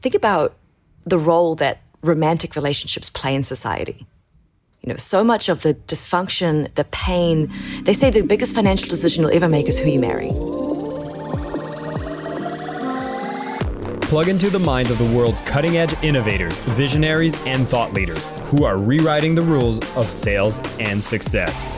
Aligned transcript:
think 0.00 0.14
about 0.14 0.54
the 1.04 1.18
role 1.18 1.54
that 1.56 1.80
romantic 2.02 2.56
relationships 2.56 3.10
play 3.10 3.34
in 3.34 3.42
society. 3.42 4.06
You 4.80 4.88
know, 4.88 4.96
so 4.96 5.22
much 5.22 5.48
of 5.48 5.62
the 5.62 5.74
dysfunction, 5.74 6.74
the 6.74 6.84
pain, 6.84 7.52
they 7.82 7.92
say 7.92 8.10
the 8.10 8.22
biggest 8.22 8.54
financial 8.54 8.88
decision 8.88 9.22
you'll 9.22 9.34
ever 9.34 9.48
make 9.48 9.68
is 9.68 9.78
who 9.78 9.90
you 9.90 10.00
marry. 10.00 10.30
Plug 14.08 14.28
into 14.28 14.50
the 14.50 14.58
minds 14.58 14.90
of 14.90 14.98
the 14.98 15.16
world's 15.16 15.40
cutting 15.40 15.76
edge 15.76 15.94
innovators, 16.02 16.58
visionaries, 16.60 17.36
and 17.46 17.68
thought 17.68 17.92
leaders 17.92 18.26
who 18.44 18.64
are 18.64 18.78
rewriting 18.78 19.34
the 19.34 19.42
rules 19.42 19.78
of 19.94 20.10
sales 20.10 20.58
and 20.80 21.00
success. 21.00 21.68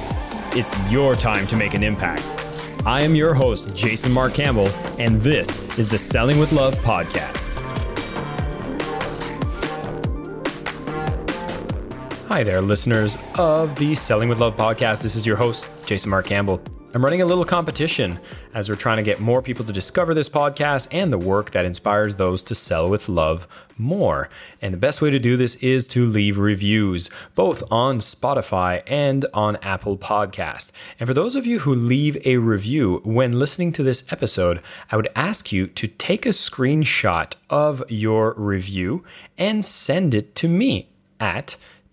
It's 0.57 0.75
your 0.91 1.15
time 1.15 1.47
to 1.49 1.57
make 1.57 1.75
an 1.75 1.83
impact. 1.83 2.23
I 2.87 3.03
am 3.03 3.15
your 3.15 3.35
host, 3.35 3.75
Jason 3.75 4.13
Marc 4.13 4.35
Campbell, 4.35 4.69
and 4.99 5.21
this 5.21 5.59
is 5.77 5.91
the 5.91 5.99
Selling 5.99 6.39
with 6.39 6.53
Love 6.53 6.75
podcast. 6.77 7.62
Hi 12.33 12.43
there, 12.43 12.63
listeners 12.63 13.19
of 13.35 13.77
the 13.77 13.95
Selling 13.95 14.31
with 14.31 14.39
Love 14.39 14.57
podcast. 14.57 15.03
This 15.03 15.17
is 15.17 15.27
your 15.27 15.37
host, 15.37 15.69
Jason 15.85 16.09
Marc 16.09 16.25
Campbell. 16.25 16.63
I'm 16.95 17.05
running 17.05 17.21
a 17.21 17.27
little 17.27 17.45
competition 17.45 18.19
as 18.55 18.71
we're 18.71 18.75
trying 18.75 18.97
to 18.97 19.03
get 19.03 19.21
more 19.21 19.43
people 19.43 19.67
to 19.67 19.73
discover 19.73 20.15
this 20.15 20.31
podcast 20.31 20.89
and 20.93 21.13
the 21.13 21.19
work 21.19 21.51
that 21.51 21.67
inspires 21.67 22.17
those 22.17 22.43
to 22.45 22.55
sell 22.55 22.89
with 22.89 23.11
love 23.11 23.47
more. 23.77 24.31
And 24.63 24.73
the 24.73 24.79
best 24.79 25.03
way 25.03 25.11
to 25.11 25.19
do 25.19 25.37
this 25.37 25.57
is 25.57 25.87
to 25.89 26.07
leave 26.07 26.39
reviews, 26.39 27.11
both 27.35 27.63
on 27.71 27.99
Spotify 27.99 28.83
and 28.87 29.27
on 29.35 29.57
Apple 29.57 29.99
Podcast. 29.99 30.73
And 30.99 31.07
for 31.07 31.13
those 31.13 31.37
of 31.37 31.45
you 31.45 31.59
who 31.59 31.75
leave 31.75 32.17
a 32.27 32.39
review 32.39 33.03
when 33.05 33.39
listening 33.39 33.73
to 33.73 33.83
this 33.83 34.05
episode, 34.11 34.63
I 34.91 34.97
would 34.97 35.11
ask 35.15 35.53
you 35.53 35.67
to 35.67 35.87
take 35.87 36.25
a 36.25 36.31
screenshot 36.31 37.35
of 37.51 37.85
your 37.91 38.33
review 38.39 39.05
and 39.37 39.63
send 39.63 40.15
it 40.15 40.35
to 40.37 40.49
me 40.49 40.89
at 41.21 41.57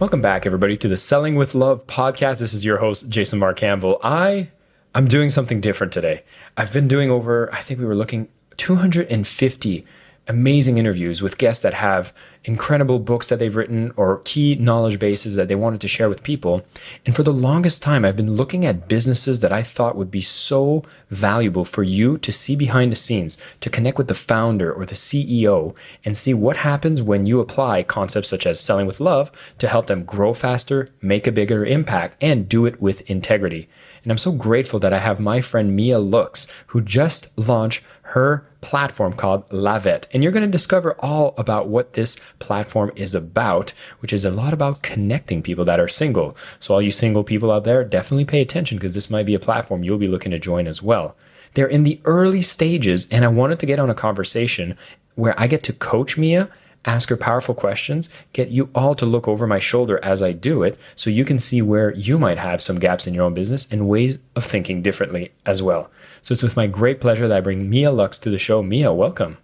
Welcome 0.00 0.22
back, 0.22 0.46
everybody, 0.46 0.78
to 0.78 0.88
the 0.88 0.96
Selling 0.96 1.34
with 1.34 1.54
Love 1.54 1.86
podcast. 1.86 2.38
This 2.38 2.54
is 2.54 2.64
your 2.64 2.78
host, 2.78 3.10
Jason 3.10 3.38
Marc 3.38 3.58
Campbell. 3.58 4.00
I 4.02 4.48
I'm 4.94 5.06
doing 5.06 5.28
something 5.28 5.60
different 5.60 5.92
today. 5.92 6.22
I've 6.56 6.72
been 6.72 6.88
doing 6.88 7.10
over, 7.10 7.52
I 7.52 7.60
think 7.60 7.80
we 7.80 7.84
were 7.84 7.94
looking 7.94 8.28
250 8.56 9.84
amazing 10.30 10.78
interviews 10.78 11.20
with 11.20 11.38
guests 11.38 11.60
that 11.60 11.74
have 11.74 12.12
incredible 12.44 13.00
books 13.00 13.28
that 13.28 13.40
they've 13.40 13.56
written 13.56 13.92
or 13.96 14.22
key 14.24 14.54
knowledge 14.54 14.96
bases 14.96 15.34
that 15.34 15.48
they 15.48 15.56
wanted 15.56 15.80
to 15.80 15.88
share 15.88 16.08
with 16.08 16.22
people. 16.22 16.64
And 17.04 17.16
for 17.16 17.24
the 17.24 17.32
longest 17.32 17.82
time, 17.82 18.04
I've 18.04 18.16
been 18.16 18.36
looking 18.36 18.64
at 18.64 18.86
businesses 18.86 19.40
that 19.40 19.52
I 19.52 19.64
thought 19.64 19.96
would 19.96 20.10
be 20.10 20.20
so 20.20 20.84
valuable 21.10 21.64
for 21.64 21.82
you 21.82 22.16
to 22.18 22.30
see 22.30 22.54
behind 22.54 22.92
the 22.92 22.96
scenes, 22.96 23.38
to 23.60 23.68
connect 23.68 23.98
with 23.98 24.06
the 24.06 24.14
founder 24.14 24.72
or 24.72 24.86
the 24.86 24.94
CEO 24.94 25.74
and 26.04 26.16
see 26.16 26.32
what 26.32 26.58
happens 26.58 27.02
when 27.02 27.26
you 27.26 27.40
apply 27.40 27.82
concepts 27.82 28.28
such 28.28 28.46
as 28.46 28.60
selling 28.60 28.86
with 28.86 29.00
love 29.00 29.32
to 29.58 29.66
help 29.66 29.88
them 29.88 30.04
grow 30.04 30.32
faster, 30.32 30.90
make 31.02 31.26
a 31.26 31.32
bigger 31.32 31.66
impact, 31.66 32.14
and 32.22 32.48
do 32.48 32.66
it 32.66 32.80
with 32.80 33.00
integrity. 33.10 33.68
And 34.02 34.10
I'm 34.10 34.18
so 34.18 34.32
grateful 34.32 34.78
that 34.80 34.92
I 34.92 34.98
have 34.98 35.20
my 35.20 35.40
friend 35.40 35.74
Mia 35.74 35.98
Lux, 35.98 36.46
who 36.68 36.80
just 36.80 37.36
launched 37.36 37.82
her 38.02 38.46
platform 38.60 39.12
called 39.12 39.44
La 39.52 39.78
Vette. 39.78 40.08
And 40.12 40.22
you're 40.22 40.32
going 40.32 40.44
to 40.44 40.50
discover 40.50 40.94
all 40.98 41.34
about 41.38 41.68
what 41.68 41.94
this 41.94 42.16
platform 42.38 42.92
is 42.96 43.14
about, 43.14 43.72
which 44.00 44.12
is 44.12 44.24
a 44.24 44.30
lot 44.30 44.52
about 44.52 44.82
connecting 44.82 45.42
people 45.42 45.64
that 45.64 45.80
are 45.80 45.88
single. 45.88 46.36
So, 46.58 46.74
all 46.74 46.82
you 46.82 46.90
single 46.90 47.24
people 47.24 47.50
out 47.50 47.64
there, 47.64 47.84
definitely 47.84 48.24
pay 48.24 48.40
attention 48.40 48.78
because 48.78 48.94
this 48.94 49.10
might 49.10 49.26
be 49.26 49.34
a 49.34 49.40
platform 49.40 49.84
you'll 49.84 49.98
be 49.98 50.08
looking 50.08 50.32
to 50.32 50.38
join 50.38 50.66
as 50.66 50.82
well. 50.82 51.16
They're 51.54 51.66
in 51.66 51.82
the 51.82 52.00
early 52.04 52.42
stages, 52.42 53.08
and 53.10 53.24
I 53.24 53.28
wanted 53.28 53.58
to 53.60 53.66
get 53.66 53.78
on 53.78 53.90
a 53.90 53.94
conversation 53.94 54.76
where 55.14 55.38
I 55.38 55.46
get 55.46 55.62
to 55.64 55.72
coach 55.72 56.16
Mia 56.16 56.48
ask 56.84 57.08
her 57.10 57.16
powerful 57.16 57.54
questions, 57.54 58.08
get 58.32 58.48
you 58.48 58.70
all 58.74 58.94
to 58.94 59.06
look 59.06 59.28
over 59.28 59.46
my 59.46 59.58
shoulder 59.58 60.02
as 60.02 60.22
I 60.22 60.32
do 60.32 60.62
it 60.62 60.78
so 60.96 61.10
you 61.10 61.24
can 61.24 61.38
see 61.38 61.60
where 61.60 61.92
you 61.94 62.18
might 62.18 62.38
have 62.38 62.62
some 62.62 62.78
gaps 62.78 63.06
in 63.06 63.14
your 63.14 63.24
own 63.24 63.34
business 63.34 63.68
and 63.70 63.88
ways 63.88 64.18
of 64.34 64.44
thinking 64.44 64.82
differently 64.82 65.32
as 65.44 65.62
well. 65.62 65.90
So 66.22 66.32
it's 66.32 66.42
with 66.42 66.56
my 66.56 66.66
great 66.66 67.00
pleasure 67.00 67.28
that 67.28 67.36
I 67.36 67.40
bring 67.40 67.68
Mia 67.68 67.90
Lux 67.90 68.18
to 68.20 68.30
the 68.30 68.38
show. 68.38 68.62
Mia, 68.62 68.92
welcome. 68.92 69.38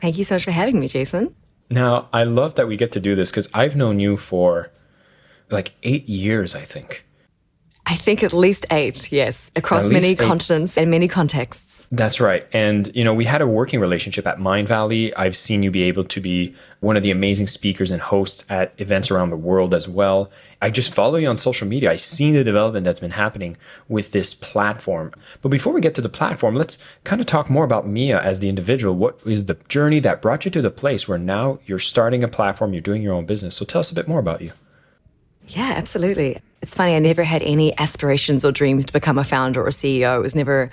Thank 0.00 0.18
you 0.18 0.24
so 0.24 0.34
much 0.34 0.44
for 0.44 0.50
having 0.50 0.80
me, 0.80 0.88
Jason. 0.88 1.34
Now, 1.70 2.08
I 2.12 2.24
love 2.24 2.56
that 2.56 2.68
we 2.68 2.76
get 2.76 2.92
to 2.92 3.00
do 3.00 3.14
this 3.14 3.30
because 3.30 3.48
I've 3.54 3.76
known 3.76 4.00
you 4.00 4.16
for 4.16 4.70
like 5.50 5.72
eight 5.82 6.08
years, 6.08 6.54
I 6.54 6.62
think. 6.62 7.04
I 7.84 7.96
think 7.96 8.22
at 8.22 8.32
least 8.32 8.64
eight, 8.70 9.10
yes, 9.10 9.50
across 9.56 9.88
many 9.88 10.08
eight. 10.08 10.18
continents 10.18 10.78
and 10.78 10.88
many 10.88 11.08
contexts. 11.08 11.88
That's 11.90 12.20
right. 12.20 12.46
And, 12.52 12.94
you 12.94 13.02
know, 13.02 13.12
we 13.12 13.24
had 13.24 13.42
a 13.42 13.46
working 13.46 13.80
relationship 13.80 14.24
at 14.24 14.38
Mindvalley. 14.38 15.12
I've 15.16 15.36
seen 15.36 15.64
you 15.64 15.70
be 15.72 15.82
able 15.82 16.04
to 16.04 16.20
be 16.20 16.54
one 16.78 16.96
of 16.96 17.02
the 17.02 17.10
amazing 17.10 17.48
speakers 17.48 17.90
and 17.90 18.00
hosts 18.00 18.44
at 18.48 18.72
events 18.78 19.10
around 19.10 19.30
the 19.30 19.36
world 19.36 19.74
as 19.74 19.88
well. 19.88 20.30
I 20.62 20.70
just 20.70 20.94
follow 20.94 21.18
you 21.18 21.28
on 21.28 21.36
social 21.36 21.66
media. 21.66 21.90
I've 21.90 22.00
seen 22.00 22.34
the 22.34 22.44
development 22.44 22.84
that's 22.84 23.00
been 23.00 23.10
happening 23.10 23.56
with 23.88 24.12
this 24.12 24.32
platform. 24.32 25.12
But 25.42 25.48
before 25.48 25.72
we 25.72 25.80
get 25.80 25.96
to 25.96 26.00
the 26.00 26.08
platform, 26.08 26.54
let's 26.54 26.78
kind 27.02 27.20
of 27.20 27.26
talk 27.26 27.50
more 27.50 27.64
about 27.64 27.86
Mia 27.86 28.20
as 28.20 28.38
the 28.38 28.48
individual. 28.48 28.94
What 28.94 29.18
is 29.26 29.46
the 29.46 29.58
journey 29.68 29.98
that 30.00 30.22
brought 30.22 30.44
you 30.44 30.52
to 30.52 30.62
the 30.62 30.70
place 30.70 31.08
where 31.08 31.18
now 31.18 31.58
you're 31.66 31.80
starting 31.80 32.22
a 32.22 32.28
platform, 32.28 32.72
you're 32.74 32.80
doing 32.80 33.02
your 33.02 33.14
own 33.14 33.26
business? 33.26 33.56
So 33.56 33.64
tell 33.64 33.80
us 33.80 33.90
a 33.90 33.94
bit 33.94 34.06
more 34.06 34.20
about 34.20 34.40
you. 34.40 34.52
Yeah, 35.48 35.72
absolutely. 35.76 36.40
It's 36.62 36.76
funny, 36.76 36.94
I 36.94 37.00
never 37.00 37.24
had 37.24 37.42
any 37.42 37.76
aspirations 37.76 38.44
or 38.44 38.52
dreams 38.52 38.86
to 38.86 38.92
become 38.92 39.18
a 39.18 39.24
founder 39.24 39.60
or 39.60 39.70
CEO. 39.70 40.16
It 40.16 40.22
was 40.22 40.36
never 40.36 40.70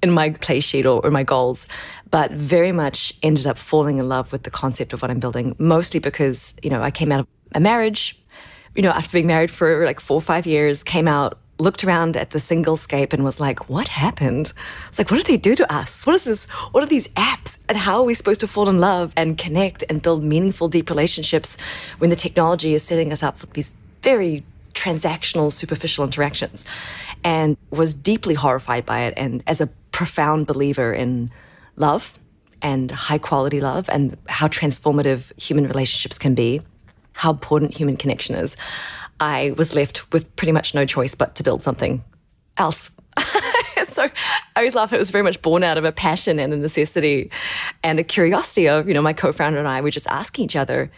in 0.00 0.12
my 0.12 0.30
play 0.30 0.60
sheet 0.60 0.86
or, 0.86 1.04
or, 1.04 1.10
my 1.10 1.24
goals, 1.24 1.66
but 2.10 2.30
very 2.30 2.70
much 2.70 3.12
ended 3.24 3.48
up 3.48 3.58
falling 3.58 3.98
in 3.98 4.08
love 4.08 4.30
with 4.30 4.44
the 4.44 4.50
concept 4.50 4.92
of 4.92 5.02
what 5.02 5.10
I'm 5.10 5.18
building, 5.18 5.56
mostly 5.58 5.98
because, 5.98 6.54
you 6.62 6.70
know, 6.70 6.80
I 6.80 6.92
came 6.92 7.10
out 7.10 7.20
of 7.20 7.26
a 7.54 7.60
marriage, 7.60 8.20
you 8.76 8.82
know, 8.82 8.90
after 8.90 9.12
being 9.12 9.26
married 9.26 9.50
for 9.50 9.84
like 9.84 9.98
four 9.98 10.16
or 10.16 10.20
five 10.20 10.46
years, 10.46 10.84
came 10.84 11.08
out, 11.08 11.38
looked 11.58 11.84
around 11.84 12.16
at 12.16 12.30
the 12.30 12.40
single 12.40 12.76
scape 12.76 13.12
and 13.12 13.24
was 13.24 13.38
like, 13.40 13.68
what 13.68 13.88
happened? 13.88 14.52
It's 14.88 14.98
like, 14.98 15.10
what 15.10 15.18
did 15.18 15.26
they 15.26 15.36
do 15.36 15.56
to 15.56 15.72
us? 15.72 16.06
What 16.06 16.14
is 16.14 16.24
this? 16.24 16.44
What 16.70 16.84
are 16.84 16.88
these 16.88 17.08
apps? 17.08 17.58
And 17.68 17.78
how 17.78 17.98
are 17.98 18.04
we 18.04 18.14
supposed 18.14 18.40
to 18.40 18.48
fall 18.48 18.68
in 18.68 18.80
love 18.80 19.12
and 19.16 19.36
connect 19.38 19.84
and 19.88 20.02
build 20.02 20.22
meaningful, 20.22 20.68
deep 20.68 20.88
relationships 20.88 21.56
when 21.98 22.10
the 22.10 22.16
technology 22.16 22.74
is 22.74 22.82
setting 22.82 23.12
us 23.12 23.22
up 23.22 23.38
for 23.38 23.46
these 23.46 23.72
very 24.02 24.44
transactional, 24.74 25.52
superficial 25.52 26.04
interactions, 26.04 26.64
and 27.24 27.56
was 27.70 27.94
deeply 27.94 28.34
horrified 28.34 28.86
by 28.86 29.02
it. 29.02 29.14
And 29.16 29.42
as 29.46 29.60
a 29.60 29.68
profound 29.92 30.46
believer 30.46 30.92
in 30.92 31.30
love 31.76 32.18
and 32.60 32.90
high 32.90 33.18
quality 33.18 33.60
love 33.60 33.88
and 33.88 34.16
how 34.28 34.48
transformative 34.48 35.38
human 35.40 35.66
relationships 35.66 36.18
can 36.18 36.34
be, 36.34 36.60
how 37.12 37.30
important 37.30 37.76
human 37.76 37.96
connection 37.96 38.34
is, 38.34 38.56
I 39.20 39.54
was 39.56 39.74
left 39.74 40.10
with 40.12 40.34
pretty 40.36 40.52
much 40.52 40.74
no 40.74 40.84
choice 40.84 41.14
but 41.14 41.34
to 41.36 41.42
build 41.42 41.62
something 41.62 42.02
else. 42.56 42.90
so 43.88 44.04
I 44.04 44.10
always 44.56 44.74
laugh. 44.74 44.92
It 44.92 44.98
was 44.98 45.10
very 45.10 45.22
much 45.22 45.42
born 45.42 45.62
out 45.62 45.78
of 45.78 45.84
a 45.84 45.92
passion 45.92 46.38
and 46.38 46.52
a 46.52 46.56
necessity 46.56 47.30
and 47.82 47.98
a 47.98 48.04
curiosity 48.04 48.68
of, 48.68 48.88
you 48.88 48.94
know, 48.94 49.02
my 49.02 49.12
co 49.12 49.32
founder 49.32 49.58
and 49.58 49.68
I 49.68 49.80
were 49.80 49.90
just 49.90 50.06
asking 50.08 50.46
each 50.46 50.56
other, 50.56 50.90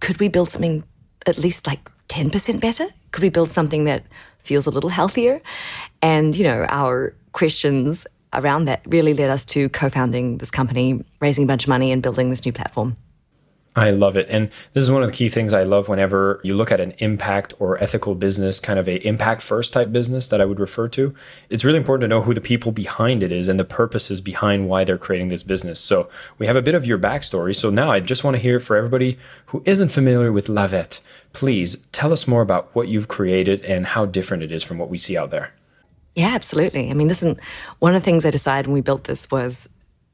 could 0.00 0.20
we 0.20 0.28
build 0.28 0.50
something 0.50 0.84
at 1.26 1.38
least 1.38 1.66
like 1.66 1.80
10% 2.12 2.60
better? 2.60 2.86
Could 3.10 3.22
we 3.22 3.30
build 3.30 3.50
something 3.50 3.84
that 3.84 4.04
feels 4.40 4.66
a 4.66 4.70
little 4.70 4.90
healthier? 4.90 5.40
And, 6.02 6.36
you 6.36 6.44
know, 6.44 6.66
our 6.68 7.14
questions 7.32 8.06
around 8.34 8.66
that 8.66 8.82
really 8.86 9.14
led 9.14 9.30
us 9.30 9.44
to 9.46 9.68
co 9.70 9.88
founding 9.88 10.38
this 10.38 10.50
company, 10.50 11.04
raising 11.20 11.44
a 11.44 11.46
bunch 11.46 11.64
of 11.64 11.68
money, 11.68 11.90
and 11.90 12.02
building 12.02 12.30
this 12.30 12.44
new 12.44 12.52
platform. 12.52 12.96
I 13.74 13.90
love 13.90 14.16
it. 14.16 14.26
And 14.28 14.50
this 14.74 14.84
is 14.84 14.90
one 14.90 15.02
of 15.02 15.08
the 15.08 15.16
key 15.16 15.30
things 15.30 15.54
I 15.54 15.62
love 15.62 15.88
whenever 15.88 16.40
you 16.44 16.54
look 16.54 16.70
at 16.70 16.80
an 16.80 16.92
impact 16.98 17.54
or 17.58 17.82
ethical 17.82 18.14
business, 18.14 18.60
kind 18.60 18.78
of 18.78 18.86
a 18.86 19.06
impact 19.06 19.40
first 19.40 19.72
type 19.72 19.90
business 19.90 20.28
that 20.28 20.42
I 20.42 20.44
would 20.44 20.60
refer 20.60 20.88
to. 20.88 21.14
It's 21.48 21.64
really 21.64 21.78
important 21.78 22.02
to 22.02 22.08
know 22.08 22.20
who 22.20 22.34
the 22.34 22.42
people 22.42 22.70
behind 22.70 23.22
it 23.22 23.32
is 23.32 23.48
and 23.48 23.58
the 23.58 23.64
purposes 23.64 24.20
behind 24.20 24.68
why 24.68 24.84
they're 24.84 24.98
creating 24.98 25.30
this 25.30 25.42
business. 25.42 25.80
So 25.80 26.10
we 26.38 26.46
have 26.46 26.56
a 26.56 26.60
bit 26.60 26.74
of 26.74 26.84
your 26.84 26.98
backstory. 26.98 27.56
So 27.56 27.70
now 27.70 27.90
I 27.90 28.00
just 28.00 28.24
want 28.24 28.34
to 28.36 28.42
hear 28.42 28.60
for 28.60 28.76
everybody 28.76 29.18
who 29.46 29.62
isn't 29.64 29.88
familiar 29.88 30.32
with 30.32 30.50
La 30.50 30.66
Vette, 30.66 31.00
please 31.32 31.78
tell 31.92 32.12
us 32.12 32.28
more 32.28 32.42
about 32.42 32.74
what 32.74 32.88
you've 32.88 33.08
created 33.08 33.64
and 33.64 33.86
how 33.86 34.04
different 34.04 34.42
it 34.42 34.52
is 34.52 34.62
from 34.62 34.76
what 34.76 34.90
we 34.90 34.98
see 34.98 35.16
out 35.16 35.30
there. 35.30 35.54
Yeah, 36.14 36.34
absolutely. 36.34 36.90
I 36.90 36.92
mean, 36.92 37.08
listen, 37.08 37.40
one 37.78 37.94
of 37.94 38.02
the 38.02 38.04
things 38.04 38.26
I 38.26 38.30
decided 38.30 38.66
when 38.66 38.74
we 38.74 38.82
built 38.82 39.04
this 39.04 39.30
was 39.30 39.70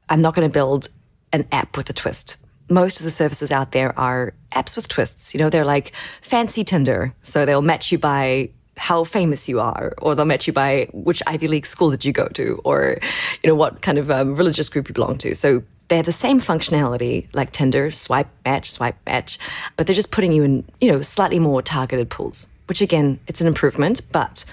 I'm 0.07 0.21
not 0.21 0.33
going 0.33 0.47
to 0.47 0.53
build 0.53 0.87
an 1.33 1.45
app 1.51 1.75
with 1.75 1.89
a 1.89 1.93
twist 1.93 2.37
most 2.69 2.99
of 2.99 3.03
the 3.03 3.11
services 3.11 3.51
out 3.51 3.71
there 3.71 3.97
are 3.97 4.33
apps 4.51 4.75
with 4.75 4.87
twists. 4.87 5.33
You 5.33 5.39
know, 5.39 5.49
they're 5.49 5.65
like 5.65 5.93
fancy 6.21 6.63
Tinder. 6.63 7.13
So 7.23 7.45
they'll 7.45 7.61
match 7.61 7.91
you 7.91 7.97
by 7.97 8.49
how 8.77 9.03
famous 9.03 9.49
you 9.49 9.59
are, 9.59 9.93
or 10.01 10.15
they'll 10.15 10.25
match 10.25 10.47
you 10.47 10.53
by 10.53 10.87
which 10.93 11.21
Ivy 11.27 11.49
League 11.49 11.65
school 11.65 11.91
did 11.91 12.05
you 12.05 12.13
go 12.13 12.27
to, 12.29 12.61
or, 12.63 12.97
you 13.43 13.49
know, 13.49 13.55
what 13.55 13.81
kind 13.81 13.97
of 13.97 14.09
um, 14.09 14.35
religious 14.35 14.69
group 14.69 14.87
you 14.87 14.93
belong 14.93 15.17
to. 15.17 15.35
So 15.35 15.63
they're 15.89 16.01
the 16.01 16.13
same 16.13 16.39
functionality 16.39 17.27
like 17.33 17.51
Tinder, 17.51 17.91
swipe, 17.91 18.29
match, 18.45 18.71
swipe, 18.71 18.95
match, 19.05 19.37
but 19.75 19.85
they're 19.85 19.95
just 19.95 20.11
putting 20.11 20.31
you 20.31 20.43
in, 20.43 20.63
you 20.79 20.91
know, 20.91 21.01
slightly 21.01 21.39
more 21.39 21.61
targeted 21.61 22.09
pools, 22.09 22.47
which 22.67 22.79
again, 22.79 23.19
it's 23.27 23.41
an 23.41 23.47
improvement, 23.47 24.01
but 24.13 24.45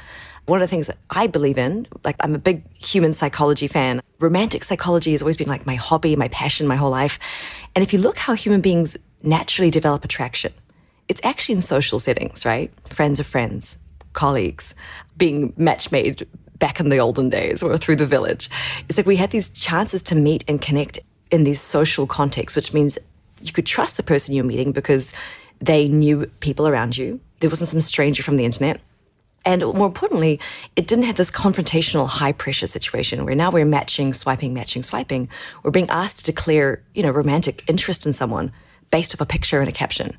one 0.47 0.63
of 0.63 0.69
the 0.69 0.71
things 0.71 0.87
that 0.87 0.99
I 1.11 1.27
believe 1.27 1.59
in, 1.59 1.87
like 2.05 2.17
I'm 2.21 2.35
a 2.35 2.39
big 2.39 2.63
human 2.77 3.13
psychology 3.13 3.67
fan. 3.67 4.01
Romantic 4.21 4.65
psychology 4.65 5.13
has 5.13 5.23
always 5.23 5.37
been 5.37 5.49
like 5.49 5.67
my 5.67 5.75
hobby, 5.75 6.17
my 6.17 6.29
passion, 6.29 6.67
my 6.67 6.77
whole 6.77 6.91
life. 6.91 7.19
And 7.75 7.83
if 7.83 7.93
you 7.93 7.99
look 7.99 8.19
how 8.19 8.35
human 8.35 8.61
beings 8.61 8.97
naturally 9.23 9.71
develop 9.71 10.05
attraction, 10.05 10.53
it's 11.09 11.21
actually 11.25 11.57
in 11.57 11.61
social 11.61 11.99
settings, 11.99 12.45
right? 12.45 12.73
Friends 12.89 13.21
of 13.21 13.27
friends, 13.27 13.79
colleagues, 14.13 14.75
being 15.17 15.53
match 15.57 15.93
made 15.93 16.27
back 16.59 16.81
in 16.81 16.89
the 16.89 16.99
olden 16.99 17.29
days 17.29 17.63
or 17.63 17.77
through 17.77 17.97
the 17.97 18.07
village. 18.07 18.49
It's 18.89 18.97
like 18.97 19.07
we 19.07 19.17
had 19.17 19.31
these 19.31 19.51
chances 19.51 20.03
to 20.05 20.15
meet 20.15 20.45
and 20.49 20.61
connect 20.61 20.99
in 21.31 21.45
these 21.45 21.61
social 21.61 22.07
contexts, 22.07 22.57
which 22.57 22.73
means 22.73 22.99
you 23.43 23.53
could 23.53 23.67
trust 23.67 23.97
the 23.97 24.03
person 24.03 24.35
you're 24.35 24.45
meeting 24.45 24.73
because 24.73 25.13
they 25.61 25.89
knew 25.89 26.27
people 26.41 26.67
around 26.67 26.97
you. 26.97 27.21
There 27.41 27.51
wasn't 27.51 27.69
some 27.69 27.81
stranger 27.81 28.23
from 28.23 28.37
the 28.37 28.45
internet. 28.45 28.81
And 29.47 29.63
more 29.63 29.87
importantly, 29.87 30.41
it 30.75 30.89
didn't 30.89 31.05
have 31.05 31.17
this 31.17 31.31
confrontational 31.31 32.09
high 32.09 32.33
pressure 32.33 32.67
situation 32.67 33.25
where 33.25 33.37
now 33.37 33.53
we're 33.53 33.65
matching, 33.65 34.13
swiping, 34.13 34.53
matching, 34.53 34.83
swiping. 34.83 35.29
We're 35.63 35.71
being 35.71 35.89
asked 35.89 36.19
to 36.19 36.25
declare, 36.25 36.83
you 36.95 37.05
know, 37.05 37.13
romantic 37.13 37.63
interest 37.69 38.05
in 38.05 38.13
someone 38.13 38.53
based 38.91 39.15
off 39.15 39.21
a 39.21 39.27
picture 39.27 39.61
and 39.61 39.69
a 39.69 39.73
caption. 39.73 40.19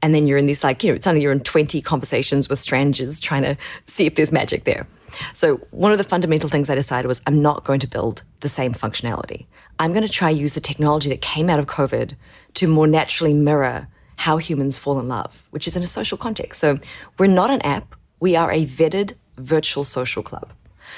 And 0.00 0.14
then 0.14 0.26
you're 0.26 0.38
in 0.38 0.46
these 0.46 0.64
like, 0.64 0.82
you 0.82 0.92
know, 0.92 0.98
only 1.04 1.20
you're 1.20 1.32
in 1.32 1.40
20 1.40 1.82
conversations 1.82 2.48
with 2.48 2.58
strangers 2.58 3.20
trying 3.20 3.42
to 3.42 3.56
see 3.86 4.06
if 4.06 4.14
there's 4.14 4.32
magic 4.32 4.64
there. 4.64 4.86
So 5.34 5.56
one 5.70 5.92
of 5.92 5.98
the 5.98 6.04
fundamental 6.04 6.48
things 6.48 6.70
I 6.70 6.74
decided 6.74 7.06
was 7.06 7.20
I'm 7.26 7.42
not 7.42 7.64
going 7.64 7.80
to 7.80 7.86
build 7.86 8.22
the 8.40 8.48
same 8.48 8.72
functionality. 8.72 9.44
I'm 9.78 9.92
going 9.92 10.06
to 10.06 10.12
try 10.12 10.30
use 10.30 10.54
the 10.54 10.60
technology 10.60 11.10
that 11.10 11.20
came 11.20 11.50
out 11.50 11.58
of 11.58 11.66
COVID 11.66 12.14
to 12.54 12.68
more 12.68 12.86
naturally 12.86 13.34
mirror 13.34 13.88
how 14.16 14.38
humans 14.38 14.78
fall 14.78 14.98
in 14.98 15.08
love, 15.08 15.46
which 15.50 15.66
is 15.66 15.76
in 15.76 15.82
a 15.82 15.86
social 15.86 16.16
context. 16.16 16.58
So 16.58 16.78
we're 17.18 17.26
not 17.26 17.50
an 17.50 17.60
app 17.62 17.94
we 18.22 18.36
are 18.36 18.52
a 18.52 18.64
vetted 18.64 19.14
virtual 19.36 19.82
social 19.82 20.22
club. 20.22 20.52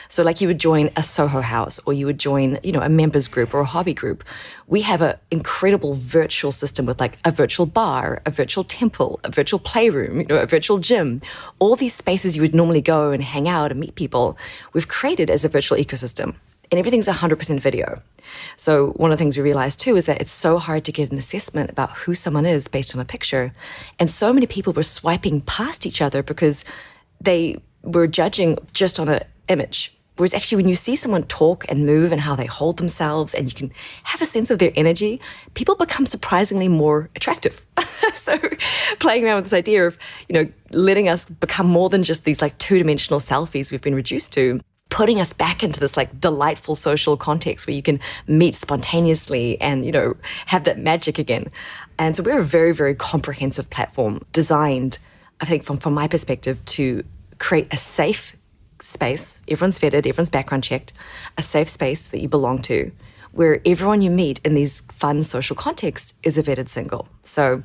So, 0.09 0.23
like 0.23 0.43
you 0.43 0.49
would 0.49 0.61
join 0.61 0.91
a 0.95 1.03
Soho 1.03 1.41
house 1.41 1.81
or 1.87 1.95
you 1.95 2.05
would 2.05 2.19
join, 2.19 2.59
you 2.63 2.71
know, 2.71 2.83
a 2.83 2.91
members 2.91 3.29
group 3.29 3.55
or 3.55 3.61
a 3.61 3.65
hobby 3.65 3.95
group. 3.95 4.23
We 4.67 4.83
have 4.83 5.01
an 5.01 5.17
incredible 5.31 5.95
virtual 5.95 6.53
system 6.53 6.85
with 6.85 7.01
like 7.01 7.17
a 7.25 7.31
virtual 7.31 7.65
bar, 7.65 8.21
a 8.27 8.31
virtual 8.31 8.63
temple, 8.63 9.21
a 9.25 9.31
virtual 9.31 9.59
playroom, 9.59 10.21
you 10.21 10.27
know, 10.27 10.37
a 10.37 10.45
virtual 10.47 10.79
gym. 10.79 11.23
All 11.61 11.77
these 11.77 11.95
spaces 11.95 12.37
you 12.37 12.43
would 12.43 12.55
normally 12.55 12.83
go 12.83 13.11
and 13.11 13.23
hang 13.23 13.49
out 13.49 13.71
and 13.71 13.81
meet 13.81 13.95
people, 13.95 14.37
we've 14.75 14.89
created 14.89 15.31
as 15.31 15.47
a 15.47 15.49
virtual 15.49 15.79
ecosystem. 15.79 16.35
And 16.71 16.79
everything's 16.79 17.09
100% 17.09 17.61
video. 17.61 18.03
So, 18.57 18.89
one 18.97 19.13
of 19.13 19.17
the 19.17 19.23
things 19.23 19.37
we 19.37 19.43
realized 19.43 19.81
too 19.81 19.97
is 19.97 20.05
that 20.07 20.21
it's 20.21 20.31
so 20.31 20.59
hard 20.59 20.85
to 20.85 20.93
get 20.93 21.11
an 21.11 21.19
assessment 21.19 21.71
about 21.71 21.93
who 21.93 22.15
someone 22.15 22.45
is 22.45 22.69
based 22.69 22.95
on 22.95 23.01
a 23.01 23.05
picture. 23.05 23.55
And 23.99 24.11
so 24.11 24.33
many 24.33 24.47
people 24.47 24.75
were 24.75 24.83
swiping 24.83 25.41
past 25.41 25.87
each 25.87 26.03
other 26.03 26.23
because 26.23 26.65
they 27.25 27.57
were 27.83 28.07
judging 28.07 28.59
just 28.73 28.99
on 28.99 29.09
an 29.09 29.23
image. 29.49 29.95
Whereas 30.17 30.33
actually, 30.33 30.63
when 30.63 30.69
you 30.69 30.77
see 30.77 30.95
someone 30.95 31.25
talk 31.25 31.65
and 31.69 31.87
move 31.87 32.13
and 32.13 32.21
how 32.21 32.37
they 32.37 32.47
hold 32.47 32.77
themselves, 32.77 33.35
and 33.35 33.49
you 33.49 33.55
can 33.55 33.73
have 34.05 34.23
a 34.23 34.27
sense 34.27 34.49
of 34.49 34.61
their 34.61 34.73
energy, 34.77 35.21
people 35.55 35.75
become 35.75 36.07
surprisingly 36.07 36.69
more 36.69 37.11
attractive. 37.17 37.67
so, 38.15 38.39
playing 39.01 39.25
around 39.25 39.37
with 39.37 39.47
this 39.47 39.53
idea 39.53 39.85
of, 39.85 39.99
you 40.29 40.35
know, 40.35 40.49
letting 40.71 41.09
us 41.09 41.25
become 41.25 41.67
more 41.67 41.89
than 41.89 42.05
just 42.05 42.25
these 42.25 42.41
like 42.41 42.57
two 42.59 42.79
dimensional 42.79 43.19
selfies 43.19 43.73
we've 43.73 43.83
been 43.83 43.95
reduced 43.95 44.33
to, 44.35 44.61
putting 44.89 45.21
us 45.21 45.33
back 45.33 45.65
into 45.65 45.81
this 45.81 45.97
like 45.97 46.21
delightful 46.21 46.77
social 46.77 47.17
context 47.17 47.67
where 47.67 47.75
you 47.75 47.83
can 47.83 47.99
meet 48.29 48.55
spontaneously 48.55 49.61
and, 49.61 49.85
you 49.85 49.91
know, 49.91 50.15
have 50.47 50.63
that 50.63 50.79
magic 50.79 51.19
again. 51.19 51.51
And 51.99 52.15
so, 52.15 52.23
we're 52.23 52.39
a 52.39 52.43
very, 52.45 52.73
very 52.73 52.95
comprehensive 52.95 53.69
platform 53.69 54.21
designed 54.33 54.99
I 55.41 55.47
think 55.47 55.65
from, 55.65 55.79
from 55.79 55.95
my 55.95 56.09
perspective, 56.09 56.65
to 56.65 57.05
create 57.39 57.73
a 57.73 57.77
safe 57.77 58.37
space, 58.81 59.41
everyone's 59.49 59.79
vetted, 59.79 60.07
everyone's 60.07 60.29
background 60.29 60.65
checked, 60.65 60.93
a 61.39 61.43
safe 61.43 61.69
space 61.69 62.09
that 62.09 62.21
you 62.21 62.29
belong 62.29 62.61
to, 62.63 62.93
where 63.33 63.61
everyone 63.65 64.03
you 64.03 64.11
meet 64.11 64.41
in 64.45 64.55
these 64.55 64.83
fun 64.93 65.23
social 65.23 65.57
contexts 65.57 66.15
is 66.23 66.39
a 66.39 66.43
vetted 66.43 66.69
single. 66.69 67.09
So 67.23 67.63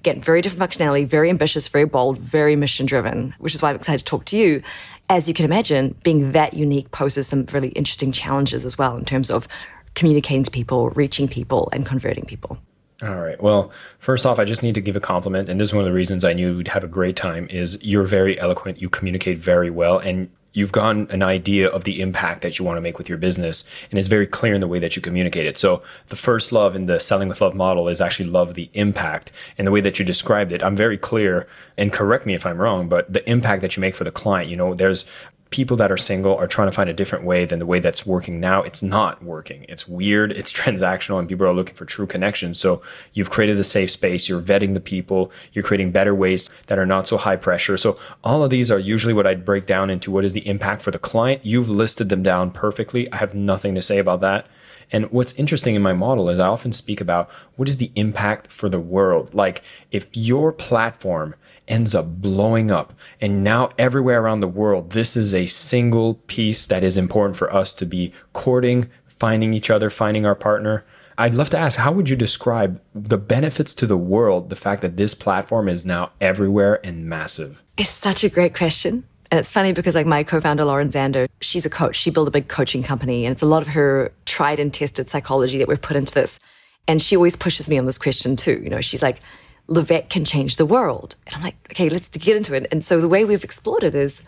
again, 0.00 0.20
very 0.20 0.40
different 0.40 0.70
functionality, 0.70 1.06
very 1.06 1.30
ambitious, 1.30 1.68
very 1.68 1.84
bold, 1.84 2.18
very 2.18 2.54
mission 2.56 2.86
driven, 2.86 3.34
which 3.38 3.54
is 3.54 3.62
why 3.62 3.70
I'm 3.70 3.76
excited 3.76 3.98
to 3.98 4.04
talk 4.04 4.24
to 4.26 4.36
you. 4.36 4.62
As 5.08 5.28
you 5.28 5.34
can 5.34 5.44
imagine, 5.44 5.96
being 6.02 6.32
that 6.32 6.54
unique 6.54 6.90
poses 6.90 7.26
some 7.26 7.46
really 7.52 7.68
interesting 7.68 8.12
challenges 8.12 8.64
as 8.64 8.76
well 8.76 8.96
in 8.96 9.04
terms 9.04 9.30
of 9.30 9.48
communicating 9.94 10.44
to 10.44 10.50
people, 10.50 10.90
reaching 10.90 11.26
people, 11.26 11.68
and 11.72 11.86
converting 11.86 12.24
people. 12.24 12.58
All 13.02 13.16
right. 13.16 13.40
Well, 13.42 13.70
first 13.98 14.24
off, 14.24 14.38
I 14.38 14.46
just 14.46 14.62
need 14.62 14.74
to 14.74 14.80
give 14.80 14.96
a 14.96 15.00
compliment, 15.00 15.50
and 15.50 15.60
this 15.60 15.68
is 15.68 15.74
one 15.74 15.84
of 15.84 15.86
the 15.86 15.92
reasons 15.92 16.24
I 16.24 16.32
knew 16.32 16.56
we'd 16.56 16.68
have 16.68 16.84
a 16.84 16.88
great 16.88 17.14
time. 17.14 17.46
Is 17.50 17.76
you're 17.82 18.04
very 18.04 18.40
eloquent, 18.40 18.80
you 18.80 18.88
communicate 18.88 19.38
very 19.38 19.68
well, 19.68 19.98
and 19.98 20.30
you've 20.54 20.72
gotten 20.72 21.06
an 21.10 21.22
idea 21.22 21.68
of 21.68 21.84
the 21.84 22.00
impact 22.00 22.40
that 22.40 22.58
you 22.58 22.64
want 22.64 22.78
to 22.78 22.80
make 22.80 22.96
with 22.96 23.10
your 23.10 23.18
business, 23.18 23.64
and 23.90 23.98
it's 23.98 24.08
very 24.08 24.26
clear 24.26 24.54
in 24.54 24.62
the 24.62 24.66
way 24.66 24.78
that 24.78 24.96
you 24.96 25.02
communicate 25.02 25.44
it. 25.44 25.58
So, 25.58 25.82
the 26.06 26.16
first 26.16 26.52
love 26.52 26.74
in 26.74 26.86
the 26.86 26.98
selling 26.98 27.28
with 27.28 27.42
love 27.42 27.54
model 27.54 27.86
is 27.88 28.00
actually 28.00 28.30
love 28.30 28.54
the 28.54 28.70
impact, 28.72 29.30
and 29.58 29.66
the 29.66 29.72
way 29.72 29.82
that 29.82 29.98
you 29.98 30.04
described 30.06 30.50
it, 30.50 30.62
I'm 30.62 30.76
very 30.76 30.96
clear. 30.96 31.46
And 31.76 31.92
correct 31.92 32.24
me 32.24 32.32
if 32.32 32.46
I'm 32.46 32.56
wrong, 32.56 32.88
but 32.88 33.12
the 33.12 33.28
impact 33.28 33.60
that 33.60 33.76
you 33.76 33.82
make 33.82 33.94
for 33.94 34.04
the 34.04 34.10
client, 34.10 34.48
you 34.48 34.56
know, 34.56 34.72
there's 34.72 35.04
people 35.50 35.76
that 35.76 35.92
are 35.92 35.96
single 35.96 36.34
are 36.36 36.46
trying 36.46 36.68
to 36.68 36.72
find 36.72 36.90
a 36.90 36.94
different 36.94 37.24
way 37.24 37.44
than 37.44 37.58
the 37.58 37.66
way 37.66 37.78
that's 37.78 38.04
working 38.04 38.40
now. 38.40 38.62
It's 38.62 38.82
not 38.82 39.22
working. 39.22 39.64
It's 39.68 39.86
weird. 39.86 40.32
It's 40.32 40.52
transactional, 40.60 41.18
and 41.18 41.28
people 41.28 41.46
are 41.46 41.52
looking 41.52 41.74
for 41.74 41.84
true 41.84 42.06
connections. 42.06 42.58
So 42.58 42.82
you've 43.12 43.30
created 43.30 43.58
a 43.58 43.64
safe 43.64 43.90
space. 43.90 44.28
You're 44.28 44.42
vetting 44.42 44.74
the 44.74 44.80
people. 44.80 45.30
You're 45.52 45.64
creating 45.64 45.92
better 45.92 46.14
ways 46.14 46.50
that 46.66 46.78
are 46.78 46.86
not 46.86 47.08
so 47.08 47.16
high 47.16 47.36
pressure. 47.36 47.76
So 47.76 47.98
all 48.24 48.42
of 48.42 48.50
these 48.50 48.70
are 48.70 48.78
usually 48.78 49.14
what 49.14 49.26
I'd 49.26 49.44
break 49.44 49.66
down 49.66 49.90
into 49.90 50.10
what 50.10 50.24
is 50.24 50.32
the 50.32 50.46
impact 50.46 50.82
for 50.82 50.90
the 50.90 50.98
client. 50.98 51.44
You've 51.44 51.70
listed 51.70 52.08
them 52.08 52.22
down 52.22 52.50
perfectly. 52.50 53.10
I 53.12 53.16
have 53.16 53.34
nothing 53.34 53.74
to 53.74 53.82
say 53.82 53.98
about 53.98 54.20
that. 54.20 54.46
And 54.92 55.10
what's 55.10 55.32
interesting 55.34 55.74
in 55.74 55.82
my 55.82 55.92
model 55.92 56.28
is 56.28 56.38
I 56.38 56.46
often 56.46 56.72
speak 56.72 57.00
about 57.00 57.28
what 57.56 57.68
is 57.68 57.78
the 57.78 57.90
impact 57.96 58.52
for 58.52 58.68
the 58.68 58.80
world. 58.80 59.34
Like 59.34 59.62
if 59.90 60.06
your 60.12 60.52
platform 60.52 61.34
ends 61.68 61.94
up 61.94 62.06
blowing 62.20 62.70
up. 62.70 62.92
And 63.20 63.42
now, 63.42 63.70
everywhere 63.78 64.22
around 64.22 64.40
the 64.40 64.48
world, 64.48 64.90
this 64.90 65.16
is 65.16 65.34
a 65.34 65.46
single 65.46 66.14
piece 66.26 66.66
that 66.66 66.84
is 66.84 66.96
important 66.96 67.36
for 67.36 67.52
us 67.52 67.72
to 67.74 67.86
be 67.86 68.12
courting, 68.32 68.88
finding 69.06 69.54
each 69.54 69.70
other, 69.70 69.90
finding 69.90 70.26
our 70.26 70.34
partner. 70.34 70.84
I'd 71.18 71.34
love 71.34 71.50
to 71.50 71.58
ask 71.58 71.78
how 71.78 71.92
would 71.92 72.08
you 72.08 72.16
describe 72.16 72.80
the 72.94 73.16
benefits 73.16 73.74
to 73.74 73.86
the 73.86 73.96
world, 73.96 74.50
the 74.50 74.56
fact 74.56 74.82
that 74.82 74.96
this 74.96 75.14
platform 75.14 75.68
is 75.68 75.86
now 75.86 76.10
everywhere 76.20 76.84
and 76.84 77.06
massive? 77.06 77.62
It's 77.78 77.88
such 77.88 78.22
a 78.22 78.28
great 78.28 78.54
question. 78.54 79.04
And 79.30 79.40
it's 79.40 79.50
funny 79.50 79.72
because 79.72 79.94
like 79.94 80.06
my 80.06 80.22
co-founder 80.22 80.64
Lauren 80.64 80.88
Zander, 80.88 81.26
she's 81.40 81.66
a 81.66 81.70
coach. 81.70 81.96
She 81.96 82.10
built 82.10 82.28
a 82.28 82.30
big 82.30 82.48
coaching 82.48 82.82
company 82.82 83.24
and 83.24 83.32
it's 83.32 83.42
a 83.42 83.46
lot 83.46 83.62
of 83.62 83.68
her 83.68 84.12
tried 84.24 84.60
and 84.60 84.72
tested 84.72 85.10
psychology 85.10 85.58
that 85.58 85.68
we've 85.68 85.80
put 85.80 85.96
into 85.96 86.14
this. 86.14 86.38
And 86.86 87.02
she 87.02 87.16
always 87.16 87.34
pushes 87.34 87.68
me 87.68 87.78
on 87.78 87.86
this 87.86 87.98
question 87.98 88.36
too. 88.36 88.60
You 88.62 88.70
know, 88.70 88.80
she's 88.80 89.02
like, 89.02 89.20
La 89.68 89.82
Vette 89.82 90.08
can 90.08 90.24
change 90.24 90.56
the 90.56 90.66
world. 90.66 91.16
And 91.26 91.36
I'm 91.36 91.42
like, 91.42 91.56
okay, 91.72 91.88
let's 91.88 92.08
get 92.08 92.36
into 92.36 92.54
it. 92.54 92.66
And 92.70 92.84
so 92.84 93.00
the 93.00 93.08
way 93.08 93.24
we've 93.24 93.44
explored 93.44 93.82
it 93.82 93.94
is 93.94 94.22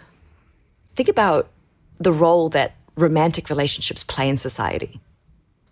think 0.97 1.09
about 1.09 1.49
the 1.99 2.13
role 2.13 2.49
that 2.51 2.75
romantic 2.97 3.49
relationships 3.49 4.03
play 4.03 4.29
in 4.29 4.37
society. 4.37 5.01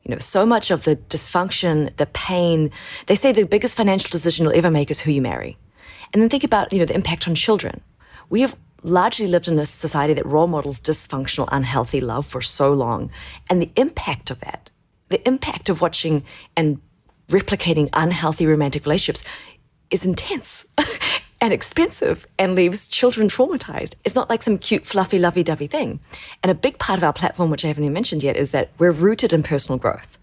You 0.04 0.14
know, 0.14 0.20
so 0.20 0.46
much 0.46 0.70
of 0.70 0.84
the 0.84 0.96
dysfunction, 0.96 1.94
the 1.96 2.06
pain, 2.06 2.70
they 3.06 3.16
say 3.16 3.32
the 3.32 3.44
biggest 3.44 3.76
financial 3.76 4.08
decision 4.08 4.44
you'll 4.44 4.56
ever 4.56 4.70
make 4.70 4.90
is 4.90 5.00
who 5.00 5.10
you 5.10 5.20
marry. 5.20 5.58
And 6.12 6.22
then 6.22 6.28
think 6.28 6.44
about, 6.44 6.72
you 6.72 6.78
know, 6.78 6.84
the 6.84 6.94
impact 6.94 7.26
on 7.26 7.34
children. 7.34 7.80
We 8.30 8.42
have 8.42 8.56
largely 8.84 9.26
lived 9.26 9.48
in 9.48 9.58
a 9.58 9.66
society 9.66 10.14
that 10.14 10.26
role 10.26 10.46
models 10.46 10.80
dysfunctional, 10.80 11.48
unhealthy 11.50 12.00
love 12.00 12.24
for 12.24 12.40
so 12.40 12.72
long. 12.72 13.10
And 13.50 13.60
the 13.60 13.72
impact 13.74 14.30
of 14.30 14.38
that, 14.40 14.70
the 15.08 15.26
impact 15.26 15.68
of 15.68 15.80
watching 15.80 16.22
and 16.56 16.80
replicating 17.28 17.88
unhealthy 17.92 18.46
romantic 18.46 18.84
relationships 18.84 19.24
is 19.90 20.04
intense 20.04 20.66
and 21.40 21.52
expensive 21.52 22.26
and 22.38 22.54
leaves 22.54 22.88
children 22.88 23.28
traumatized. 23.28 23.94
It's 24.04 24.14
not 24.14 24.30
like 24.30 24.42
some 24.42 24.58
cute, 24.58 24.84
fluffy, 24.84 25.18
lovey 25.18 25.42
dovey 25.42 25.66
thing. 25.66 26.00
And 26.42 26.50
a 26.50 26.54
big 26.54 26.78
part 26.78 26.98
of 26.98 27.04
our 27.04 27.12
platform, 27.12 27.50
which 27.50 27.64
I 27.64 27.68
haven't 27.68 27.84
even 27.84 27.92
mentioned 27.92 28.22
yet, 28.22 28.36
is 28.36 28.50
that 28.50 28.70
we're 28.78 28.92
rooted 28.92 29.32
in 29.32 29.42
personal 29.42 29.78
growth. 29.78 30.18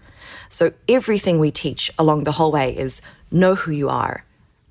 So 0.50 0.74
everything 0.88 1.40
we 1.40 1.52
teach 1.52 1.92
along 1.98 2.24
the 2.24 2.34
whole 2.34 2.52
way 2.52 2.78
is 2.78 3.02
know 3.32 3.56
who 3.56 3.72
you 3.72 3.90
are, 3.90 4.26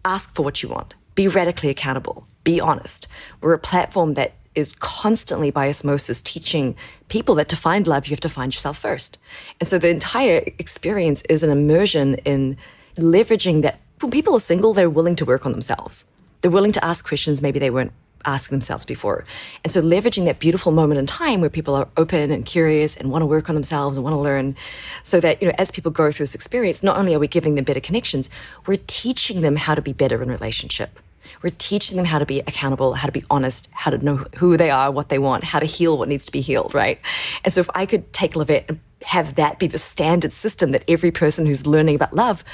ask 0.05 0.35
for 0.35 0.43
what 0.43 0.63
you 0.63 0.69
want, 0.69 0.95
be 1.15 1.29
radically 1.29 1.71
accountable, 1.71 2.27
be 2.45 2.61
honest. 2.61 3.09
We're 3.41 3.55
a 3.55 3.59
platform 3.59 4.15
that 4.15 4.35
is 4.55 4.75
constantly 4.75 5.51
by 5.51 5.69
osmosis 5.69 6.21
teaching 6.23 6.77
people 7.09 7.35
that 7.37 7.49
to 7.49 7.57
find 7.57 7.87
love, 7.87 8.07
you 8.07 8.11
have 8.11 8.21
to 8.21 8.29
find 8.29 8.55
yourself 8.55 8.79
first. 8.79 9.19
And 9.61 9.69
so 9.69 9.79
the 9.79 9.89
entire 9.89 10.43
experience 10.59 11.23
is 11.23 11.43
an 11.43 11.51
immersion 11.51 12.17
in 12.27 12.57
leveraging 12.97 13.63
that 13.63 13.81
when 14.02 14.11
people 14.11 14.35
are 14.35 14.40
single, 14.40 14.75
they're 14.75 14.90
willing 14.90 15.16
to 15.16 15.25
work 15.25 15.47
on 15.47 15.52
themselves. 15.52 16.04
They're 16.40 16.50
willing 16.50 16.73
to 16.73 16.85
ask 16.85 17.06
questions 17.06 17.40
maybe 17.40 17.59
they 17.59 17.71
weren't 17.71 17.92
asking 18.25 18.56
themselves 18.56 18.85
before. 18.85 19.25
And 19.64 19.73
so 19.73 19.82
leveraging 19.82 20.25
that 20.26 20.38
beautiful 20.38 20.73
moment 20.73 20.99
in 20.99 21.06
time 21.06 21.40
where 21.40 21.50
people 21.50 21.75
are 21.75 21.88
open 21.97 22.30
and 22.30 22.44
curious 22.44 22.97
and 22.97 23.11
want 23.11 23.23
to 23.23 23.26
work 23.26 23.49
on 23.49 23.54
themselves 23.54 23.97
and 23.97 24.04
want 24.04 24.14
to 24.14 24.21
learn 24.21 24.56
so 25.02 25.21
that, 25.21 25.40
you 25.42 25.49
know, 25.49 25.54
as 25.59 25.71
people 25.71 25.90
go 25.90 26.11
through 26.11 26.25
this 26.25 26.35
experience, 26.35 26.82
not 26.82 26.97
only 26.97 27.14
are 27.14 27.18
we 27.18 27.28
giving 27.28 27.54
them 27.54 27.64
better 27.64 27.80
connections, 27.80 28.30
we're 28.66 28.80
teaching 28.87 29.40
them 29.40 29.56
how 29.56 29.75
to 29.75 29.82
be 29.82 29.92
better 29.92 30.23
in 30.23 30.30
relationship. 30.30 30.99
We're 31.42 31.54
teaching 31.59 31.97
them 31.97 32.06
how 32.06 32.18
to 32.18 32.26
be 32.26 32.40
accountable, 32.40 32.94
how 32.94 33.06
to 33.06 33.12
be 33.12 33.25
honest, 33.30 33.68
how 33.73 33.90
to 33.90 33.99
know 33.99 34.25
who 34.37 34.56
they 34.56 34.71
are, 34.71 34.90
what 34.90 35.09
they 35.09 35.18
want, 35.18 35.44
how 35.44 35.59
to 35.59 35.66
heal 35.66 35.99
what 35.99 36.09
needs 36.09 36.25
to 36.26 36.32
be 36.32 36.40
healed, 36.40 36.75
right? 36.75 37.00
And 37.44 37.52
so 37.52 37.61
if 37.61 37.71
I 37.75 37.87
could 37.87 38.12
take 38.12 38.37
La 38.37 38.44
Vette 38.44 38.66
and 38.68 38.80
have 39.04 39.35
that 39.35 39.59
be 39.59 39.66
the 39.66 39.78
standard 39.78 40.32
system 40.32 40.71
that 40.71 40.85
every 40.87 41.11
person 41.11 41.47
who's 41.47 41.66
learning 41.66 41.97
about 41.97 42.12
love, 42.12 42.44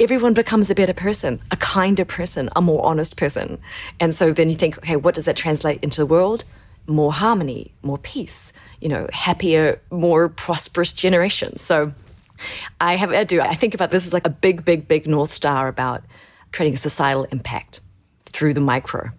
everyone 0.00 0.34
becomes 0.34 0.70
a 0.70 0.74
better 0.74 0.94
person, 0.94 1.40
a 1.50 1.56
kinder 1.56 2.04
person, 2.04 2.48
a 2.56 2.62
more 2.62 2.84
honest 2.84 3.16
person. 3.16 3.58
And 4.00 4.14
so 4.14 4.32
then 4.32 4.50
you 4.50 4.56
think, 4.56 4.78
okay, 4.78 4.96
what 4.96 5.14
does 5.14 5.26
that 5.26 5.36
translate 5.36 5.82
into 5.82 6.00
the 6.00 6.06
world? 6.06 6.44
More 6.86 7.12
harmony, 7.12 7.72
more 7.82 7.98
peace, 7.98 8.52
you 8.80 8.88
know, 8.88 9.08
happier, 9.12 9.80
more 9.90 10.28
prosperous 10.28 10.92
generations. 10.92 11.60
So 11.60 11.92
I 12.80 12.96
have 12.96 13.12
I 13.12 13.22
do 13.24 13.40
I 13.40 13.54
think 13.54 13.74
about 13.74 13.92
this 13.92 14.06
as 14.06 14.12
like 14.12 14.26
a 14.26 14.30
big, 14.30 14.64
big, 14.64 14.88
big 14.88 15.06
North 15.06 15.30
Star 15.30 15.68
about 15.68 16.02
creating 16.52 16.74
a 16.74 16.78
societal 16.78 17.24
impact 17.24 17.80
through 18.24 18.54
the 18.54 18.60
micro. 18.60 19.10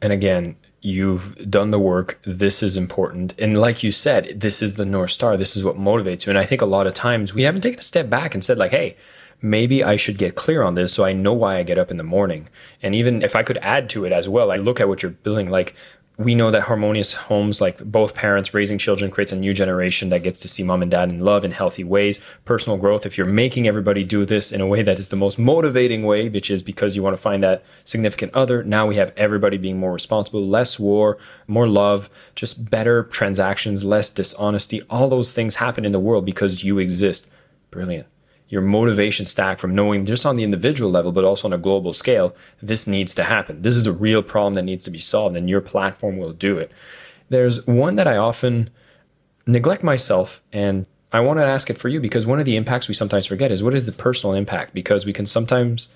And 0.00 0.12
again, 0.12 0.56
you've 0.80 1.48
done 1.48 1.70
the 1.70 1.78
work. 1.78 2.20
This 2.24 2.62
is 2.62 2.76
important. 2.76 3.34
And 3.38 3.60
like 3.60 3.82
you 3.82 3.92
said, 3.92 4.40
this 4.40 4.62
is 4.62 4.74
the 4.74 4.84
North 4.84 5.10
Star. 5.10 5.36
This 5.36 5.56
is 5.56 5.62
what 5.62 5.76
motivates 5.76 6.26
you. 6.26 6.30
And 6.30 6.38
I 6.38 6.44
think 6.44 6.60
a 6.60 6.66
lot 6.66 6.86
of 6.86 6.94
times 6.94 7.34
we 7.34 7.42
haven't 7.42 7.60
taken 7.60 7.78
a 7.78 7.82
step 7.82 8.10
back 8.10 8.34
and 8.34 8.42
said, 8.42 8.58
like, 8.58 8.72
hey, 8.72 8.96
maybe 9.42 9.82
I 9.82 9.96
should 9.96 10.18
get 10.18 10.36
clear 10.36 10.62
on 10.62 10.74
this 10.74 10.92
so 10.92 11.04
I 11.04 11.12
know 11.12 11.32
why 11.32 11.58
I 11.58 11.62
get 11.62 11.78
up 11.78 11.90
in 11.90 11.96
the 11.96 12.02
morning. 12.02 12.48
And 12.82 12.94
even 12.94 13.22
if 13.22 13.34
I 13.36 13.42
could 13.42 13.58
add 13.58 13.90
to 13.90 14.04
it 14.04 14.12
as 14.12 14.28
well, 14.28 14.50
I 14.50 14.56
look 14.56 14.80
at 14.80 14.88
what 14.88 15.02
you're 15.02 15.12
building, 15.12 15.50
like 15.50 15.74
we 16.18 16.34
know 16.34 16.50
that 16.50 16.62
harmonious 16.62 17.14
homes, 17.14 17.60
like 17.60 17.78
both 17.78 18.14
parents 18.14 18.52
raising 18.52 18.78
children, 18.78 19.10
creates 19.10 19.32
a 19.32 19.36
new 19.36 19.54
generation 19.54 20.10
that 20.10 20.22
gets 20.22 20.40
to 20.40 20.48
see 20.48 20.62
mom 20.62 20.82
and 20.82 20.90
dad 20.90 21.08
in 21.08 21.20
love 21.20 21.44
in 21.44 21.52
healthy 21.52 21.84
ways. 21.84 22.20
Personal 22.44 22.76
growth, 22.76 23.06
if 23.06 23.16
you're 23.16 23.26
making 23.26 23.66
everybody 23.66 24.04
do 24.04 24.24
this 24.24 24.52
in 24.52 24.60
a 24.60 24.66
way 24.66 24.82
that 24.82 24.98
is 24.98 25.08
the 25.08 25.16
most 25.16 25.38
motivating 25.38 26.02
way, 26.02 26.28
which 26.28 26.50
is 26.50 26.62
because 26.62 26.94
you 26.94 27.02
want 27.02 27.16
to 27.16 27.22
find 27.22 27.42
that 27.42 27.64
significant 27.84 28.32
other, 28.34 28.62
now 28.62 28.86
we 28.86 28.96
have 28.96 29.12
everybody 29.16 29.56
being 29.56 29.78
more 29.78 29.92
responsible, 29.92 30.46
less 30.46 30.78
war, 30.78 31.18
more 31.46 31.66
love, 31.66 32.10
just 32.34 32.70
better 32.70 33.04
transactions, 33.04 33.82
less 33.82 34.10
dishonesty. 34.10 34.82
All 34.90 35.08
those 35.08 35.32
things 35.32 35.56
happen 35.56 35.84
in 35.84 35.92
the 35.92 36.00
world 36.00 36.26
because 36.26 36.62
you 36.62 36.78
exist. 36.78 37.28
Brilliant 37.70 38.06
your 38.52 38.60
motivation 38.60 39.24
stack 39.24 39.58
from 39.58 39.74
knowing 39.74 40.04
just 40.04 40.26
on 40.26 40.34
the 40.34 40.44
individual 40.44 40.90
level, 40.90 41.10
but 41.10 41.24
also 41.24 41.48
on 41.48 41.54
a 41.54 41.58
global 41.58 41.94
scale, 41.94 42.36
this 42.60 42.86
needs 42.86 43.14
to 43.14 43.22
happen. 43.22 43.62
This 43.62 43.74
is 43.74 43.86
a 43.86 43.92
real 43.92 44.22
problem 44.22 44.52
that 44.54 44.64
needs 44.64 44.84
to 44.84 44.90
be 44.90 44.98
solved, 44.98 45.38
and 45.38 45.48
your 45.48 45.62
platform 45.62 46.18
will 46.18 46.34
do 46.34 46.58
it. 46.58 46.70
There's 47.30 47.66
one 47.66 47.96
that 47.96 48.06
I 48.06 48.18
often 48.18 48.68
neglect 49.46 49.82
myself, 49.82 50.42
and 50.52 50.84
I 51.14 51.20
want 51.20 51.38
to 51.38 51.46
ask 51.46 51.70
it 51.70 51.78
for 51.78 51.88
you 51.88 51.98
because 51.98 52.26
one 52.26 52.40
of 52.40 52.44
the 52.44 52.56
impacts 52.56 52.88
we 52.88 52.94
sometimes 52.94 53.24
forget 53.24 53.50
is 53.50 53.62
what 53.62 53.74
is 53.74 53.86
the 53.86 53.92
personal 53.92 54.34
impact? 54.34 54.74
Because 54.74 55.06
we 55.06 55.14
can 55.14 55.24
sometimes 55.24 55.88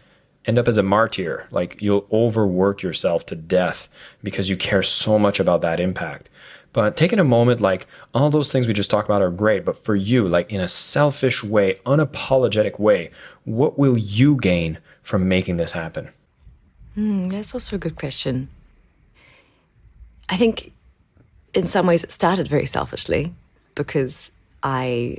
end 0.47 0.59
up 0.59 0.67
as 0.67 0.79
a 0.79 0.83
martyr, 0.83 1.47
like 1.51 1.77
you'll 1.83 2.07
overwork 2.11 2.81
yourself 2.81 3.27
to 3.27 3.37
death 3.37 3.91
because 4.23 4.49
you 4.49 4.57
care 4.57 4.83
so 4.83 5.19
much 5.19 5.39
about 5.39 5.61
that 5.61 5.79
impact. 5.79 6.31
But 6.73 6.97
taking 6.97 7.19
a 7.19 7.25
moment, 7.25 7.61
like 7.61 7.87
all 8.15 8.31
those 8.31 8.53
things 8.53 8.67
we 8.67 8.75
just 8.75 8.91
talked 8.91 9.09
about 9.09 9.23
are 9.23 9.31
great, 9.31 9.65
but 9.65 9.83
for 9.83 9.97
you, 9.97 10.29
like 10.29 10.53
in 10.53 10.61
a 10.61 10.69
selfish 10.69 11.43
way, 11.43 11.79
unapologetic 11.87 12.79
way, 12.79 13.11
what 13.45 13.79
will 13.79 13.97
you 13.97 14.37
gain 14.37 14.79
from 15.03 15.29
making 15.29 15.57
this 15.57 15.73
happen? 15.73 16.11
Mm, 16.97 17.31
that's 17.31 17.55
also 17.55 17.77
a 17.77 17.79
good 17.79 17.97
question. 17.97 18.49
I 20.29 20.37
think 20.37 20.73
in 21.55 21.67
some 21.67 21.87
ways 21.87 22.05
it 22.05 22.13
started 22.13 22.49
very 22.49 22.67
selfishly 22.67 23.35
because 23.75 24.31
I, 24.63 25.19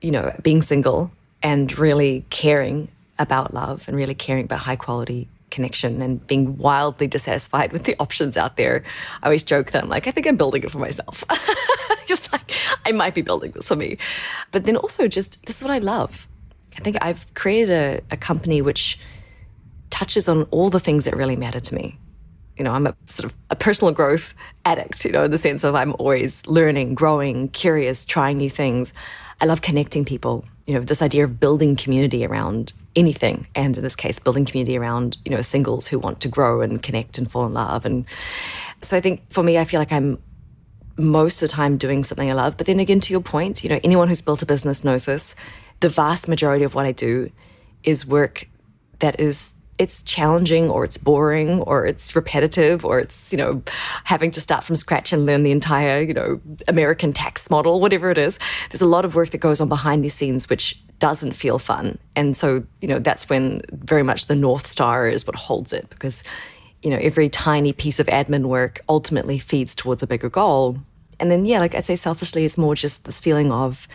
you 0.00 0.10
know, 0.10 0.34
being 0.42 0.62
single 0.62 1.10
and 1.42 1.76
really 1.78 2.24
caring 2.30 2.88
about 3.18 3.54
love 3.54 3.88
and 3.88 3.96
really 3.96 4.14
caring 4.14 4.44
about 4.44 4.60
high 4.60 4.76
quality 4.76 5.28
connection 5.52 6.02
and 6.02 6.26
being 6.26 6.56
wildly 6.56 7.06
dissatisfied 7.06 7.72
with 7.72 7.84
the 7.84 7.94
options 8.00 8.36
out 8.36 8.56
there. 8.56 8.82
I 9.22 9.26
always 9.26 9.44
joke 9.44 9.70
that 9.70 9.84
I'm 9.84 9.88
like, 9.88 10.08
I 10.08 10.10
think 10.10 10.26
I'm 10.26 10.36
building 10.36 10.64
it 10.64 10.70
for 10.72 10.78
myself. 10.78 11.22
just 12.06 12.32
like, 12.32 12.50
I 12.84 12.90
might 12.90 13.14
be 13.14 13.22
building 13.22 13.52
this 13.52 13.68
for 13.68 13.76
me. 13.76 13.98
But 14.50 14.64
then 14.64 14.76
also, 14.76 15.06
just 15.06 15.46
this 15.46 15.58
is 15.58 15.62
what 15.62 15.72
I 15.72 15.78
love. 15.78 16.26
I 16.76 16.80
think 16.80 16.96
I've 17.00 17.32
created 17.34 17.70
a, 17.70 18.00
a 18.10 18.16
company 18.16 18.62
which 18.62 18.98
touches 19.90 20.28
on 20.28 20.44
all 20.44 20.70
the 20.70 20.80
things 20.80 21.04
that 21.04 21.14
really 21.14 21.36
matter 21.36 21.60
to 21.60 21.74
me. 21.74 21.98
You 22.56 22.64
know, 22.64 22.72
I'm 22.72 22.86
a 22.86 22.96
sort 23.06 23.30
of 23.30 23.36
a 23.50 23.56
personal 23.56 23.92
growth 23.92 24.34
addict, 24.64 25.04
you 25.04 25.12
know, 25.12 25.24
in 25.24 25.30
the 25.30 25.38
sense 25.38 25.64
of 25.64 25.74
I'm 25.74 25.94
always 25.98 26.44
learning, 26.46 26.94
growing, 26.94 27.48
curious, 27.48 28.04
trying 28.04 28.38
new 28.38 28.50
things. 28.50 28.92
I 29.40 29.46
love 29.46 29.62
connecting 29.62 30.04
people. 30.04 30.44
You 30.66 30.74
know, 30.74 30.80
this 30.80 31.02
idea 31.02 31.24
of 31.24 31.40
building 31.40 31.76
community 31.76 32.24
around 32.24 32.72
anything, 32.94 33.46
and 33.54 33.76
in 33.76 33.82
this 33.82 33.96
case, 33.96 34.18
building 34.18 34.44
community 34.44 34.76
around 34.78 35.18
you 35.24 35.30
know 35.30 35.42
singles 35.42 35.86
who 35.86 35.98
want 35.98 36.20
to 36.20 36.28
grow 36.28 36.60
and 36.60 36.82
connect 36.82 37.18
and 37.18 37.30
fall 37.30 37.46
in 37.46 37.54
love. 37.54 37.84
And 37.84 38.04
so 38.80 38.96
I 38.96 39.00
think 39.00 39.22
for 39.30 39.42
me, 39.42 39.58
I 39.58 39.64
feel 39.64 39.80
like 39.80 39.92
I'm 39.92 40.18
most 40.96 41.42
of 41.42 41.48
the 41.48 41.54
time 41.54 41.76
doing 41.76 42.04
something 42.04 42.30
I 42.30 42.34
love. 42.34 42.56
But 42.56 42.66
then 42.66 42.80
again, 42.80 43.00
to 43.00 43.12
your 43.12 43.22
point, 43.22 43.64
you 43.64 43.70
know, 43.70 43.80
anyone 43.82 44.08
who's 44.08 44.20
built 44.20 44.42
a 44.42 44.46
business 44.46 44.84
knows 44.84 45.04
this. 45.04 45.34
The 45.80 45.88
vast 45.88 46.28
majority 46.28 46.64
of 46.64 46.74
what 46.74 46.86
I 46.86 46.92
do 46.92 47.32
is 47.82 48.06
work 48.06 48.48
that 49.00 49.18
is 49.18 49.54
it's 49.78 50.02
challenging 50.02 50.68
or 50.68 50.84
it's 50.84 50.96
boring 50.96 51.60
or 51.62 51.86
it's 51.86 52.14
repetitive 52.14 52.84
or 52.84 52.98
it's 52.98 53.32
you 53.32 53.38
know 53.38 53.62
having 54.04 54.30
to 54.30 54.40
start 54.40 54.64
from 54.64 54.76
scratch 54.76 55.12
and 55.12 55.26
learn 55.26 55.42
the 55.42 55.50
entire 55.50 56.02
you 56.02 56.14
know 56.14 56.40
american 56.68 57.12
tax 57.12 57.48
model 57.50 57.80
whatever 57.80 58.10
it 58.10 58.18
is. 58.18 58.38
There's 58.70 58.82
a 58.82 58.86
lot 58.86 59.04
of 59.04 59.14
work 59.14 59.30
that 59.30 59.38
goes 59.38 59.60
on 59.60 59.68
behind 59.68 60.04
the 60.04 60.08
scenes 60.08 60.48
which 60.48 60.80
doesn't 60.98 61.32
feel 61.32 61.58
fun. 61.58 61.98
And 62.14 62.36
so 62.36 62.64
you 62.80 62.88
know 62.88 62.98
that's 62.98 63.28
when 63.28 63.62
very 63.72 64.02
much 64.02 64.26
the 64.26 64.36
north 64.36 64.66
star 64.66 65.08
is 65.08 65.26
what 65.26 65.36
holds 65.36 65.72
it 65.72 65.88
because 65.90 66.22
you 66.82 66.90
know 66.90 66.98
every 66.98 67.28
tiny 67.28 67.72
piece 67.72 67.98
of 67.98 68.06
admin 68.06 68.46
work 68.46 68.80
ultimately 68.88 69.38
feeds 69.38 69.74
towards 69.74 70.02
a 70.02 70.06
bigger 70.06 70.28
goal. 70.28 70.78
And 71.18 71.30
then 71.30 71.44
yeah 71.44 71.60
like 71.60 71.74
i'd 71.76 71.86
say 71.86 71.94
selfishly 71.94 72.44
it's 72.44 72.58
more 72.58 72.74
just 72.74 73.04
this 73.04 73.20
feeling 73.20 73.52
of 73.52 73.86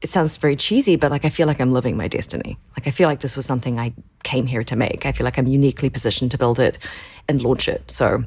it 0.00 0.10
sounds 0.10 0.36
very 0.36 0.56
cheesy, 0.56 0.96
but 0.96 1.10
like 1.10 1.24
I 1.24 1.30
feel 1.30 1.46
like 1.46 1.60
I'm 1.60 1.72
living 1.72 1.96
my 1.96 2.08
destiny. 2.08 2.58
Like 2.76 2.86
I 2.86 2.90
feel 2.90 3.08
like 3.08 3.20
this 3.20 3.36
was 3.36 3.46
something 3.46 3.78
I 3.78 3.92
came 4.22 4.46
here 4.46 4.62
to 4.64 4.76
make. 4.76 5.06
I 5.06 5.12
feel 5.12 5.24
like 5.24 5.38
I'm 5.38 5.46
uniquely 5.46 5.90
positioned 5.90 6.30
to 6.32 6.38
build 6.38 6.60
it 6.60 6.78
and 7.28 7.42
launch 7.42 7.68
it. 7.68 7.90
So 7.90 8.24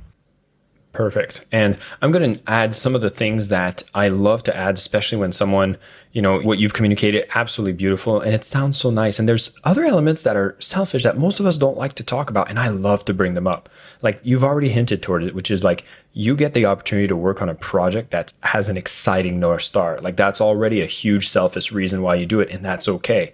Perfect. 0.93 1.45
And 1.53 1.77
I'm 2.01 2.11
going 2.11 2.35
to 2.35 2.51
add 2.51 2.75
some 2.75 2.95
of 2.95 3.01
the 3.01 3.09
things 3.09 3.47
that 3.47 3.81
I 3.93 4.09
love 4.09 4.43
to 4.43 4.55
add, 4.55 4.75
especially 4.75 5.19
when 5.19 5.31
someone, 5.31 5.77
you 6.11 6.21
know, 6.21 6.41
what 6.41 6.59
you've 6.59 6.73
communicated, 6.73 7.29
absolutely 7.33 7.71
beautiful. 7.71 8.19
And 8.19 8.33
it 8.33 8.43
sounds 8.43 8.77
so 8.77 8.89
nice. 8.89 9.17
And 9.17 9.27
there's 9.27 9.51
other 9.63 9.85
elements 9.85 10.23
that 10.23 10.35
are 10.35 10.57
selfish 10.59 11.03
that 11.03 11.17
most 11.17 11.39
of 11.39 11.45
us 11.45 11.57
don't 11.57 11.77
like 11.77 11.93
to 11.93 12.03
talk 12.03 12.29
about. 12.29 12.49
And 12.49 12.59
I 12.59 12.67
love 12.67 13.05
to 13.05 13.13
bring 13.13 13.35
them 13.35 13.47
up. 13.47 13.69
Like 14.01 14.19
you've 14.21 14.43
already 14.43 14.67
hinted 14.67 15.01
toward 15.01 15.23
it, 15.23 15.33
which 15.33 15.49
is 15.49 15.63
like 15.63 15.85
you 16.11 16.35
get 16.35 16.53
the 16.53 16.65
opportunity 16.65 17.07
to 17.07 17.15
work 17.15 17.41
on 17.41 17.47
a 17.47 17.55
project 17.55 18.11
that 18.11 18.33
has 18.41 18.67
an 18.67 18.75
exciting 18.75 19.39
North 19.39 19.63
Star. 19.63 19.97
Like 20.01 20.17
that's 20.17 20.41
already 20.41 20.81
a 20.81 20.87
huge 20.87 21.29
selfish 21.29 21.71
reason 21.71 22.01
why 22.01 22.15
you 22.15 22.25
do 22.25 22.41
it. 22.41 22.49
And 22.49 22.65
that's 22.65 22.89
okay. 22.89 23.31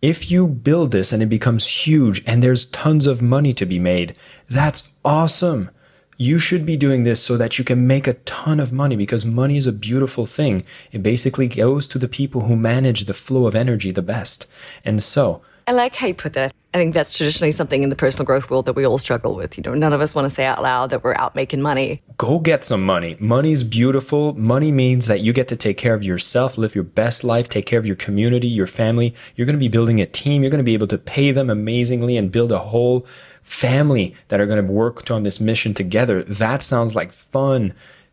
If 0.00 0.30
you 0.30 0.46
build 0.46 0.92
this 0.92 1.12
and 1.12 1.22
it 1.22 1.26
becomes 1.26 1.66
huge 1.66 2.22
and 2.26 2.42
there's 2.42 2.64
tons 2.66 3.06
of 3.06 3.20
money 3.20 3.52
to 3.52 3.66
be 3.66 3.78
made, 3.78 4.16
that's 4.48 4.88
awesome 5.04 5.70
you 6.16 6.38
should 6.38 6.64
be 6.64 6.76
doing 6.76 7.04
this 7.04 7.22
so 7.22 7.36
that 7.36 7.58
you 7.58 7.64
can 7.64 7.86
make 7.86 8.06
a 8.06 8.14
ton 8.14 8.60
of 8.60 8.72
money 8.72 8.96
because 8.96 9.24
money 9.24 9.56
is 9.56 9.66
a 9.66 9.72
beautiful 9.72 10.26
thing. 10.26 10.64
It 10.92 11.02
basically 11.02 11.48
goes 11.48 11.86
to 11.88 11.98
the 11.98 12.08
people 12.08 12.42
who 12.42 12.56
manage 12.56 13.04
the 13.04 13.14
flow 13.14 13.46
of 13.46 13.54
energy 13.54 13.90
the 13.90 14.02
best. 14.02 14.46
And 14.84 15.02
so, 15.02 15.42
I 15.68 15.72
like 15.72 15.96
how 15.96 16.06
you 16.06 16.14
put 16.14 16.34
that. 16.34 16.54
I 16.72 16.78
think 16.78 16.94
that's 16.94 17.16
traditionally 17.16 17.50
something 17.52 17.82
in 17.82 17.88
the 17.88 17.96
personal 17.96 18.24
growth 18.24 18.50
world 18.50 18.66
that 18.66 18.74
we 18.74 18.86
all 18.86 18.98
struggle 18.98 19.34
with. 19.34 19.56
You 19.56 19.64
know, 19.64 19.74
none 19.74 19.92
of 19.92 20.00
us 20.00 20.14
want 20.14 20.26
to 20.26 20.30
say 20.30 20.44
out 20.44 20.62
loud 20.62 20.90
that 20.90 21.02
we're 21.02 21.14
out 21.14 21.34
making 21.34 21.60
money. 21.62 22.02
Go 22.18 22.38
get 22.38 22.64
some 22.64 22.84
money. 22.84 23.16
Money's 23.18 23.64
beautiful. 23.64 24.34
Money 24.34 24.70
means 24.70 25.06
that 25.06 25.20
you 25.20 25.32
get 25.32 25.48
to 25.48 25.56
take 25.56 25.78
care 25.78 25.94
of 25.94 26.04
yourself, 26.04 26.58
live 26.58 26.74
your 26.74 26.84
best 26.84 27.24
life, 27.24 27.48
take 27.48 27.66
care 27.66 27.78
of 27.78 27.86
your 27.86 27.96
community, 27.96 28.46
your 28.46 28.66
family. 28.66 29.14
You're 29.34 29.46
going 29.46 29.56
to 29.56 29.60
be 29.60 29.68
building 29.68 30.00
a 30.00 30.06
team. 30.06 30.42
You're 30.42 30.50
going 30.50 30.58
to 30.58 30.64
be 30.64 30.74
able 30.74 30.86
to 30.88 30.98
pay 30.98 31.32
them 31.32 31.50
amazingly 31.50 32.16
and 32.16 32.30
build 32.30 32.52
a 32.52 32.58
whole 32.58 33.06
family 33.46 34.14
that 34.28 34.40
are 34.40 34.46
going 34.46 34.64
to 34.64 34.72
work 34.72 35.10
on 35.10 35.22
this 35.22 35.40
mission 35.40 35.72
together. 35.72 36.22
That 36.24 36.62
sounds 36.62 36.94
like 36.94 37.12
fun. 37.12 37.72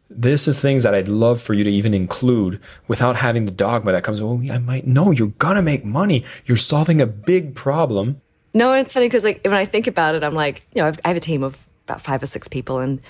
This 0.10 0.48
is 0.48 0.60
things 0.60 0.84
that 0.84 0.94
I'd 0.94 1.08
love 1.08 1.42
for 1.42 1.54
you 1.54 1.63
to 1.63 1.72
even 1.72 1.94
include 1.94 2.62
without 2.88 3.16
having 3.16 3.46
the 3.46 3.52
dogma 3.52 3.92
that 3.92 4.04
comes, 4.04 4.22
oh, 4.22 4.42
I 4.52 4.60
might. 4.60 4.86
No, 4.86 5.10
you're 5.12 5.34
going 5.40 5.56
to 5.56 5.62
make 5.63 5.84
money. 5.84 6.24
You're 6.46 6.56
solving 6.56 7.02
a 7.02 7.08
big 7.08 7.56
problem. 7.56 8.22
No, 8.54 8.74
it's 8.74 8.94
funny 8.94 9.08
because 9.08 9.24
like 9.24 9.42
when 9.44 9.56
I 9.56 9.66
think 9.66 9.88
about 9.88 10.13
it, 10.13 10.24
I'm 10.24 10.36
like, 10.36 10.62
you 10.74 10.82
know, 10.82 10.88
I've, 10.88 11.00
I 11.04 11.08
have 11.08 11.18
a 11.18 11.22
team 11.22 11.42
of 11.42 11.68
about 11.88 12.02
five 12.02 12.22
or 12.22 12.28
six 12.28 12.48
people, 12.48 12.80
and 12.80 13.02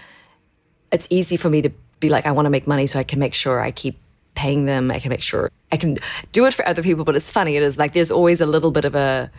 it's 0.91 1.05
easy 1.09 1.35
for 1.35 1.49
me 1.49 1.61
to 1.61 1.69
be 1.99 2.07
like, 2.07 2.25
I 2.25 2.31
want 2.31 2.45
to 2.45 2.49
make 2.49 2.65
money 2.65 2.87
so 2.87 2.97
I 2.97 3.03
can 3.03 3.19
make 3.19 3.33
sure 3.33 3.59
I 3.59 3.71
keep 3.71 3.99
paying 4.35 4.65
them. 4.65 4.89
I 4.89 4.99
can 4.99 5.09
make 5.09 5.21
sure 5.21 5.51
I 5.73 5.77
can 5.77 5.99
do 6.31 6.45
it 6.45 6.53
for 6.53 6.65
other 6.65 6.81
people. 6.81 7.03
But 7.03 7.17
it's 7.17 7.29
funny. 7.29 7.57
It 7.57 7.63
is 7.63 7.77
like 7.77 7.91
there's 7.91 8.11
always 8.11 8.39
a 8.39 8.45
little 8.45 8.71
bit 8.71 8.85
of 8.85 8.95
a 8.95 9.29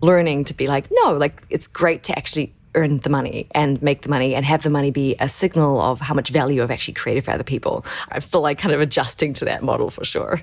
learning 0.00 0.44
to 0.44 0.54
be 0.54 0.66
like, 0.66 0.86
no, 0.90 1.12
like 1.14 1.42
it's 1.50 1.66
great 1.66 2.02
to 2.04 2.16
actually 2.16 2.52
earn 2.74 2.98
the 2.98 3.10
money 3.10 3.46
and 3.52 3.80
make 3.82 4.02
the 4.02 4.08
money 4.08 4.34
and 4.34 4.44
have 4.44 4.62
the 4.62 4.70
money 4.70 4.90
be 4.90 5.16
a 5.18 5.28
signal 5.28 5.80
of 5.80 6.00
how 6.00 6.14
much 6.14 6.28
value 6.28 6.62
I've 6.62 6.70
actually 6.70 6.94
created 6.94 7.24
for 7.24 7.30
other 7.30 7.44
people. 7.44 7.84
I'm 8.12 8.20
still 8.20 8.42
like 8.42 8.58
kind 8.58 8.74
of 8.74 8.80
adjusting 8.80 9.32
to 9.34 9.46
that 9.46 9.62
model 9.62 9.90
for 9.90 10.04
sure. 10.04 10.42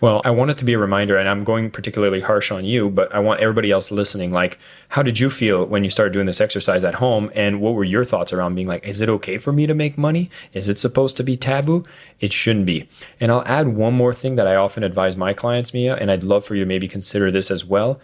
Well, 0.00 0.22
I 0.24 0.30
want 0.30 0.50
it 0.50 0.58
to 0.58 0.64
be 0.64 0.72
a 0.72 0.78
reminder, 0.78 1.16
and 1.16 1.28
I'm 1.28 1.44
going 1.44 1.70
particularly 1.70 2.20
harsh 2.20 2.50
on 2.50 2.64
you, 2.64 2.88
but 2.88 3.14
I 3.14 3.18
want 3.18 3.40
everybody 3.40 3.70
else 3.70 3.90
listening. 3.90 4.32
Like, 4.32 4.58
how 4.88 5.02
did 5.02 5.18
you 5.18 5.28
feel 5.28 5.64
when 5.66 5.84
you 5.84 5.90
started 5.90 6.12
doing 6.12 6.26
this 6.26 6.40
exercise 6.40 6.84
at 6.84 6.94
home? 6.94 7.30
And 7.34 7.60
what 7.60 7.74
were 7.74 7.84
your 7.84 8.04
thoughts 8.04 8.32
around 8.32 8.54
being 8.54 8.68
like, 8.68 8.86
is 8.86 9.00
it 9.00 9.08
okay 9.08 9.36
for 9.36 9.52
me 9.52 9.66
to 9.66 9.74
make 9.74 9.98
money? 9.98 10.30
Is 10.54 10.68
it 10.68 10.78
supposed 10.78 11.16
to 11.18 11.24
be 11.24 11.36
taboo? 11.36 11.84
It 12.20 12.32
shouldn't 12.32 12.66
be. 12.66 12.88
And 13.20 13.30
I'll 13.30 13.44
add 13.46 13.68
one 13.68 13.94
more 13.94 14.14
thing 14.14 14.36
that 14.36 14.46
I 14.46 14.54
often 14.54 14.84
advise 14.84 15.16
my 15.16 15.32
clients, 15.32 15.74
Mia, 15.74 15.96
and 15.96 16.10
I'd 16.10 16.22
love 16.22 16.44
for 16.46 16.54
you 16.54 16.62
to 16.62 16.68
maybe 16.68 16.88
consider 16.88 17.30
this 17.30 17.50
as 17.50 17.64
well. 17.64 18.00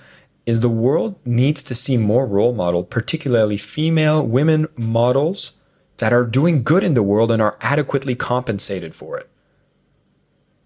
Is 0.47 0.61
the 0.61 0.69
world 0.69 1.17
needs 1.25 1.63
to 1.65 1.75
see 1.75 1.97
more 1.97 2.27
role 2.27 2.53
model, 2.53 2.85
particularly 2.85 3.57
female 3.57 4.27
women 4.27 4.69
models 4.77 5.53
that 5.99 6.13
are 6.13 6.25
doing 6.25 6.63
good 6.63 6.83
in 6.83 6.95
the 6.95 7.03
world 7.03 7.31
and 7.31 7.41
are 7.41 7.57
adequately 7.61 8.15
compensated 8.15 8.95
for 8.95 9.17
it. 9.19 9.29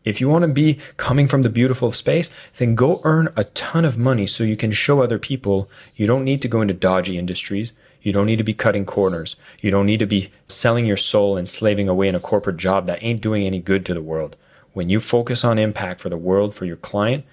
If 0.05 0.21
you 0.21 0.29
want 0.29 0.43
to 0.43 0.49
be 0.49 0.79
coming 0.97 1.29
from 1.29 1.43
the 1.43 1.51
beautiful 1.51 1.93
space, 1.93 2.31
then 2.57 2.75
go 2.75 3.01
earn 3.05 3.29
a 3.37 3.45
ton 3.45 3.85
of 3.85 3.99
money 3.99 4.27
so 4.27 4.43
you 4.43 4.57
can 4.57 4.73
show 4.73 5.03
other 5.03 5.19
people 5.19 5.69
you 5.97 6.07
don't 6.07 6.25
need 6.25 6.41
to 6.43 6.49
go 6.49 6.63
into 6.63 6.73
dodgy 6.73 7.19
industries. 7.19 7.73
You 8.01 8.13
don't 8.13 8.27
need 8.27 8.39
to 8.39 8.45
be 8.45 8.55
cutting 8.55 8.87
corners. 8.87 9.37
You 9.61 9.71
don't 9.71 9.87
need 9.87 9.99
to 9.99 10.07
be 10.07 10.31
selling 10.47 10.87
your 10.87 10.97
soul 10.97 11.37
and 11.37 11.49
slaving 11.49 11.89
away 11.89 12.09
in 12.09 12.15
a 12.15 12.21
corporate 12.21 12.57
job 12.57 12.87
that 12.87 13.03
ain't 13.03 13.21
doing 13.21 13.45
any 13.45 13.59
good 13.59 13.85
to 13.87 13.95
the 13.95 14.01
world. 14.01 14.37
When 14.73 14.89
you 14.89 14.99
focus 14.99 15.45
on 15.45 15.59
impact 15.59 16.01
for 16.01 16.09
the 16.09 16.17
world, 16.17 16.55
for 16.55 16.65
your 16.65 16.77
client, 16.77 17.25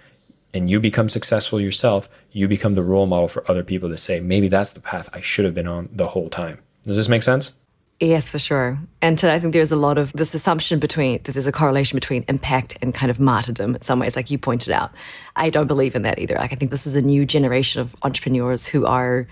and 0.56 0.70
you 0.70 0.80
become 0.80 1.10
successful 1.10 1.60
yourself, 1.60 2.10
you 2.32 2.48
become 2.48 2.76
the 2.76 2.82
role 2.82 3.06
model 3.06 3.28
for 3.28 3.44
other 3.52 3.62
people 3.62 3.90
to 3.90 3.98
say, 3.98 4.22
maybe 4.22 4.48
that's 4.48 4.72
the 4.72 4.80
path 4.80 5.10
I 5.12 5.20
should 5.20 5.44
have 5.44 5.54
been 5.54 5.68
on 5.68 5.90
the 5.92 6.08
whole 6.08 6.30
time. 6.30 6.60
Does 6.84 6.96
this 6.96 7.10
make 7.10 7.24
sense? 7.24 7.52
Yes, 8.00 8.30
for 8.30 8.40
sure. 8.40 8.80
And 9.02 9.20
to, 9.20 9.32
I 9.32 9.40
think 9.40 9.52
there's 9.54 9.74
a 9.74 9.76
lot 9.76 9.98
of 9.98 10.14
this 10.14 10.34
assumption 10.34 10.80
between 10.80 11.22
that 11.24 11.34
there's 11.34 11.48
a 11.48 11.52
correlation 11.52 11.98
between 11.98 12.24
impact 12.30 12.78
and 12.82 12.94
kind 12.94 13.10
of 13.10 13.20
martyrdom 13.20 13.76
in 13.76 13.82
some 13.82 14.00
ways, 14.00 14.16
like 14.16 14.32
you 14.32 14.38
pointed 14.38 14.72
out. 14.72 14.92
I 15.36 15.50
don't 15.50 15.68
believe 15.68 15.94
in 15.94 16.04
that 16.04 16.20
either. 16.20 16.36
Like 16.36 16.54
I 16.54 16.56
think 16.56 16.72
this 16.72 16.88
is 16.88 16.96
a 16.96 17.02
new 17.02 17.26
generation 17.26 17.82
of 17.82 17.94
entrepreneurs 18.04 18.66
who 18.66 18.86
are 18.86 19.28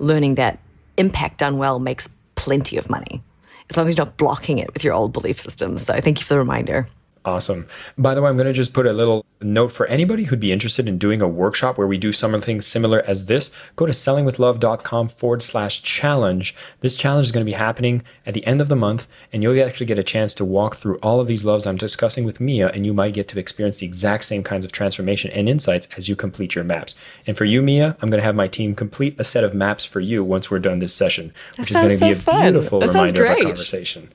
learning 0.00 0.34
that 0.36 0.58
impact 0.96 1.38
done 1.38 1.56
well 1.56 1.78
makes 1.78 2.08
plenty 2.34 2.76
of 2.76 2.90
money, 2.90 3.22
as 3.70 3.76
long 3.76 3.88
as 3.88 3.96
you're 3.96 4.04
not 4.04 4.16
blocking 4.16 4.58
it 4.58 4.72
with 4.74 4.82
your 4.82 4.94
old 4.94 5.12
belief 5.12 5.38
systems. 5.38 5.82
So 5.82 6.00
thank 6.00 6.18
you 6.18 6.24
for 6.24 6.34
the 6.34 6.38
reminder. 6.38 6.88
Awesome. 7.24 7.66
By 7.96 8.14
the 8.14 8.20
way, 8.20 8.28
I'm 8.28 8.36
going 8.36 8.46
to 8.46 8.52
just 8.52 8.74
put 8.74 8.86
a 8.86 8.92
little 8.92 9.24
note 9.40 9.72
for 9.72 9.86
anybody 9.86 10.24
who'd 10.24 10.40
be 10.40 10.52
interested 10.52 10.86
in 10.86 10.98
doing 10.98 11.22
a 11.22 11.28
workshop 11.28 11.78
where 11.78 11.86
we 11.86 11.96
do 11.96 12.12
something 12.12 12.60
similar 12.60 13.00
as 13.06 13.24
this. 13.24 13.50
Go 13.76 13.86
to 13.86 13.92
sellingwithlove.com 13.92 15.08
forward 15.08 15.42
slash 15.42 15.82
challenge. 15.82 16.54
This 16.80 16.96
challenge 16.96 17.26
is 17.26 17.32
going 17.32 17.44
to 17.44 17.50
be 17.50 17.56
happening 17.56 18.02
at 18.26 18.34
the 18.34 18.46
end 18.46 18.60
of 18.60 18.68
the 18.68 18.76
month, 18.76 19.08
and 19.32 19.42
you'll 19.42 19.58
actually 19.62 19.86
get 19.86 19.98
a 19.98 20.02
chance 20.02 20.34
to 20.34 20.44
walk 20.44 20.76
through 20.76 20.98
all 20.98 21.18
of 21.18 21.26
these 21.26 21.46
loves 21.46 21.66
I'm 21.66 21.78
discussing 21.78 22.24
with 22.24 22.40
Mia, 22.40 22.68
and 22.68 22.84
you 22.84 22.92
might 22.92 23.14
get 23.14 23.26
to 23.28 23.38
experience 23.38 23.78
the 23.78 23.86
exact 23.86 24.24
same 24.24 24.42
kinds 24.42 24.66
of 24.66 24.72
transformation 24.72 25.30
and 25.30 25.48
insights 25.48 25.88
as 25.96 26.10
you 26.10 26.16
complete 26.16 26.54
your 26.54 26.64
maps. 26.64 26.94
And 27.26 27.38
for 27.38 27.46
you, 27.46 27.62
Mia, 27.62 27.96
I'm 28.02 28.10
going 28.10 28.20
to 28.20 28.26
have 28.26 28.34
my 28.34 28.48
team 28.48 28.74
complete 28.74 29.16
a 29.18 29.24
set 29.24 29.44
of 29.44 29.54
maps 29.54 29.86
for 29.86 30.00
you 30.00 30.22
once 30.22 30.50
we're 30.50 30.58
done 30.58 30.78
this 30.78 30.92
session, 30.92 31.32
which 31.56 31.70
is 31.70 31.76
going 31.76 31.88
to 31.88 31.96
so 31.96 32.06
be 32.06 32.12
a 32.12 32.16
fun. 32.16 32.52
beautiful 32.52 32.80
that 32.80 32.88
reminder 32.88 33.24
of 33.24 33.30
our 33.30 33.42
conversation. 33.44 34.12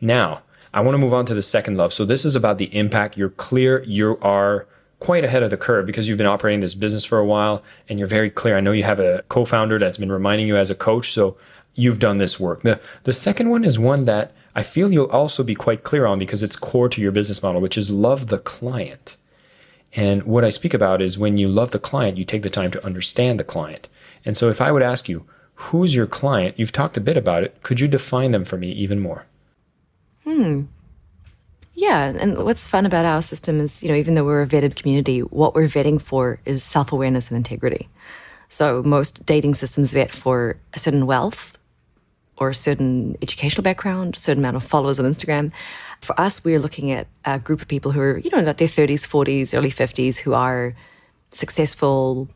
Now, 0.00 0.42
I 0.72 0.80
want 0.80 0.94
to 0.94 0.98
move 0.98 1.14
on 1.14 1.26
to 1.26 1.34
the 1.34 1.42
second 1.42 1.76
love. 1.76 1.92
So 1.92 2.04
this 2.04 2.24
is 2.24 2.36
about 2.36 2.58
the 2.58 2.74
impact. 2.76 3.16
You're 3.16 3.30
clear. 3.30 3.82
You 3.84 4.18
are 4.22 4.66
quite 5.00 5.24
ahead 5.24 5.42
of 5.42 5.50
the 5.50 5.56
curve 5.56 5.86
because 5.86 6.08
you've 6.08 6.18
been 6.18 6.26
operating 6.26 6.60
this 6.60 6.74
business 6.74 7.04
for 7.04 7.18
a 7.18 7.24
while 7.24 7.62
and 7.88 7.98
you're 7.98 8.08
very 8.08 8.30
clear. 8.30 8.56
I 8.56 8.60
know 8.60 8.72
you 8.72 8.82
have 8.82 8.98
a 8.98 9.22
co-founder 9.28 9.78
that's 9.78 9.98
been 9.98 10.12
reminding 10.12 10.48
you 10.48 10.56
as 10.56 10.70
a 10.70 10.74
coach. 10.74 11.12
So 11.12 11.36
you've 11.74 12.00
done 12.00 12.18
this 12.18 12.40
work. 12.40 12.62
The 12.62 12.80
the 13.04 13.12
second 13.12 13.50
one 13.50 13.64
is 13.64 13.78
one 13.78 14.04
that 14.06 14.32
I 14.54 14.62
feel 14.64 14.92
you'll 14.92 15.06
also 15.06 15.44
be 15.44 15.54
quite 15.54 15.84
clear 15.84 16.04
on 16.04 16.18
because 16.18 16.42
it's 16.42 16.56
core 16.56 16.88
to 16.88 17.00
your 17.00 17.12
business 17.12 17.42
model, 17.42 17.60
which 17.60 17.78
is 17.78 17.90
love 17.90 18.26
the 18.26 18.38
client. 18.38 19.16
And 19.94 20.24
what 20.24 20.44
I 20.44 20.50
speak 20.50 20.74
about 20.74 21.00
is 21.00 21.16
when 21.16 21.38
you 21.38 21.48
love 21.48 21.70
the 21.70 21.78
client, 21.78 22.18
you 22.18 22.24
take 22.24 22.42
the 22.42 22.50
time 22.50 22.70
to 22.72 22.84
understand 22.84 23.38
the 23.38 23.44
client. 23.44 23.88
And 24.24 24.36
so 24.36 24.50
if 24.50 24.60
I 24.60 24.72
would 24.72 24.82
ask 24.82 25.08
you, 25.08 25.24
who's 25.54 25.94
your 25.94 26.06
client? 26.06 26.58
You've 26.58 26.72
talked 26.72 26.96
a 26.96 27.00
bit 27.00 27.16
about 27.16 27.44
it. 27.44 27.62
Could 27.62 27.80
you 27.80 27.88
define 27.88 28.32
them 28.32 28.44
for 28.44 28.56
me 28.56 28.70
even 28.72 29.00
more? 29.00 29.26
Hmm. 30.28 30.64
Yeah, 31.72 32.12
and 32.18 32.44
what's 32.44 32.68
fun 32.68 32.84
about 32.84 33.06
our 33.06 33.22
system 33.22 33.60
is, 33.60 33.82
you 33.82 33.88
know, 33.88 33.94
even 33.94 34.14
though 34.14 34.24
we're 34.24 34.42
a 34.42 34.46
vetted 34.46 34.76
community, 34.76 35.20
what 35.20 35.54
we're 35.54 35.68
vetting 35.68 35.98
for 35.98 36.38
is 36.44 36.62
self 36.62 36.92
awareness 36.92 37.30
and 37.30 37.38
integrity. 37.38 37.88
So 38.50 38.82
most 38.84 39.24
dating 39.24 39.54
systems 39.54 39.94
vet 39.94 40.12
for 40.12 40.58
a 40.74 40.78
certain 40.78 41.06
wealth 41.06 41.56
or 42.36 42.50
a 42.50 42.54
certain 42.54 43.16
educational 43.22 43.62
background, 43.62 44.16
a 44.16 44.18
certain 44.18 44.42
amount 44.42 44.56
of 44.56 44.64
followers 44.64 44.98
on 44.98 45.06
Instagram. 45.06 45.50
For 46.02 46.18
us, 46.20 46.44
we're 46.44 46.60
looking 46.60 46.90
at 46.90 47.06
a 47.24 47.38
group 47.38 47.62
of 47.62 47.68
people 47.68 47.92
who 47.92 48.00
are, 48.00 48.18
you 48.18 48.28
know, 48.30 48.38
about 48.38 48.58
their 48.58 48.68
30s, 48.68 49.08
40s, 49.08 49.56
early 49.56 49.70
50s, 49.70 50.18
who 50.18 50.34
are 50.34 50.74
successful, 51.30 52.28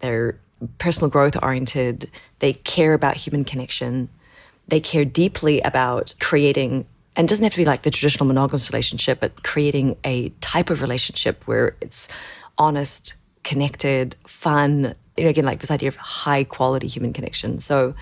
they're 0.00 0.40
personal 0.78 1.10
growth 1.10 1.36
oriented, 1.42 2.10
they 2.38 2.54
care 2.54 2.94
about 2.94 3.18
human 3.18 3.44
connection, 3.44 4.08
they 4.68 4.80
care 4.80 5.04
deeply 5.04 5.60
about 5.60 6.14
creating 6.20 6.86
and 7.16 7.28
doesn't 7.28 7.44
have 7.44 7.52
to 7.52 7.58
be 7.58 7.64
like 7.64 7.82
the 7.82 7.90
traditional 7.90 8.26
monogamous 8.26 8.70
relationship, 8.70 9.20
but 9.20 9.42
creating 9.42 9.96
a 10.04 10.30
type 10.40 10.70
of 10.70 10.80
relationship 10.80 11.46
where 11.46 11.76
it's 11.80 12.08
honest, 12.58 13.14
connected, 13.42 14.16
fun. 14.26 14.94
You 15.16 15.24
know, 15.24 15.30
again, 15.30 15.44
like 15.44 15.60
this 15.60 15.70
idea 15.70 15.88
of 15.88 15.96
high 15.96 16.44
quality 16.44 16.88
human 16.88 17.12
connection. 17.12 17.60
So 17.60 17.94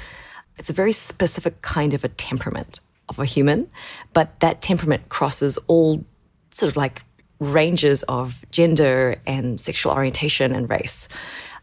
it's 0.58 0.70
a 0.70 0.72
very 0.72 0.92
specific 0.92 1.60
kind 1.62 1.94
of 1.94 2.04
a 2.04 2.08
temperament 2.08 2.80
of 3.08 3.18
a 3.18 3.24
human, 3.24 3.68
but 4.12 4.40
that 4.40 4.62
temperament 4.62 5.08
crosses 5.08 5.58
all 5.66 6.04
sort 6.50 6.70
of 6.70 6.76
like 6.76 7.02
ranges 7.38 8.02
of 8.04 8.44
gender 8.50 9.16
and 9.26 9.60
sexual 9.60 9.92
orientation 9.92 10.54
and 10.54 10.70
race 10.70 11.08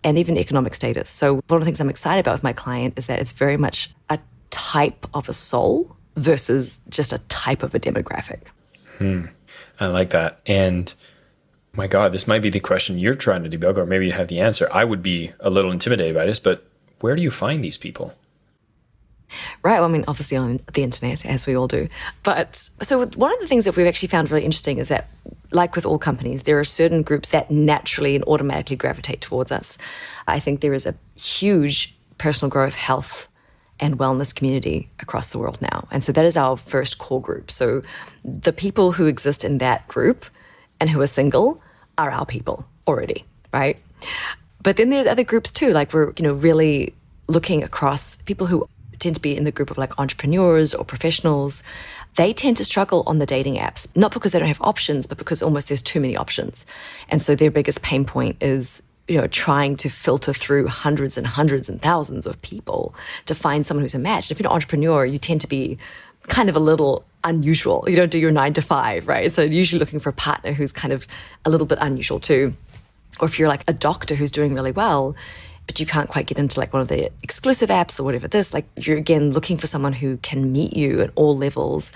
and 0.04 0.18
even 0.18 0.38
economic 0.38 0.76
status. 0.76 1.10
So 1.10 1.36
one 1.48 1.58
of 1.58 1.60
the 1.60 1.66
things 1.66 1.80
I'm 1.80 1.90
excited 1.90 2.20
about 2.20 2.34
with 2.34 2.44
my 2.44 2.54
client 2.54 2.96
is 2.98 3.08
that 3.08 3.20
it's 3.20 3.32
very 3.32 3.58
much 3.58 3.92
a 4.10 4.20
type 4.50 5.08
of 5.14 5.30
a 5.30 5.34
soul 5.34 5.96
versus 6.19 6.79
just 6.89 7.13
a 7.13 7.19
type 7.29 7.63
of 7.63 7.73
a 7.73 7.79
demographic. 7.79 8.41
Hmm. 8.97 9.25
I 9.79 9.88
like 9.88 10.10
that. 10.12 10.39
And 10.45 10.93
my 11.73 11.88
God, 11.88 12.12
this 12.12 12.27
might 12.27 12.41
be 12.41 12.49
the 12.49 12.60
question 12.60 12.99
you're 12.99 13.15
trying 13.15 13.43
to 13.43 13.49
debug, 13.49 13.77
or 13.77 13.86
maybe 13.86 14.08
you 14.08 14.12
have 14.12 14.27
the 14.27 14.39
answer. 14.39 14.67
I 14.71 14.84
would 14.84 15.01
be 15.01 15.32
a 15.39 15.49
little 15.49 15.71
intimidated 15.71 16.15
by 16.15 16.25
this, 16.25 16.39
but 16.39 16.65
where 16.99 17.15
do 17.15 17.21
you 17.21 17.32
find 17.32 17.63
these 17.63 17.77
people? 17.77 18.13
Right. 19.63 19.75
Well, 19.75 19.86
I 19.86 19.88
mean, 19.88 20.05
obviously 20.08 20.38
on 20.38 20.60
the 20.73 20.84
internet, 20.84 21.25
as 21.25 21.45
we 21.45 21.55
all 21.55 21.67
do. 21.67 21.88
But 22.23 22.69
so 22.82 23.05
one 23.05 23.32
of 23.32 23.39
the 23.39 23.47
things 23.47 23.65
that 23.65 23.75
we've 23.75 23.86
actually 23.86 24.10
found 24.10 24.32
really 24.32 24.43
interesting 24.43 24.79
is 24.79 24.88
that, 24.89 25.08
like 25.51 25.75
with 25.75 25.86
all 25.86 25.99
companies, 25.99 26.43
there 26.43 26.60
are 26.60 26.63
certain 26.63 27.03
groups 27.03 27.29
that 27.29 27.49
naturally 27.51 28.15
and 28.15 28.23
automatically 28.25 28.75
gravitate 28.75 29.21
towards 29.21 29.51
us. 29.51 29.77
I 30.27 30.39
think 30.39 30.62
there 30.62 30.73
is 30.73 30.86
a 30.86 30.95
huge 31.15 31.95
personal 32.17 32.49
growth, 32.49 32.75
health, 32.75 33.29
and 33.80 33.98
wellness 33.98 34.34
community 34.34 34.89
across 35.00 35.32
the 35.32 35.39
world 35.39 35.62
now. 35.62 35.88
And 35.92 36.04
so 36.04 36.12
that 36.12 36.26
is 36.26 36.36
our 36.36 36.58
first 36.58 36.98
core 36.98 37.22
group. 37.22 37.50
So 37.50 37.82
the 38.24 38.54
people 38.54 38.92
who 38.92 39.06
exist 39.06 39.44
in 39.44 39.60
that 39.60 39.88
group 39.88 40.26
and 40.80 40.89
who 40.89 41.02
are 41.02 41.08
single 41.08 41.62
are 41.98 42.12
our 42.12 42.26
people 42.26 42.65
already, 42.88 43.26
right? 43.54 43.80
But 44.62 44.76
then 44.78 44.89
there's 44.89 45.06
other 45.06 45.24
groups 45.24 45.52
too, 45.52 45.72
like 45.72 45.94
we're, 45.94 46.13
you 46.18 46.24
know, 46.24 46.34
really 46.34 46.94
looking 47.28 47.63
across 47.63 48.18
people 48.18 48.48
who 48.48 48.68
tend 49.00 49.15
to 49.15 49.22
be 49.22 49.36
in 49.36 49.46
the 49.46 49.52
group 49.52 49.72
of 49.72 49.78
like 49.78 49.98
entrepreneurs 49.98 50.74
or 50.74 50.84
professionals. 50.84 51.63
They 52.15 52.34
tend 52.34 52.58
to 52.58 52.65
struggle 52.65 53.04
on 53.08 53.20
the 53.20 53.26
dating 53.26 53.56
apps, 53.56 53.88
not 53.96 54.12
because 54.12 54.34
they 54.34 54.39
don't 54.39 54.48
have 54.48 54.62
options, 54.62 55.06
but 55.06 55.18
because 55.18 55.42
almost 55.42 55.70
there's 55.70 55.82
too 55.82 56.02
many 56.02 56.18
options. 56.18 56.65
And 57.08 57.22
so 57.22 57.36
their 57.36 57.52
biggest 57.52 57.82
pain 57.82 58.04
point 58.04 58.38
is 58.42 58.84
you 59.10 59.19
know, 59.19 59.28
trying 59.28 59.76
to 59.78 59.89
filter 59.89 60.32
through 60.32 60.67
hundreds 60.67 61.17
and 61.17 61.26
hundreds 61.26 61.67
and 61.67 61.82
thousands 61.82 62.26
of 62.26 62.39
people 62.43 62.93
to 63.26 63.34
find 63.34 63.65
someone 63.65 63.84
who's 63.84 63.95
a 63.95 64.00
match. 64.00 64.30
If 64.30 64.39
you're 64.39 64.48
an 64.48 64.54
entrepreneur, 64.54 65.06
you 65.06 65.17
tend 65.17 65.41
to 65.41 65.48
be 65.48 65.78
kind 66.28 66.48
of 66.48 66.56
a 66.56 66.60
little 66.60 67.04
unusual. 67.24 67.84
You 67.88 67.95
don't 67.95 68.12
do 68.12 68.19
your 68.19 68.32
nine 68.32 68.54
to 68.54 68.62
five, 68.62 69.08
right? 69.08 69.32
So 69.32 69.41
usually 69.41 69.80
looking 69.80 70.00
for 70.00 70.10
a 70.10 70.13
partner 70.13 70.54
who's 70.54 70.72
kind 70.72 70.93
of 70.93 71.08
a 71.43 71.50
little 71.50 71.65
bit 71.65 71.80
unusual 71.82 72.19
too. 72.19 72.54
Or 73.19 73.26
if 73.26 73.39
you're 73.39 73.50
like 73.50 73.63
a 73.67 73.74
doctor 73.74 74.15
who's 74.15 74.32
doing 74.32 74.54
really 74.54 74.72
well, 74.72 75.15
but 75.65 75.80
you 75.80 75.86
can't 75.86 76.08
quite 76.08 76.28
get 76.28 76.38
into 76.38 76.60
like 76.60 76.72
one 76.72 76.82
of 76.82 76.88
the 76.88 77.12
exclusive 77.24 77.69
apps 77.69 78.00
or 78.00 78.04
whatever 78.04 78.28
this, 78.28 78.54
like 78.54 78.65
you're 78.76 78.98
again 78.98 79.32
looking 79.32 79.58
for 79.58 79.67
someone 79.67 79.93
who 79.93 80.17
can 80.17 80.52
meet 80.52 80.76
you 80.76 81.02
at 81.02 81.12
all 81.15 81.36
levels 81.36 81.91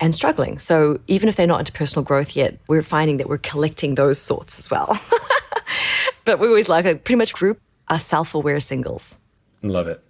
and 0.00 0.14
struggling. 0.14 0.58
So 0.58 1.00
even 1.06 1.28
if 1.28 1.36
they're 1.36 1.46
not 1.46 1.60
into 1.60 1.72
personal 1.72 2.04
growth 2.04 2.36
yet, 2.36 2.58
we're 2.68 2.82
finding 2.82 3.16
that 3.18 3.28
we're 3.28 3.38
collecting 3.38 3.94
those 3.94 4.18
sorts 4.18 4.58
as 4.58 4.70
well. 4.70 4.98
but 6.24 6.38
we 6.38 6.46
always 6.46 6.68
like 6.68 6.84
a 6.84 6.94
pretty 6.94 7.16
much 7.16 7.32
group 7.32 7.60
are 7.88 7.98
self-aware 7.98 8.60
singles. 8.60 9.18
Love 9.62 9.88
it. 9.88 10.02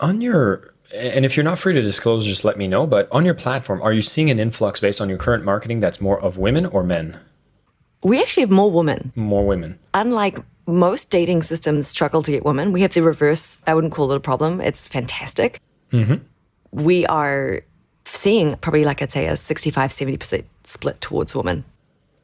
On 0.00 0.20
your 0.20 0.74
and 0.94 1.24
if 1.24 1.36
you're 1.36 1.44
not 1.44 1.58
free 1.58 1.74
to 1.74 1.82
disclose, 1.82 2.24
just 2.24 2.44
let 2.44 2.56
me 2.56 2.68
know. 2.68 2.86
But 2.86 3.08
on 3.10 3.24
your 3.24 3.34
platform, 3.34 3.82
are 3.82 3.92
you 3.92 4.02
seeing 4.02 4.30
an 4.30 4.38
influx 4.38 4.80
based 4.80 5.00
on 5.00 5.08
your 5.08 5.18
current 5.18 5.44
marketing 5.44 5.80
that's 5.80 6.00
more 6.00 6.20
of 6.20 6.38
women 6.38 6.66
or 6.66 6.82
men? 6.82 7.18
We 8.04 8.20
actually 8.22 8.42
have 8.42 8.50
more 8.50 8.70
women. 8.70 9.12
More 9.16 9.44
women. 9.44 9.78
Unlike 9.94 10.38
most 10.66 11.10
dating 11.10 11.42
systems 11.42 11.88
struggle 11.88 12.22
to 12.22 12.30
get 12.30 12.44
women, 12.44 12.72
we 12.72 12.82
have 12.82 12.94
the 12.94 13.02
reverse. 13.02 13.58
I 13.66 13.74
wouldn't 13.74 13.92
call 13.92 14.12
it 14.12 14.16
a 14.16 14.20
problem. 14.20 14.60
It's 14.60 14.86
fantastic. 14.86 15.60
Mm-hmm. 15.92 16.16
We 16.70 17.06
are 17.06 17.62
seeing 18.06 18.56
probably, 18.56 18.84
like 18.84 19.02
I'd 19.02 19.12
say, 19.12 19.26
a 19.26 19.36
65, 19.36 19.90
70% 19.90 20.44
split 20.64 21.00
towards 21.00 21.34
women. 21.34 21.64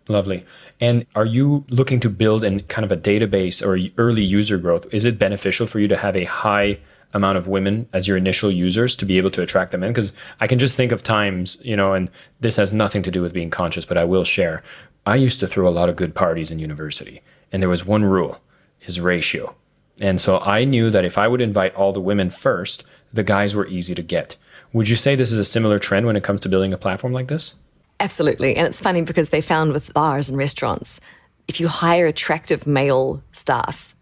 Lovely. 0.09 0.45
And 0.81 1.07
are 1.15 1.27
you 1.27 1.65
looking 1.69 2.01
to 2.01 2.11
build 2.11 2.45
in 2.45 2.61
kind 2.65 2.85
of 2.85 2.93
a 2.93 2.97
database 2.97 3.65
or 3.65 3.79
early 4.01 4.23
user 4.23 4.59
growth? 4.59 4.87
Is 4.93 5.05
it 5.05 5.19
beneficial 5.19 5.67
for 5.67 5.79
you 5.79 5.89
to 5.89 5.97
have 5.97 6.17
a 6.17 6.25
high 6.25 6.81
amount 7.15 7.39
of 7.39 7.47
women 7.47 7.89
as 7.93 8.09
your 8.09 8.17
initial 8.17 8.51
users 8.51 8.97
to 8.97 9.05
be 9.05 9.19
able 9.19 9.31
to 9.31 9.43
attract 9.43 9.71
them 9.71 9.83
in? 9.83 9.91
Because 9.91 10.13
I 10.41 10.47
can 10.47 10.59
just 10.59 10.77
think 10.77 10.93
of 10.93 11.03
times, 11.03 11.59
you 11.63 11.77
know, 11.77 11.93
and 11.93 12.11
this 12.41 12.57
has 12.57 12.73
nothing 12.73 13.03
to 13.05 13.11
do 13.11 13.23
with 13.23 13.33
being 13.33 13.51
conscious, 13.51 13.85
but 13.85 13.99
I 13.99 14.05
will 14.05 14.25
share. 14.25 14.63
I 15.07 15.17
used 15.17 15.41
to 15.41 15.47
throw 15.47 15.69
a 15.69 15.71
lot 15.71 15.89
of 15.89 15.97
good 15.97 16.15
parties 16.15 16.51
in 16.51 16.59
university, 16.59 17.23
and 17.53 17.63
there 17.63 17.69
was 17.69 17.85
one 17.85 18.05
rule 18.05 18.41
is 18.83 18.99
ratio. 18.99 19.55
And 20.01 20.21
so 20.21 20.39
I 20.41 20.65
knew 20.65 20.91
that 20.91 21.05
if 21.05 21.17
I 21.17 21.29
would 21.29 21.41
invite 21.41 21.75
all 21.75 21.93
the 21.93 22.01
women 22.01 22.31
first, 22.31 22.83
the 23.13 23.23
guys 23.23 23.55
were 23.55 23.67
easy 23.67 23.95
to 23.95 24.03
get. 24.03 24.37
Would 24.73 24.89
you 24.89 24.97
say 24.97 25.15
this 25.15 25.33
is 25.33 25.39
a 25.39 25.45
similar 25.45 25.79
trend 25.79 26.07
when 26.07 26.17
it 26.17 26.25
comes 26.25 26.41
to 26.41 26.49
building 26.49 26.73
a 26.73 26.79
platform 26.79 27.13
like 27.13 27.29
this? 27.29 27.55
Absolutely. 28.01 28.57
And 28.57 28.67
it's 28.67 28.81
funny 28.81 29.03
because 29.03 29.31
they 29.31 29.41
found 29.41 29.73
with 29.73 29.93
bars 29.95 30.29
and 30.29 30.39
restaurants, 30.39 31.01
if 31.47 31.61
you 31.61 31.69
hire 31.69 32.07
attractive 32.07 32.67
male 32.67 33.23
staff, 33.33 33.95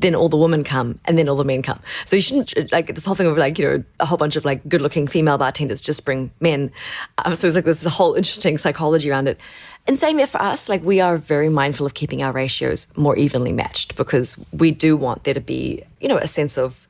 then 0.00 0.14
all 0.14 0.28
the 0.28 0.36
women 0.36 0.64
come 0.64 0.98
and 1.04 1.16
then 1.18 1.28
all 1.28 1.36
the 1.36 1.44
men 1.44 1.62
come. 1.62 1.78
So 2.06 2.16
you 2.16 2.22
shouldn't 2.22 2.72
like 2.72 2.94
this 2.94 3.04
whole 3.04 3.14
thing 3.14 3.26
of 3.26 3.36
like, 3.36 3.58
you 3.58 3.66
know, 3.66 3.84
a 4.00 4.06
whole 4.06 4.18
bunch 4.18 4.34
of 4.34 4.44
like 4.44 4.66
good 4.68 4.80
looking 4.80 5.06
female 5.06 5.38
bartenders 5.38 5.80
just 5.80 6.04
bring 6.04 6.30
men. 6.40 6.72
Um, 7.18 7.34
so 7.34 7.42
there's 7.42 7.54
like 7.54 7.66
this 7.66 7.84
whole 7.84 8.14
interesting 8.14 8.58
psychology 8.58 9.10
around 9.10 9.28
it. 9.28 9.38
And 9.86 9.98
saying 9.98 10.16
that 10.16 10.30
for 10.30 10.40
us, 10.40 10.68
like 10.68 10.82
we 10.82 11.00
are 11.00 11.16
very 11.16 11.48
mindful 11.48 11.86
of 11.86 11.94
keeping 11.94 12.22
our 12.22 12.32
ratios 12.32 12.88
more 12.96 13.16
evenly 13.16 13.52
matched 13.52 13.96
because 13.96 14.38
we 14.52 14.70
do 14.70 14.96
want 14.96 15.24
there 15.24 15.34
to 15.34 15.40
be, 15.40 15.82
you 16.00 16.08
know, 16.08 16.16
a 16.16 16.28
sense 16.28 16.56
of 16.56 16.88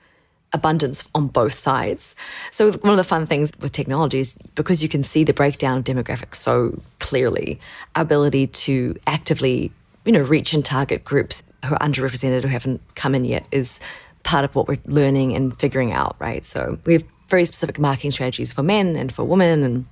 abundance 0.52 1.08
on 1.14 1.28
both 1.28 1.54
sides. 1.54 2.16
So 2.50 2.72
one 2.72 2.90
of 2.90 2.96
the 2.96 3.04
fun 3.04 3.26
things 3.26 3.52
with 3.60 3.72
technology 3.72 4.20
is 4.20 4.36
because 4.54 4.82
you 4.82 4.88
can 4.88 5.02
see 5.02 5.24
the 5.24 5.32
breakdown 5.32 5.78
of 5.78 5.84
demographics 5.84 6.36
so 6.36 6.80
clearly, 6.98 7.60
our 7.94 8.02
ability 8.02 8.48
to 8.48 8.96
actively, 9.06 9.72
you 10.04 10.12
know, 10.12 10.22
reach 10.22 10.52
and 10.52 10.64
target 10.64 11.04
groups 11.04 11.42
who 11.64 11.74
are 11.74 11.78
underrepresented 11.78 12.42
who 12.42 12.48
haven't 12.48 12.80
come 12.94 13.14
in 13.14 13.24
yet 13.24 13.46
is 13.52 13.80
part 14.22 14.44
of 14.44 14.54
what 14.54 14.68
we're 14.68 14.78
learning 14.86 15.34
and 15.34 15.58
figuring 15.58 15.92
out, 15.92 16.16
right? 16.18 16.44
So 16.44 16.78
we 16.84 16.94
have 16.94 17.04
very 17.28 17.44
specific 17.44 17.78
marketing 17.78 18.10
strategies 18.10 18.52
for 18.52 18.62
men 18.62 18.96
and 18.96 19.12
for 19.12 19.24
women 19.24 19.62
and 19.62 19.86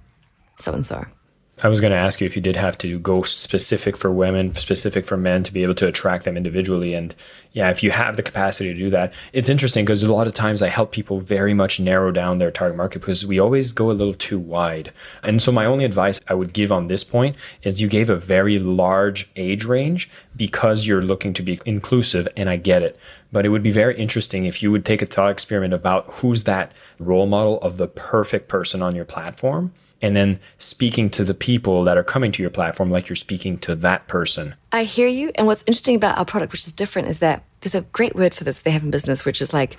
so 0.59 0.73
and 0.73 0.85
so. 0.85 1.05
I 1.61 1.69
was 1.69 1.81
going 1.81 1.91
to 1.91 1.97
ask 1.97 2.21
you 2.21 2.27
if 2.27 2.37
you 2.37 2.43
did 2.43 2.55
have 2.55 2.79
to 2.79 3.01
go 3.01 3.23
specific 3.23 3.97
for 3.97 4.13
women, 4.13 4.55
specific 4.55 5.05
for 5.05 5.17
men 5.17 5.43
to 5.43 5.53
be 5.53 5.65
able 5.65 5.75
to 5.77 5.89
attract 5.89 6.25
them 6.25 6.37
individually. 6.37 6.95
And 6.95 7.17
yeah, 7.53 7.69
if 7.71 7.83
you 7.83 7.91
have 7.91 8.17
the 8.17 8.23
capacity 8.23 8.73
to 8.73 8.79
do 8.79 8.91
that, 8.91 9.13
it's 9.33 9.49
interesting 9.49 9.85
because 9.85 10.05
a 10.05 10.13
lot 10.13 10.29
of 10.29 10.35
times 10.35 10.63
I 10.63 10.69
help 10.69 10.93
people 10.93 11.19
very 11.19 11.55
much 11.55 11.81
narrow 11.81 12.13
down 12.13 12.39
their 12.39 12.53
target 12.53 12.77
market 12.77 13.01
because 13.01 13.27
we 13.27 13.41
always 13.41 13.73
go 13.73 13.91
a 13.91 13.93
little 13.93 14.15
too 14.15 14.39
wide. 14.39 14.93
And 15.25 15.43
so 15.43 15.51
my 15.51 15.65
only 15.65 15.85
advice 15.85 16.21
I 16.29 16.35
would 16.35 16.53
give 16.53 16.71
on 16.71 16.87
this 16.87 17.03
point 17.03 17.35
is 17.65 17.81
you 17.81 17.89
gave 17.89 18.09
a 18.09 18.15
very 18.15 18.61
large 18.61 19.29
age 19.35 19.65
range 19.65 20.09
because 20.37 20.87
you're 20.87 21.03
looking 21.03 21.35
to 21.35 21.43
be 21.43 21.61
inclusive, 21.67 22.29
and 22.37 22.49
I 22.49 22.57
get 22.57 22.85
it. 22.85 22.97
But 23.33 23.45
it 23.45 23.49
would 23.49 23.65
be 23.65 23.73
very 23.73 23.99
interesting 23.99 24.45
if 24.45 24.63
you 24.63 24.71
would 24.71 24.85
take 24.85 25.03
a 25.03 25.07
thought 25.07 25.33
experiment 25.33 25.75
about 25.75 26.07
who's 26.15 26.45
that 26.45 26.71
role 27.01 27.27
model 27.27 27.61
of 27.63 27.79
the 27.79 27.89
perfect 27.89 28.47
person 28.47 28.81
on 28.81 28.95
your 28.95 29.05
platform 29.05 29.73
and 30.01 30.15
then 30.15 30.39
speaking 30.59 31.11
to 31.11 31.25
the 31.25 31.35
people 31.35 31.85
that 31.85 31.97
are 31.97 32.05
coming 32.05 32.33
to 32.33 32.43
your 32.43 32.51
platform 32.51 32.91
like 32.91 33.09
you're 33.09 33.17
speaking 33.17 33.59
to 33.59 33.75
that 33.75 34.07
person. 34.07 34.55
I 34.73 34.85
hear 34.85 35.09
you. 35.09 35.33
And 35.35 35.47
what's 35.47 35.63
interesting 35.67 35.97
about 35.97 36.19
our 36.19 36.25
product, 36.25 36.53
which 36.53 36.67
is 36.67 36.73
different, 36.73 37.09
is 37.09 37.19
that 37.19 37.43
there's 37.61 37.75
a 37.75 37.83
great 37.83 38.15
word 38.15 38.35
for 38.35 38.45
this 38.45 38.61
they 38.61 38.71
have 38.71 38.85
in 38.85 38.91
business, 38.91 39.25
which 39.25 39.43
is 39.43 39.53
like 39.53 39.77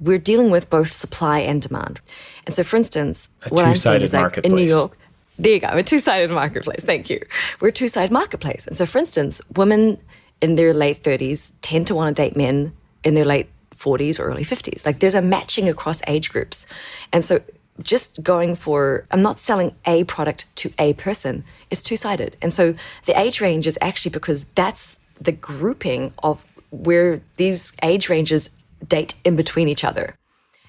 we're 0.00 0.18
dealing 0.18 0.50
with 0.50 0.68
both 0.68 0.92
supply 0.92 1.38
and 1.38 1.62
demand. 1.62 2.00
And 2.46 2.54
so, 2.54 2.64
for 2.64 2.76
instance, 2.76 3.28
a 3.42 3.48
what 3.48 3.64
I'm 3.64 3.76
saying 3.76 4.02
is 4.02 4.12
like 4.12 4.38
in 4.38 4.54
New 4.54 4.64
York, 4.64 4.98
there 5.38 5.52
you 5.54 5.60
go, 5.60 5.68
a 5.68 5.82
two 5.82 5.98
sided 5.98 6.30
marketplace. 6.30 6.82
Thank 6.82 7.08
you. 7.08 7.24
We're 7.60 7.68
a 7.68 7.72
two 7.72 7.88
sided 7.88 8.12
marketplace. 8.12 8.66
And 8.66 8.76
so, 8.76 8.86
for 8.86 8.98
instance, 8.98 9.40
women 9.56 9.98
in 10.40 10.56
their 10.56 10.74
late 10.74 11.02
30s 11.02 11.52
tend 11.62 11.86
to 11.86 11.94
want 11.94 12.14
to 12.14 12.22
date 12.22 12.36
men 12.36 12.72
in 13.02 13.14
their 13.14 13.24
late 13.24 13.48
40s 13.74 14.18
or 14.18 14.24
early 14.24 14.44
50s. 14.44 14.84
Like 14.86 15.00
there's 15.00 15.14
a 15.14 15.22
matching 15.22 15.68
across 15.68 16.02
age 16.06 16.30
groups. 16.30 16.66
And 17.12 17.24
so 17.24 17.40
just 17.82 18.22
going 18.22 18.54
for, 18.54 19.06
I'm 19.10 19.22
not 19.22 19.40
selling 19.40 19.74
a 19.84 20.04
product 20.04 20.46
to 20.56 20.72
a 20.78 20.92
person, 20.94 21.44
it's 21.70 21.82
two 21.82 21.96
sided. 21.96 22.36
And 22.40 22.52
so 22.52 22.74
the 23.06 23.18
age 23.18 23.40
range 23.40 23.66
is 23.66 23.78
actually 23.80 24.12
because 24.12 24.44
that's 24.44 24.96
the 25.20 25.32
grouping 25.32 26.12
of 26.22 26.44
where 26.70 27.20
these 27.36 27.72
age 27.82 28.08
ranges 28.08 28.50
date 28.86 29.14
in 29.24 29.36
between 29.36 29.68
each 29.68 29.84
other. 29.84 30.16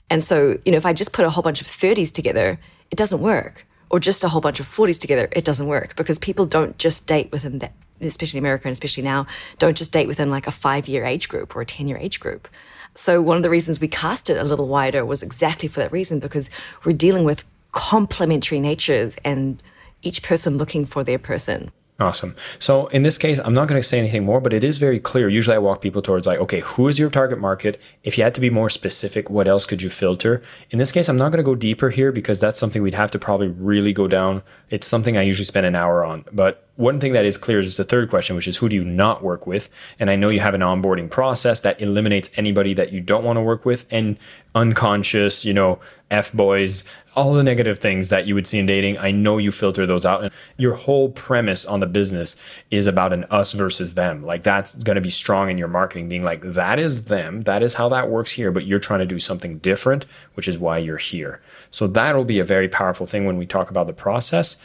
And 0.09 0.23
so, 0.23 0.57
you 0.65 0.71
know, 0.71 0.77
if 0.77 0.85
I 0.85 0.93
just 0.93 1.13
put 1.13 1.25
a 1.25 1.29
whole 1.29 1.43
bunch 1.43 1.61
of 1.61 1.67
30s 1.67 2.11
together, 2.11 2.59
it 2.91 2.95
doesn't 2.95 3.21
work. 3.21 3.65
Or 3.89 3.99
just 3.99 4.23
a 4.23 4.29
whole 4.29 4.41
bunch 4.41 4.59
of 4.59 4.67
40s 4.67 4.99
together, 4.99 5.29
it 5.31 5.45
doesn't 5.45 5.67
work 5.67 5.95
because 5.95 6.19
people 6.19 6.45
don't 6.45 6.77
just 6.77 7.05
date 7.05 7.31
within 7.31 7.59
that, 7.59 7.73
especially 8.01 8.39
in 8.39 8.43
America 8.43 8.67
and 8.67 8.73
especially 8.73 9.03
now, 9.03 9.27
don't 9.59 9.77
just 9.77 9.91
date 9.91 10.07
within 10.07 10.29
like 10.31 10.47
a 10.47 10.51
five 10.51 10.87
year 10.87 11.03
age 11.05 11.29
group 11.29 11.55
or 11.55 11.61
a 11.61 11.65
10 11.65 11.87
year 11.87 11.97
age 11.97 12.19
group. 12.19 12.47
So 12.95 13.21
one 13.21 13.37
of 13.37 13.43
the 13.43 13.49
reasons 13.49 13.79
we 13.79 13.89
cast 13.89 14.29
it 14.29 14.37
a 14.37 14.43
little 14.43 14.67
wider 14.67 15.05
was 15.05 15.21
exactly 15.21 15.67
for 15.67 15.81
that 15.81 15.91
reason 15.91 16.19
because 16.19 16.49
we're 16.85 16.93
dealing 16.93 17.25
with 17.25 17.43
complementary 17.73 18.59
natures 18.59 19.17
and 19.25 19.61
each 20.01 20.23
person 20.23 20.57
looking 20.57 20.85
for 20.85 21.03
their 21.03 21.19
person. 21.19 21.71
Awesome. 21.97 22.35
So 22.59 22.87
in 22.87 23.03
this 23.03 23.17
case, 23.17 23.39
I'm 23.39 23.53
not 23.53 23.69
going 23.69 23.81
to 23.81 23.87
say 23.87 23.97
anything 23.97 24.25
more, 24.25 24.41
but 24.41 24.51
it 24.51 24.65
is 24.65 24.79
very 24.79 24.99
clear. 24.99 25.29
Usually 25.29 25.55
I 25.55 25.59
walk 25.59 25.79
people 25.79 26.01
towards 26.01 26.27
like, 26.27 26.39
okay, 26.39 26.59
who 26.59 26.89
is 26.89 26.99
your 26.99 27.09
target 27.09 27.39
market? 27.39 27.79
If 28.03 28.17
you 28.17 28.23
had 28.25 28.35
to 28.35 28.41
be 28.41 28.49
more 28.49 28.69
specific, 28.69 29.29
what 29.29 29.47
else 29.47 29.65
could 29.65 29.81
you 29.81 29.89
filter? 29.89 30.41
In 30.71 30.77
this 30.77 30.91
case, 30.91 31.07
I'm 31.07 31.15
not 31.15 31.31
going 31.31 31.37
to 31.37 31.43
go 31.43 31.55
deeper 31.55 31.91
here 31.91 32.11
because 32.11 32.41
that's 32.41 32.59
something 32.59 32.81
we'd 32.81 32.95
have 32.95 33.11
to 33.11 33.19
probably 33.19 33.47
really 33.47 33.93
go 33.93 34.09
down. 34.09 34.43
It's 34.69 34.85
something 34.85 35.15
I 35.15 35.21
usually 35.21 35.45
spend 35.45 35.65
an 35.65 35.75
hour 35.75 36.03
on. 36.03 36.25
But 36.33 36.67
one 36.75 36.99
thing 36.99 37.13
that 37.13 37.23
is 37.23 37.37
clear 37.37 37.59
is 37.59 37.77
the 37.77 37.85
third 37.85 38.09
question, 38.09 38.35
which 38.35 38.49
is 38.49 38.57
who 38.57 38.67
do 38.67 38.75
you 38.75 38.83
not 38.83 39.23
work 39.23 39.47
with? 39.47 39.69
And 39.97 40.09
I 40.09 40.17
know 40.17 40.27
you 40.27 40.41
have 40.41 40.53
an 40.53 40.59
onboarding 40.59 41.09
process 41.09 41.61
that 41.61 41.81
eliminates 41.81 42.29
anybody 42.35 42.73
that 42.73 42.91
you 42.91 42.99
don't 42.99 43.23
want 43.23 43.37
to 43.37 43.41
work 43.41 43.63
with 43.63 43.85
and 43.89 44.17
unconscious, 44.53 45.45
you 45.45 45.53
know, 45.53 45.79
F 46.11 46.31
boys, 46.33 46.83
all 47.15 47.33
the 47.33 47.43
negative 47.43 47.79
things 47.79 48.09
that 48.09 48.27
you 48.27 48.35
would 48.35 48.45
see 48.45 48.59
in 48.59 48.65
dating, 48.65 48.97
I 48.97 49.11
know 49.11 49.37
you 49.37 49.51
filter 49.51 49.87
those 49.87 50.05
out. 50.05 50.23
And 50.23 50.31
your 50.57 50.75
whole 50.75 51.09
premise 51.09 51.65
on 51.65 51.79
the 51.79 51.87
business 51.87 52.35
is 52.69 52.87
about 52.87 53.13
an 53.13 53.23
us 53.25 53.53
versus 53.53 53.93
them. 53.93 54.23
Like 54.23 54.43
that's 54.43 54.75
going 54.75 54.95
to 54.95 55.01
be 55.01 55.09
strong 55.09 55.49
in 55.49 55.57
your 55.57 55.67
marketing, 55.67 56.09
being 56.09 56.23
like, 56.23 56.41
that 56.41 56.77
is 56.77 57.05
them. 57.05 57.43
That 57.43 57.63
is 57.63 57.75
how 57.75 57.89
that 57.89 58.09
works 58.09 58.31
here. 58.31 58.51
But 58.51 58.65
you're 58.65 58.79
trying 58.79 58.99
to 58.99 59.05
do 59.05 59.19
something 59.19 59.57
different, 59.59 60.05
which 60.33 60.47
is 60.47 60.59
why 60.59 60.77
you're 60.77 60.97
here. 60.97 61.41
So 61.71 61.87
that'll 61.87 62.25
be 62.25 62.39
a 62.39 62.45
very 62.45 62.67
powerful 62.67 63.05
thing 63.05 63.25
when 63.25 63.37
we 63.37 63.45
talk 63.45 63.69
about 63.69 63.87
the 63.87 63.93
process. 63.93 64.57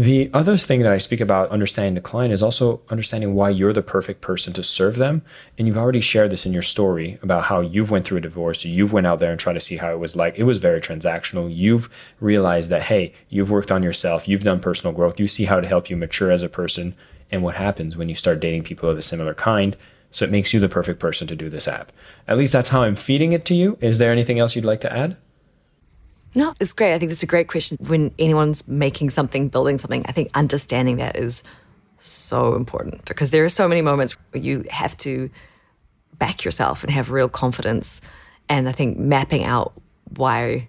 The 0.00 0.30
other 0.32 0.56
thing 0.56 0.80
that 0.80 0.92
I 0.92 0.96
speak 0.96 1.20
about 1.20 1.50
understanding 1.50 1.92
the 1.92 2.00
client 2.00 2.32
is 2.32 2.42
also 2.42 2.80
understanding 2.88 3.34
why 3.34 3.50
you're 3.50 3.74
the 3.74 3.82
perfect 3.82 4.22
person 4.22 4.54
to 4.54 4.62
serve 4.62 4.96
them. 4.96 5.20
And 5.58 5.68
you've 5.68 5.76
already 5.76 6.00
shared 6.00 6.32
this 6.32 6.46
in 6.46 6.54
your 6.54 6.62
story 6.62 7.18
about 7.22 7.44
how 7.44 7.60
you've 7.60 7.90
went 7.90 8.06
through 8.06 8.16
a 8.16 8.22
divorce. 8.22 8.64
You've 8.64 8.94
went 8.94 9.06
out 9.06 9.20
there 9.20 9.30
and 9.30 9.38
tried 9.38 9.52
to 9.52 9.60
see 9.60 9.76
how 9.76 9.92
it 9.92 9.98
was 9.98 10.16
like. 10.16 10.38
It 10.38 10.44
was 10.44 10.56
very 10.56 10.80
transactional. 10.80 11.54
You've 11.54 11.90
realized 12.18 12.70
that, 12.70 12.84
hey, 12.84 13.12
you've 13.28 13.50
worked 13.50 13.70
on 13.70 13.82
yourself. 13.82 14.26
You've 14.26 14.42
done 14.42 14.58
personal 14.58 14.94
growth. 14.94 15.20
You 15.20 15.28
see 15.28 15.44
how 15.44 15.60
to 15.60 15.68
help 15.68 15.90
you 15.90 15.98
mature 15.98 16.30
as 16.30 16.42
a 16.42 16.48
person 16.48 16.94
and 17.30 17.42
what 17.42 17.56
happens 17.56 17.94
when 17.94 18.08
you 18.08 18.14
start 18.14 18.40
dating 18.40 18.62
people 18.62 18.88
of 18.88 18.96
a 18.96 19.02
similar 19.02 19.34
kind. 19.34 19.76
So 20.10 20.24
it 20.24 20.30
makes 20.30 20.54
you 20.54 20.60
the 20.60 20.68
perfect 20.70 20.98
person 20.98 21.26
to 21.26 21.36
do 21.36 21.50
this 21.50 21.68
app. 21.68 21.92
At 22.26 22.38
least 22.38 22.54
that's 22.54 22.70
how 22.70 22.84
I'm 22.84 22.96
feeding 22.96 23.32
it 23.32 23.44
to 23.44 23.54
you. 23.54 23.76
Is 23.82 23.98
there 23.98 24.12
anything 24.12 24.38
else 24.38 24.56
you'd 24.56 24.64
like 24.64 24.80
to 24.80 24.90
add? 24.90 25.18
No, 26.34 26.54
it's 26.60 26.72
great. 26.72 26.94
I 26.94 26.98
think 26.98 27.10
that's 27.10 27.22
a 27.22 27.26
great 27.26 27.48
question. 27.48 27.76
When 27.80 28.14
anyone's 28.18 28.66
making 28.68 29.10
something, 29.10 29.48
building 29.48 29.78
something, 29.78 30.04
I 30.06 30.12
think 30.12 30.30
understanding 30.34 30.96
that 30.96 31.16
is 31.16 31.42
so 31.98 32.54
important 32.54 33.04
because 33.04 33.30
there 33.30 33.44
are 33.44 33.50
so 33.50 33.68
many 33.68 33.82
moments 33.82 34.16
where 34.30 34.42
you 34.42 34.64
have 34.70 34.96
to 34.98 35.28
back 36.18 36.44
yourself 36.44 36.84
and 36.84 36.92
have 36.92 37.10
real 37.10 37.28
confidence. 37.28 38.00
And 38.48 38.68
I 38.68 38.72
think 38.72 38.98
mapping 38.98 39.44
out 39.44 39.72
why 40.16 40.68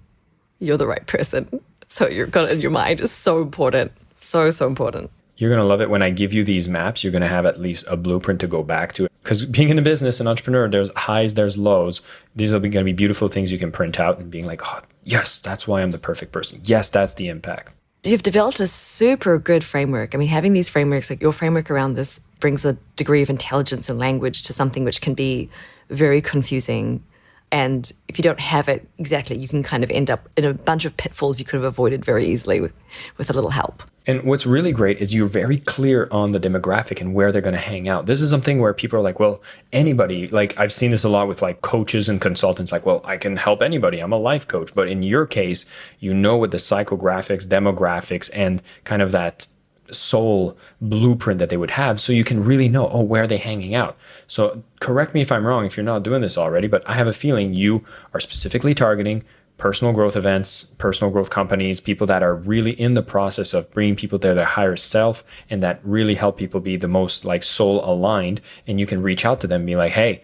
you're 0.60 0.78
the 0.78 0.88
right 0.88 1.06
person. 1.06 1.62
So 1.88 2.08
you've 2.08 2.32
got 2.32 2.46
it 2.46 2.52
in 2.52 2.62
your 2.62 2.72
mind 2.72 3.02
is 3.02 3.12
so 3.12 3.42
important. 3.42 3.92
So, 4.16 4.50
so 4.50 4.68
important. 4.68 5.12
You're 5.38 5.50
going 5.50 5.62
to 5.62 5.66
love 5.66 5.82
it 5.82 5.90
when 5.90 6.04
I 6.04 6.12
give 6.12 6.34
you 6.34 6.44
these 6.44 6.68
maps. 6.68 7.04
You're 7.04 7.12
going 7.12 7.24
to 7.24 7.28
have 7.28 7.46
at 7.46 7.60
least 7.60 7.86
a 7.88 7.98
blueprint 7.98 8.40
to 8.42 8.48
go 8.48 8.62
back 8.64 8.94
to. 8.94 9.08
Because 9.24 9.46
being 9.46 9.70
in 9.70 9.80
a 9.80 9.82
business, 9.82 10.20
an 10.20 10.28
entrepreneur, 10.28 10.70
there's 10.70 10.92
highs, 10.96 11.34
there's 11.34 11.58
lows. 11.58 12.02
These 12.36 12.54
are 12.54 12.60
going 12.60 12.72
to 12.72 12.84
be 12.84 12.94
beautiful 12.94 13.28
things 13.28 13.52
you 13.52 13.58
can 13.58 13.72
print 13.72 14.00
out 14.00 14.20
and 14.20 14.30
being 14.30 14.46
like, 14.46 14.62
oh, 14.64 14.80
yes, 15.04 15.40
that's 15.40 15.68
why 15.68 15.82
I'm 15.82 15.92
the 15.92 15.98
perfect 15.98 16.32
person. 16.32 16.62
Yes, 16.64 16.90
that's 16.90 17.14
the 17.16 17.28
impact. 17.28 17.74
You've 18.04 18.24
developed 18.24 18.60
a 18.60 18.68
super 18.68 19.38
good 19.38 19.64
framework. 19.64 20.16
I 20.16 20.18
mean, 20.18 20.28
having 20.28 20.54
these 20.54 20.70
frameworks, 20.70 21.10
like 21.10 21.22
your 21.22 21.32
framework 21.32 21.70
around 21.70 21.94
this, 21.94 22.20
brings 22.40 22.66
a 22.66 22.74
degree 22.96 23.22
of 23.22 23.30
intelligence 23.30 23.90
and 23.90 24.00
language 24.00 24.42
to 24.44 24.54
something 24.54 24.84
which 24.84 25.02
can 25.02 25.14
be 25.14 25.50
very 25.90 26.22
confusing 26.22 27.04
and 27.52 27.92
if 28.08 28.18
you 28.18 28.24
don't 28.24 28.40
have 28.40 28.70
it 28.70 28.88
exactly, 28.98 29.38
you 29.38 29.48
can 29.48 29.62
kind 29.62 29.84
of 29.84 29.92
end 29.92 30.10
up 30.10 30.30
in 30.38 30.46
a 30.46 30.54
bunch 30.54 30.86
of 30.86 30.96
pitfalls 30.96 31.40
you 31.40 31.46
could 31.46 31.56
have 31.56 31.64
avoided 31.64 32.06
very 32.06 32.26
easily 32.26 32.62
with, 32.62 32.74
with 33.18 33.30
a 33.30 33.34
little 33.34 33.50
help. 33.50 33.84
And 34.08 34.24
what's 34.24 34.46
really 34.46 34.72
great 34.72 35.00
is 35.00 35.14
you're 35.14 35.28
very 35.28 35.60
clear 35.60 36.08
on 36.12 36.32
the 36.32 36.40
demographic 36.40 37.00
and 37.02 37.14
where 37.14 37.32
they're 37.32 37.42
going 37.42 37.54
to 37.54 37.60
hang 37.60 37.88
out. 37.88 38.08
This 38.08 38.22
is 38.22 38.32
something 38.32 38.60
where 38.60 38.74
people 38.74 38.98
are 38.98 39.02
like, 39.02 39.20
well, 39.20 39.44
anybody, 39.72 40.28
like 40.30 40.58
I've 40.58 40.74
seen 40.74 40.92
this 40.92 41.04
a 41.04 41.10
lot 41.10 41.28
with 41.28 41.42
like 41.42 41.62
coaches 41.62 42.10
and 42.10 42.20
consultants, 42.20 42.72
like, 42.72 42.86
well, 42.86 43.02
I 43.04 43.18
can 43.18 43.38
help 43.38 43.62
anybody. 43.62 44.00
I'm 44.00 44.14
a 44.14 44.18
life 44.18 44.48
coach. 44.48 44.74
But 44.74 44.88
in 44.88 45.04
your 45.04 45.28
case, 45.28 45.66
you 46.00 46.14
know 46.14 46.38
what 46.38 46.52
the 46.52 46.58
psychographics, 46.58 47.46
demographics, 47.46 48.30
and 48.34 48.64
kind 48.86 49.02
of 49.02 49.12
that 49.12 49.46
soul 49.92 50.58
blueprint 50.80 51.40
that 51.40 51.50
they 51.50 51.58
would 51.58 51.72
have 51.72 52.00
so 52.00 52.14
you 52.14 52.24
can 52.24 52.44
really 52.44 52.70
know 52.70 52.88
oh 52.90 53.02
where 53.02 53.24
are 53.24 53.28
they 53.28 53.38
hanging 53.38 53.76
out. 53.76 53.98
So 54.28 54.64
correct 54.80 55.14
me 55.14 55.22
if 55.22 55.32
i'm 55.32 55.46
wrong 55.46 55.66
if 55.66 55.78
you're 55.78 55.84
not 55.84 56.04
doing 56.04 56.22
this 56.22 56.38
already 56.38 56.68
but 56.68 56.88
i 56.90 56.94
have 56.94 57.08
a 57.08 57.14
feeling 57.14 57.54
you 57.54 57.84
are 58.14 58.20
specifically 58.20 58.74
targeting 58.74 59.24
personal 59.58 59.94
growth 59.94 60.16
events 60.16 60.64
personal 60.80 61.12
growth 61.12 61.30
companies 61.30 61.80
people 61.80 62.08
that 62.08 62.24
are 62.24 62.36
really 62.36 62.72
in 62.80 62.96
the 62.96 63.04
process 63.04 63.54
of 63.54 63.70
bringing 63.72 63.96
people 63.96 64.18
to 64.18 64.34
their 64.34 64.46
higher 64.46 64.76
self 64.76 65.24
and 65.52 65.62
that 65.62 65.80
really 65.84 66.16
help 66.16 66.38
people 66.38 66.60
be 66.60 66.78
the 66.78 66.88
most 66.88 67.26
like 67.26 67.44
soul 67.44 67.84
aligned 67.86 68.42
and 68.66 68.80
you 68.80 68.88
can 68.88 69.04
reach 69.04 69.24
out 69.24 69.40
to 69.40 69.48
them 69.48 69.62
and 69.62 69.68
be 69.68 69.76
like 69.76 69.92
hey 69.92 70.24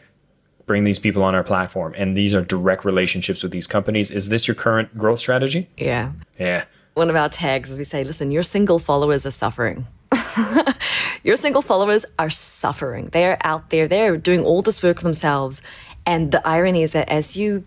bring 0.66 0.84
these 0.84 1.00
people 1.00 1.24
on 1.24 1.34
our 1.34 1.44
platform 1.44 1.94
and 1.98 2.18
these 2.18 2.34
are 2.34 2.42
direct 2.42 2.84
relationships 2.84 3.42
with 3.42 3.54
these 3.54 3.68
companies. 3.68 4.12
Is 4.12 4.28
this 4.28 4.48
your 4.48 4.56
current 4.56 4.96
growth 4.98 5.20
strategy? 5.22 5.70
Yeah. 5.78 6.12
Yeah 6.38 6.66
one 6.98 7.10
of 7.10 7.16
our 7.16 7.30
tags 7.30 7.70
is 7.70 7.78
we 7.78 7.84
say, 7.84 8.04
listen, 8.04 8.32
your 8.32 8.44
single 8.44 8.80
followers 8.80 9.26
are 9.26 9.32
suffering. 9.32 9.88
your 11.24 11.36
single 11.36 11.62
followers 11.62 12.06
are 12.18 12.30
suffering. 12.30 13.10
They 13.12 13.26
are 13.26 13.38
out 13.44 13.70
there, 13.70 13.88
they're 13.88 14.18
doing 14.18 14.44
all 14.44 14.62
this 14.62 14.82
work 14.82 15.02
themselves. 15.02 15.62
And 16.06 16.32
the 16.32 16.46
irony 16.46 16.84
is 16.84 16.92
that 16.92 17.08
as 17.10 17.38
you 17.38 17.66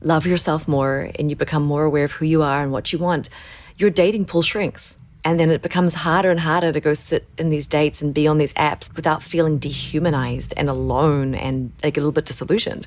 love 0.00 0.26
yourself 0.26 0.66
more 0.66 1.10
and 1.18 1.28
you 1.30 1.36
become 1.36 1.62
more 1.62 1.84
aware 1.84 2.04
of 2.04 2.12
who 2.12 2.24
you 2.24 2.42
are 2.42 2.62
and 2.62 2.72
what 2.72 2.92
you 2.92 2.98
want, 2.98 3.28
your 3.76 3.90
dating 3.90 4.24
pool 4.24 4.42
shrinks. 4.42 4.98
And 5.26 5.40
then 5.40 5.50
it 5.50 5.62
becomes 5.62 5.94
harder 5.94 6.30
and 6.30 6.40
harder 6.40 6.70
to 6.72 6.80
go 6.80 6.92
sit 6.92 7.26
in 7.38 7.48
these 7.48 7.66
dates 7.66 8.02
and 8.02 8.12
be 8.12 8.26
on 8.26 8.38
these 8.38 8.52
apps 8.54 8.94
without 8.94 9.22
feeling 9.22 9.58
dehumanized 9.58 10.52
and 10.56 10.68
alone 10.68 11.34
and 11.34 11.72
like 11.82 11.96
a 11.96 12.00
little 12.00 12.12
bit 12.12 12.26
disillusioned. 12.26 12.86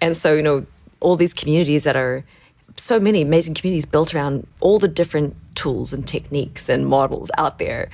And 0.00 0.16
so, 0.16 0.34
you 0.34 0.42
know, 0.42 0.66
all 1.00 1.16
these 1.16 1.34
communities 1.34 1.84
that 1.84 1.96
are 1.96 2.24
so 2.76 2.98
many 2.98 3.22
amazing 3.22 3.54
communities 3.54 3.84
built 3.84 4.14
around 4.14 4.46
all 4.60 4.78
the 4.78 4.88
different 4.88 5.36
tools 5.54 5.92
and 5.92 6.06
techniques 6.06 6.68
and 6.68 6.86
models 6.86 7.30
out 7.38 7.58
there. 7.58 7.90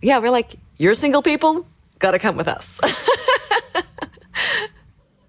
Yeah, 0.00 0.18
we're 0.18 0.30
like, 0.30 0.54
you're 0.78 0.94
single 0.94 1.22
people, 1.22 1.66
gotta 1.98 2.18
come 2.18 2.36
with 2.36 2.48
us. 2.48 2.80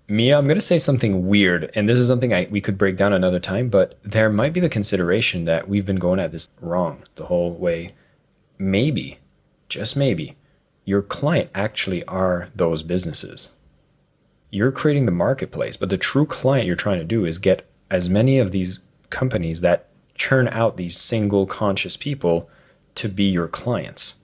Mia, 0.07 0.37
I'm 0.37 0.45
going 0.45 0.55
to 0.55 0.61
say 0.61 0.77
something 0.77 1.27
weird, 1.27 1.71
and 1.73 1.89
this 1.89 1.97
is 1.97 2.07
something 2.07 2.31
I, 2.31 2.47
we 2.51 2.61
could 2.61 2.77
break 2.77 2.95
down 2.95 3.11
another 3.11 3.39
time, 3.39 3.69
but 3.69 3.97
there 4.03 4.29
might 4.29 4.53
be 4.53 4.59
the 4.59 4.69
consideration 4.69 5.45
that 5.45 5.67
we've 5.67 5.85
been 5.85 5.95
going 5.95 6.19
at 6.19 6.31
this 6.31 6.47
wrong 6.61 7.01
the 7.15 7.25
whole 7.25 7.51
way. 7.51 7.95
Maybe, 8.59 9.17
just 9.67 9.95
maybe, 9.95 10.37
your 10.85 11.01
client 11.01 11.49
actually 11.55 12.03
are 12.05 12.49
those 12.55 12.83
businesses. 12.83 13.49
You're 14.51 14.71
creating 14.71 15.07
the 15.07 15.11
marketplace, 15.11 15.75
but 15.75 15.89
the 15.89 15.97
true 15.97 16.27
client 16.27 16.67
you're 16.67 16.75
trying 16.75 16.99
to 16.99 17.03
do 17.03 17.25
is 17.25 17.39
get 17.39 17.67
as 17.89 18.07
many 18.07 18.37
of 18.37 18.51
these 18.51 18.81
companies 19.09 19.61
that 19.61 19.87
churn 20.15 20.47
out 20.47 20.77
these 20.77 20.97
single 20.97 21.45
conscious 21.45 21.97
people 21.97 22.49
to 22.95 23.09
be 23.09 23.25
your 23.25 23.47
clients. 23.47 24.15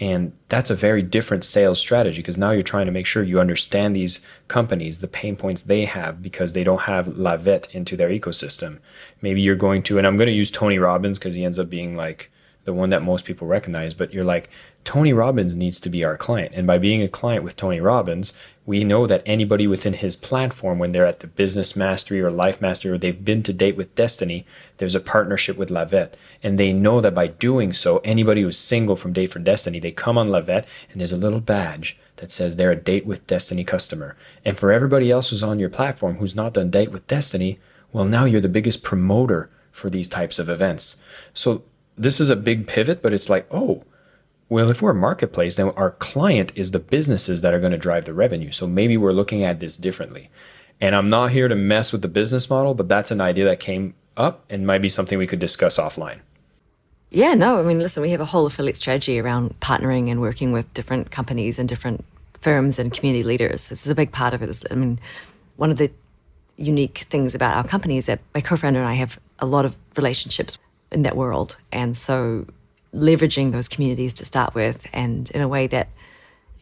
And 0.00 0.32
that's 0.48 0.70
a 0.70 0.74
very 0.74 1.02
different 1.02 1.44
sales 1.44 1.78
strategy 1.78 2.22
because 2.22 2.38
now 2.38 2.52
you're 2.52 2.62
trying 2.62 2.86
to 2.86 2.92
make 2.92 3.04
sure 3.04 3.22
you 3.22 3.38
understand 3.38 3.94
these 3.94 4.20
companies, 4.48 4.98
the 4.98 5.06
pain 5.06 5.36
points 5.36 5.62
they 5.62 5.84
have 5.84 6.22
because 6.22 6.54
they 6.54 6.64
don't 6.64 6.82
have 6.82 7.18
La 7.18 7.36
Vette 7.36 7.68
into 7.72 7.96
their 7.96 8.08
ecosystem. 8.08 8.78
Maybe 9.20 9.42
you're 9.42 9.56
going 9.56 9.82
to, 9.84 9.98
and 9.98 10.06
I'm 10.06 10.16
going 10.16 10.26
to 10.26 10.32
use 10.32 10.50
Tony 10.50 10.78
Robbins 10.78 11.18
because 11.18 11.34
he 11.34 11.44
ends 11.44 11.58
up 11.58 11.68
being 11.68 11.96
like 11.96 12.30
the 12.64 12.72
one 12.72 12.88
that 12.90 13.02
most 13.02 13.26
people 13.26 13.46
recognize, 13.46 13.92
but 13.92 14.14
you're 14.14 14.24
like, 14.24 14.48
Tony 14.84 15.12
Robbins 15.12 15.54
needs 15.54 15.78
to 15.80 15.90
be 15.90 16.04
our 16.04 16.16
client. 16.16 16.52
And 16.54 16.66
by 16.66 16.78
being 16.78 17.02
a 17.02 17.08
client 17.08 17.44
with 17.44 17.56
Tony 17.56 17.80
Robbins, 17.80 18.32
we 18.64 18.84
know 18.84 19.06
that 19.06 19.22
anybody 19.26 19.66
within 19.66 19.94
his 19.94 20.16
platform, 20.16 20.78
when 20.78 20.92
they're 20.92 21.06
at 21.06 21.20
the 21.20 21.26
business 21.26 21.76
mastery 21.76 22.20
or 22.20 22.30
life 22.30 22.60
mastery, 22.60 22.90
or 22.92 22.98
they've 22.98 23.24
been 23.24 23.42
to 23.42 23.52
date 23.52 23.76
with 23.76 23.94
destiny, 23.94 24.46
there's 24.78 24.94
a 24.94 25.00
partnership 25.00 25.56
with 25.56 25.70
La 25.70 25.84
Vette. 25.84 26.16
And 26.42 26.58
they 26.58 26.72
know 26.72 27.00
that 27.00 27.14
by 27.14 27.26
doing 27.26 27.72
so, 27.72 27.98
anybody 27.98 28.42
who's 28.42 28.56
single 28.56 28.96
from 28.96 29.12
Date 29.12 29.32
for 29.32 29.38
Destiny, 29.38 29.80
they 29.80 29.90
come 29.92 30.16
on 30.16 30.28
La 30.28 30.40
Vette 30.40 30.66
and 30.90 31.00
there's 31.00 31.12
a 31.12 31.16
little 31.16 31.40
badge 31.40 31.98
that 32.16 32.30
says 32.30 32.56
they're 32.56 32.70
a 32.70 32.76
Date 32.76 33.06
with 33.06 33.26
Destiny 33.26 33.64
customer. 33.64 34.16
And 34.44 34.58
for 34.58 34.72
everybody 34.72 35.10
else 35.10 35.30
who's 35.30 35.42
on 35.42 35.58
your 35.58 35.70
platform 35.70 36.16
who's 36.16 36.36
not 36.36 36.54
done 36.54 36.70
Date 36.70 36.92
with 36.92 37.06
Destiny, 37.06 37.58
well, 37.92 38.04
now 38.04 38.24
you're 38.24 38.40
the 38.40 38.48
biggest 38.48 38.82
promoter 38.82 39.50
for 39.72 39.90
these 39.90 40.08
types 40.08 40.38
of 40.38 40.48
events. 40.48 40.96
So 41.34 41.64
this 41.98 42.20
is 42.20 42.30
a 42.30 42.36
big 42.36 42.66
pivot, 42.66 43.02
but 43.02 43.12
it's 43.12 43.28
like, 43.28 43.46
oh, 43.50 43.84
well, 44.50 44.68
if 44.68 44.82
we're 44.82 44.90
a 44.90 44.94
marketplace, 44.94 45.56
then 45.56 45.68
our 45.70 45.92
client 45.92 46.50
is 46.56 46.72
the 46.72 46.80
businesses 46.80 47.40
that 47.40 47.54
are 47.54 47.60
going 47.60 47.72
to 47.72 47.78
drive 47.78 48.04
the 48.04 48.12
revenue. 48.12 48.50
So 48.50 48.66
maybe 48.66 48.96
we're 48.96 49.12
looking 49.12 49.44
at 49.44 49.60
this 49.60 49.76
differently. 49.76 50.28
And 50.80 50.94
I'm 50.96 51.08
not 51.08 51.30
here 51.30 51.46
to 51.46 51.54
mess 51.54 51.92
with 51.92 52.02
the 52.02 52.08
business 52.08 52.50
model, 52.50 52.74
but 52.74 52.88
that's 52.88 53.12
an 53.12 53.20
idea 53.20 53.44
that 53.44 53.60
came 53.60 53.94
up 54.16 54.44
and 54.50 54.66
might 54.66 54.82
be 54.82 54.88
something 54.88 55.18
we 55.18 55.26
could 55.28 55.38
discuss 55.38 55.78
offline. 55.78 56.18
Yeah, 57.10 57.34
no, 57.34 57.60
I 57.60 57.62
mean, 57.62 57.78
listen, 57.78 58.02
we 58.02 58.10
have 58.10 58.20
a 58.20 58.26
whole 58.26 58.44
affiliate 58.46 58.76
strategy 58.76 59.20
around 59.20 59.58
partnering 59.60 60.10
and 60.10 60.20
working 60.20 60.52
with 60.52 60.72
different 60.74 61.10
companies 61.10 61.58
and 61.58 61.68
different 61.68 62.04
firms 62.34 62.78
and 62.78 62.92
community 62.92 63.22
leaders. 63.22 63.68
This 63.68 63.86
is 63.86 63.90
a 63.90 63.94
big 63.94 64.10
part 64.10 64.34
of 64.34 64.42
it. 64.42 64.62
I 64.70 64.74
mean, 64.74 64.98
one 65.56 65.70
of 65.70 65.78
the 65.78 65.90
unique 66.56 66.98
things 67.10 67.34
about 67.34 67.56
our 67.56 67.64
company 67.64 67.98
is 67.98 68.06
that 68.06 68.20
my 68.34 68.40
co-founder 68.40 68.80
and 68.80 68.88
I 68.88 68.94
have 68.94 69.18
a 69.38 69.46
lot 69.46 69.64
of 69.64 69.76
relationships 69.96 70.58
in 70.90 71.02
that 71.02 71.16
world. 71.16 71.56
And 71.70 71.96
so 71.96 72.46
leveraging 72.94 73.52
those 73.52 73.68
communities 73.68 74.12
to 74.14 74.24
start 74.24 74.54
with 74.54 74.86
and 74.92 75.30
in 75.30 75.40
a 75.40 75.48
way 75.48 75.66
that 75.66 75.88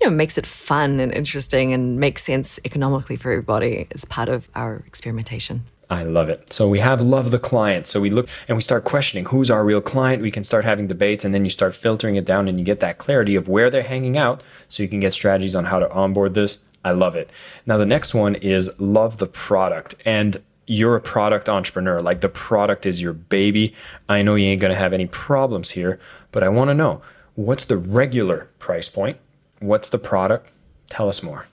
you 0.01 0.07
know 0.07 0.14
makes 0.14 0.38
it 0.38 0.47
fun 0.47 1.01
and 1.01 1.12
interesting 1.12 1.73
and 1.73 1.99
makes 1.99 2.23
sense 2.23 2.61
economically 2.64 3.17
for 3.17 3.33
everybody 3.33 3.87
is 3.91 4.05
part 4.05 4.29
of 4.29 4.49
our 4.55 4.83
experimentation. 4.87 5.64
I 5.91 6.03
love 6.03 6.29
it. 6.29 6.53
So 6.53 6.69
we 6.69 6.81
have 6.81 7.01
love 7.01 7.31
the 7.31 7.38
client. 7.38 7.87
So 7.87 8.01
we 8.01 8.11
look 8.11 8.29
and 8.47 8.57
we 8.57 8.62
start 8.62 8.85
questioning 8.85 9.25
who's 9.27 9.51
our 9.51 9.64
real 9.64 9.81
client. 9.81 10.23
We 10.23 10.31
can 10.31 10.45
start 10.45 10.64
having 10.64 10.87
debates 10.87 11.25
and 11.25 11.35
then 11.35 11.45
you 11.45 11.51
start 11.51 11.75
filtering 11.75 12.17
it 12.17 12.27
down 12.27 12.47
and 12.47 12.59
you 12.59 12.64
get 12.64 12.81
that 12.81 12.99
clarity 12.99 13.35
of 13.35 13.49
where 13.49 13.71
they're 13.71 13.83
hanging 13.83 14.19
out 14.19 14.43
so 14.69 14.83
you 14.83 14.88
can 14.88 15.01
get 15.01 15.14
strategies 15.14 15.55
on 15.55 15.64
how 15.64 15.79
to 15.79 15.91
onboard 15.91 16.35
this. 16.35 16.59
I 16.85 16.93
love 16.93 17.17
it. 17.17 17.31
Now 17.64 17.79
the 17.79 17.87
next 17.87 18.12
one 18.12 18.35
is 18.35 18.71
love 18.79 19.19
the 19.19 19.27
product. 19.27 19.95
And 20.05 20.43
you're 20.68 20.96
a 20.96 21.00
product 21.00 21.48
entrepreneur. 21.48 22.00
Like 22.00 22.20
the 22.20 22.28
product 22.28 22.87
is 22.87 23.00
your 23.00 23.14
baby. 23.14 23.74
I 24.09 24.22
know 24.22 24.35
you 24.35 24.46
ain't 24.46 24.61
going 24.61 24.72
to 24.72 24.78
have 24.78 24.92
any 24.92 25.07
problems 25.07 25.70
here, 25.70 25.98
but 26.31 26.42
I 26.42 26.48
want 26.50 26.68
to 26.68 26.74
know 26.74 27.00
what's 27.35 27.64
the 27.64 27.78
regular 27.78 28.48
price 28.59 28.88
point? 28.88 29.16
What's 29.61 29.88
the 29.88 29.98
product? 29.98 30.52
Tell 30.90 31.09
us 31.09 31.22
more. 31.22 31.46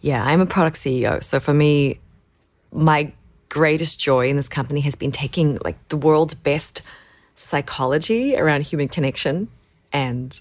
Yeah, 0.00 0.24
I'm 0.24 0.40
a 0.40 0.46
product 0.46 0.76
CEO. 0.76 1.22
So 1.22 1.40
for 1.40 1.52
me, 1.52 1.98
my 2.72 3.12
greatest 3.48 4.00
joy 4.00 4.28
in 4.28 4.36
this 4.36 4.48
company 4.48 4.80
has 4.80 4.94
been 4.94 5.12
taking 5.12 5.58
like 5.64 5.76
the 5.88 5.96
world's 5.96 6.34
best 6.34 6.82
psychology 7.34 8.36
around 8.36 8.62
human 8.62 8.88
connection 8.88 9.48
and 9.92 10.40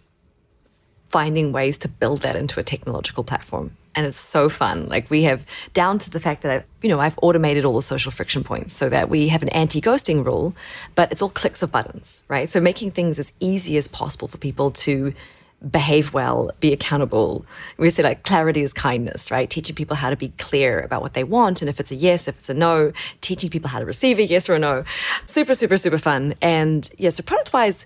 finding 1.09 1.51
ways 1.51 1.77
to 1.79 1.87
build 1.87 2.21
that 2.21 2.35
into 2.35 2.59
a 2.59 2.63
technological 2.63 3.23
platform 3.23 3.75
and 3.95 4.05
it's 4.05 4.19
so 4.19 4.49
fun. 4.49 4.87
Like 4.87 5.09
we 5.09 5.23
have 5.23 5.45
down 5.73 5.99
to 5.99 6.09
the 6.09 6.19
fact 6.19 6.41
that 6.43 6.51
I, 6.51 6.63
you 6.81 6.89
know 6.89 6.99
I've 6.99 7.17
automated 7.21 7.65
all 7.65 7.73
the 7.73 7.81
social 7.81 8.11
friction 8.11 8.43
points 8.43 8.73
so 8.73 8.89
that 8.89 9.09
we 9.09 9.27
have 9.29 9.43
an 9.43 9.49
anti-ghosting 9.49 10.23
rule, 10.25 10.55
but 10.95 11.11
it's 11.11 11.21
all 11.21 11.29
clicks 11.29 11.61
of 11.61 11.71
buttons, 11.71 12.23
right? 12.27 12.49
So 12.49 12.59
making 12.59 12.91
things 12.91 13.19
as 13.19 13.33
easy 13.39 13.77
as 13.77 13.87
possible 13.87 14.27
for 14.27 14.37
people 14.37 14.71
to 14.71 15.13
behave 15.69 16.11
well, 16.11 16.51
be 16.59 16.73
accountable. 16.73 17.45
We 17.77 17.89
say 17.91 18.01
like 18.01 18.23
clarity 18.23 18.61
is 18.61 18.73
kindness, 18.73 19.29
right? 19.29 19.49
Teaching 19.49 19.75
people 19.75 19.95
how 19.95 20.09
to 20.09 20.15
be 20.15 20.29
clear 20.39 20.79
about 20.79 21.01
what 21.01 21.13
they 21.13 21.23
want 21.23 21.61
and 21.61 21.69
if 21.69 21.79
it's 21.79 21.91
a 21.91 21.95
yes, 21.95 22.27
if 22.27 22.39
it's 22.39 22.49
a 22.49 22.53
no, 22.53 22.93
teaching 23.21 23.49
people 23.49 23.69
how 23.69 23.79
to 23.79 23.85
receive 23.85 24.17
a 24.17 24.23
yes 24.23 24.49
or 24.49 24.55
a 24.55 24.59
no. 24.59 24.83
Super, 25.25 25.53
super, 25.53 25.77
super 25.77 25.99
fun. 25.99 26.33
And 26.41 26.89
yeah, 26.97 27.09
so 27.09 27.21
product 27.21 27.53
wise 27.53 27.85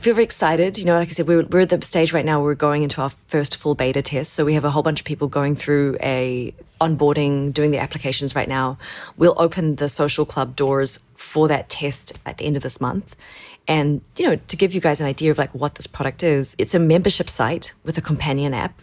I 0.00 0.02
feel 0.02 0.14
very 0.14 0.24
excited. 0.24 0.78
You 0.78 0.86
know, 0.86 0.96
like 0.96 1.10
I 1.10 1.12
said, 1.12 1.28
we're, 1.28 1.42
we're 1.42 1.60
at 1.60 1.68
the 1.68 1.82
stage 1.82 2.14
right 2.14 2.24
now 2.24 2.38
where 2.38 2.46
we're 2.46 2.54
going 2.54 2.84
into 2.84 3.02
our 3.02 3.10
first 3.10 3.56
full 3.56 3.74
beta 3.74 4.00
test. 4.00 4.32
So 4.32 4.46
we 4.46 4.54
have 4.54 4.64
a 4.64 4.70
whole 4.70 4.82
bunch 4.82 4.98
of 4.98 5.04
people 5.04 5.28
going 5.28 5.54
through 5.54 5.98
a 6.00 6.54
onboarding, 6.80 7.52
doing 7.52 7.70
the 7.70 7.76
applications 7.76 8.34
right 8.34 8.48
now. 8.48 8.78
We'll 9.18 9.34
open 9.36 9.76
the 9.76 9.90
social 9.90 10.24
club 10.24 10.56
doors 10.56 11.00
for 11.16 11.48
that 11.48 11.68
test 11.68 12.18
at 12.24 12.38
the 12.38 12.46
end 12.46 12.56
of 12.56 12.62
this 12.62 12.80
month. 12.80 13.14
And, 13.68 14.00
you 14.16 14.26
know, 14.26 14.36
to 14.36 14.56
give 14.56 14.72
you 14.72 14.80
guys 14.80 15.00
an 15.00 15.06
idea 15.06 15.32
of 15.32 15.36
like 15.36 15.54
what 15.54 15.74
this 15.74 15.86
product 15.86 16.22
is, 16.22 16.56
it's 16.56 16.72
a 16.72 16.78
membership 16.78 17.28
site 17.28 17.74
with 17.84 17.98
a 17.98 18.00
companion 18.00 18.54
app. 18.54 18.80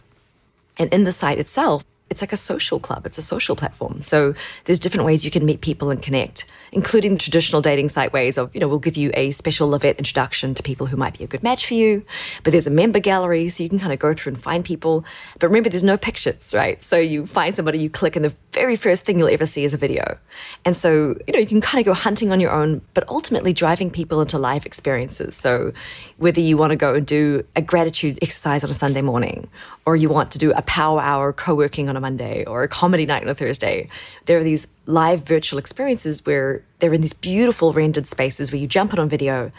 And 0.78 0.94
in 0.94 1.04
the 1.04 1.12
site 1.12 1.40
itself, 1.40 1.84
it's 2.10 2.22
like 2.22 2.34
a 2.34 2.38
social 2.38 2.80
club. 2.80 3.06
It's 3.06 3.18
a 3.18 3.22
social 3.22 3.56
platform. 3.56 4.02
So 4.02 4.34
there's 4.66 4.80
different 4.80 5.06
ways 5.06 5.26
you 5.26 5.32
can 5.32 5.46
meet 5.46 5.62
people 5.62 5.90
and 5.90 6.02
connect, 6.02 6.46
including 6.72 7.14
the 7.14 7.20
traditional 7.20 7.62
dating 7.62 7.90
site 7.90 8.14
ways 8.14 8.38
of, 8.38 8.54
you 8.54 8.62
know, 8.62 8.68
we'll 8.68 8.80
give 8.80 8.98
you 8.98 9.12
a 9.14 9.32
special 9.32 9.68
La 9.68 9.78
Vette 9.78 9.98
introduction 9.98 10.54
to 10.54 10.64
people 10.64 10.88
who 10.88 10.98
might 10.98 11.18
be 11.18 11.24
a 11.24 11.28
good 11.28 11.44
match 11.44 11.68
for 11.68 11.74
you. 11.74 12.06
But 12.44 12.52
there's 12.52 12.68
a 12.68 12.72
member 12.72 13.00
gallery, 13.00 13.50
so 13.50 13.64
you 13.64 13.70
can 13.70 13.80
kind 13.80 13.94
of 13.94 14.00
go 14.00 14.14
through 14.14 14.34
and 14.34 14.42
find 14.42 14.64
people. 14.64 15.06
But 15.40 15.48
remember, 15.48 15.70
there's 15.70 15.84
no 15.84 15.98
pictures, 15.98 16.54
right? 16.54 16.82
So 16.84 16.98
you 16.98 17.26
find 17.26 17.56
somebody, 17.56 17.80
you 17.80 17.90
click, 17.90 18.16
and 18.16 18.24
the 18.24 18.34
very 18.54 18.76
first 18.76 19.06
thing 19.06 19.20
you'll 19.20 19.30
ever 19.30 19.46
see 19.46 19.64
is 19.64 19.74
a 19.74 19.78
video. 19.78 20.18
And 20.66 20.76
so, 20.76 21.16
you 21.28 21.34
know, 21.34 21.40
you 21.40 21.48
can 21.48 21.62
kind 21.62 21.80
of 21.80 21.86
go 21.86 21.94
hunting 21.94 22.32
on 22.32 22.40
your 22.40 22.52
own, 22.52 22.82
but 22.94 23.08
ultimately 23.10 23.54
driving 23.54 23.90
people 23.90 24.22
into 24.22 24.38
live 24.38 24.66
experiences. 24.66 25.36
So 25.36 25.74
whether 26.18 26.42
you 26.42 26.58
want 26.58 26.72
to 26.72 26.76
go 26.76 26.94
and 26.96 27.06
do 27.06 27.46
a 27.56 27.62
gratitude 27.62 28.18
exercise 28.22 28.64
on 28.64 28.70
a 28.70 28.74
Sunday 28.74 29.02
morning, 29.02 29.50
or 29.88 29.96
you 29.96 30.10
want 30.10 30.32
to 30.32 30.38
do 30.38 30.52
a 30.52 30.62
power 30.64 31.00
hour 31.00 31.32
co 31.32 31.56
working 31.56 31.88
on 31.88 31.96
a 31.96 32.02
Monday 32.02 32.44
or 32.44 32.62
a 32.62 32.68
comedy 32.68 33.06
night 33.06 33.24
on 33.24 33.30
a 33.30 33.34
Thursday. 33.34 33.88
There 34.26 34.38
are 34.38 34.44
these 34.44 34.68
live 34.86 35.24
virtual 35.24 35.58
experiences 35.58 36.26
where 36.26 36.62
they're 36.80 36.94
in 36.94 37.00
these 37.00 37.14
beautiful 37.14 37.72
rendered 37.72 38.06
spaces 38.06 38.52
where 38.52 38.60
you 38.60 38.68
jump 38.68 38.92
in 38.92 39.00
on 39.00 39.08
video 39.08 39.50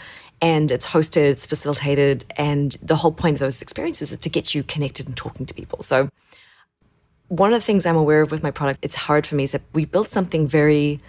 and 0.43 0.71
it's 0.71 0.87
hosted, 0.89 1.31
it's 1.31 1.47
facilitated, 1.47 2.27
and 2.37 2.77
the 2.83 2.97
whole 2.97 3.11
point 3.11 3.37
of 3.37 3.41
those 3.41 3.63
experiences 3.63 4.13
is 4.13 4.19
to 4.19 4.29
get 4.29 4.55
you 4.55 4.63
connected 4.63 5.07
and 5.07 5.17
talking 5.17 5.47
to 5.47 5.55
people. 5.55 5.83
So 5.83 6.11
one 7.29 7.55
of 7.55 7.59
the 7.59 7.65
things 7.65 7.87
I'm 7.87 7.97
aware 7.97 8.21
of 8.21 8.31
with 8.31 8.43
my 8.43 8.51
product, 8.51 8.81
it's 8.83 8.97
hard 8.97 9.27
for 9.27 9.35
me, 9.35 9.45
is 9.45 9.53
that 9.53 9.63
we 9.73 9.87
built 9.87 10.11
something 10.11 10.47
very 10.47 11.01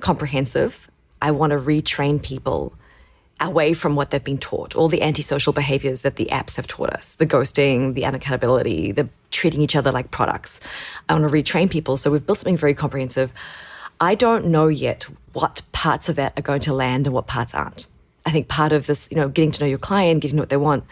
comprehensive. 0.00 0.90
I 1.22 1.30
want 1.30 1.52
to 1.52 1.58
retrain 1.58 2.20
people 2.20 2.74
away 3.44 3.74
from 3.74 3.94
what 3.94 4.10
they've 4.10 4.24
been 4.24 4.38
taught, 4.38 4.74
all 4.74 4.88
the 4.88 5.02
antisocial 5.02 5.52
behaviors 5.52 6.02
that 6.02 6.16
the 6.16 6.26
apps 6.26 6.56
have 6.56 6.66
taught 6.66 6.90
us, 6.90 7.14
the 7.16 7.26
ghosting, 7.26 7.94
the 7.94 8.02
unaccountability, 8.02 8.94
the 8.94 9.08
treating 9.30 9.60
each 9.60 9.76
other 9.76 9.92
like 9.92 10.10
products. 10.10 10.60
I 11.08 11.14
want 11.14 11.28
to 11.28 11.32
retrain 11.32 11.70
people. 11.70 11.96
So 11.96 12.10
we've 12.10 12.24
built 12.24 12.38
something 12.38 12.56
very 12.56 12.74
comprehensive. 12.74 13.32
I 14.00 14.14
don't 14.14 14.46
know 14.46 14.68
yet 14.68 15.06
what 15.32 15.62
parts 15.72 16.08
of 16.08 16.16
that 16.16 16.38
are 16.38 16.42
going 16.42 16.60
to 16.60 16.74
land 16.74 17.06
and 17.06 17.14
what 17.14 17.26
parts 17.26 17.54
aren't. 17.54 17.86
I 18.26 18.30
think 18.30 18.48
part 18.48 18.72
of 18.72 18.86
this, 18.86 19.08
you 19.10 19.16
know, 19.16 19.28
getting 19.28 19.52
to 19.52 19.60
know 19.60 19.68
your 19.68 19.78
client, 19.78 20.20
getting 20.20 20.32
to 20.32 20.36
know 20.36 20.42
what 20.42 20.48
they 20.48 20.56
want. 20.56 20.84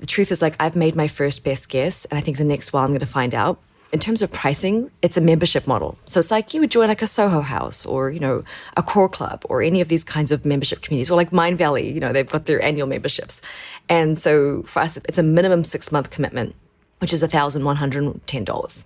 The 0.00 0.06
truth 0.06 0.32
is 0.32 0.42
like 0.42 0.56
I've 0.58 0.76
made 0.76 0.96
my 0.96 1.06
first 1.06 1.44
best 1.44 1.68
guess, 1.68 2.04
and 2.06 2.18
I 2.18 2.20
think 2.20 2.36
the 2.36 2.44
next 2.44 2.72
while 2.72 2.84
I'm 2.84 2.90
going 2.90 3.00
to 3.00 3.06
find 3.06 3.34
out 3.34 3.60
in 3.92 3.98
terms 3.98 4.22
of 4.22 4.30
pricing, 4.30 4.90
it's 5.02 5.16
a 5.16 5.20
membership 5.20 5.66
model. 5.66 5.98
So 6.04 6.20
it's 6.20 6.30
like 6.30 6.54
you 6.54 6.60
would 6.60 6.70
join 6.70 6.88
like 6.88 7.02
a 7.02 7.06
Soho 7.06 7.40
House 7.40 7.84
or, 7.84 8.10
you 8.10 8.20
know, 8.20 8.44
a 8.76 8.82
Core 8.82 9.08
Club 9.08 9.44
or 9.48 9.62
any 9.62 9.80
of 9.80 9.88
these 9.88 10.04
kinds 10.04 10.30
of 10.30 10.44
membership 10.44 10.80
communities 10.80 11.10
or 11.10 11.16
like 11.16 11.30
Mindvalley, 11.30 11.92
you 11.92 12.00
know, 12.00 12.12
they've 12.12 12.28
got 12.28 12.46
their 12.46 12.62
annual 12.62 12.86
memberships. 12.86 13.42
And 13.88 14.16
so 14.16 14.62
for 14.62 14.80
us, 14.80 14.96
it's 15.08 15.18
a 15.18 15.22
minimum 15.22 15.64
six 15.64 15.90
month 15.90 16.10
commitment, 16.10 16.54
which 16.98 17.12
is 17.12 17.22
$1,110. 17.22 18.84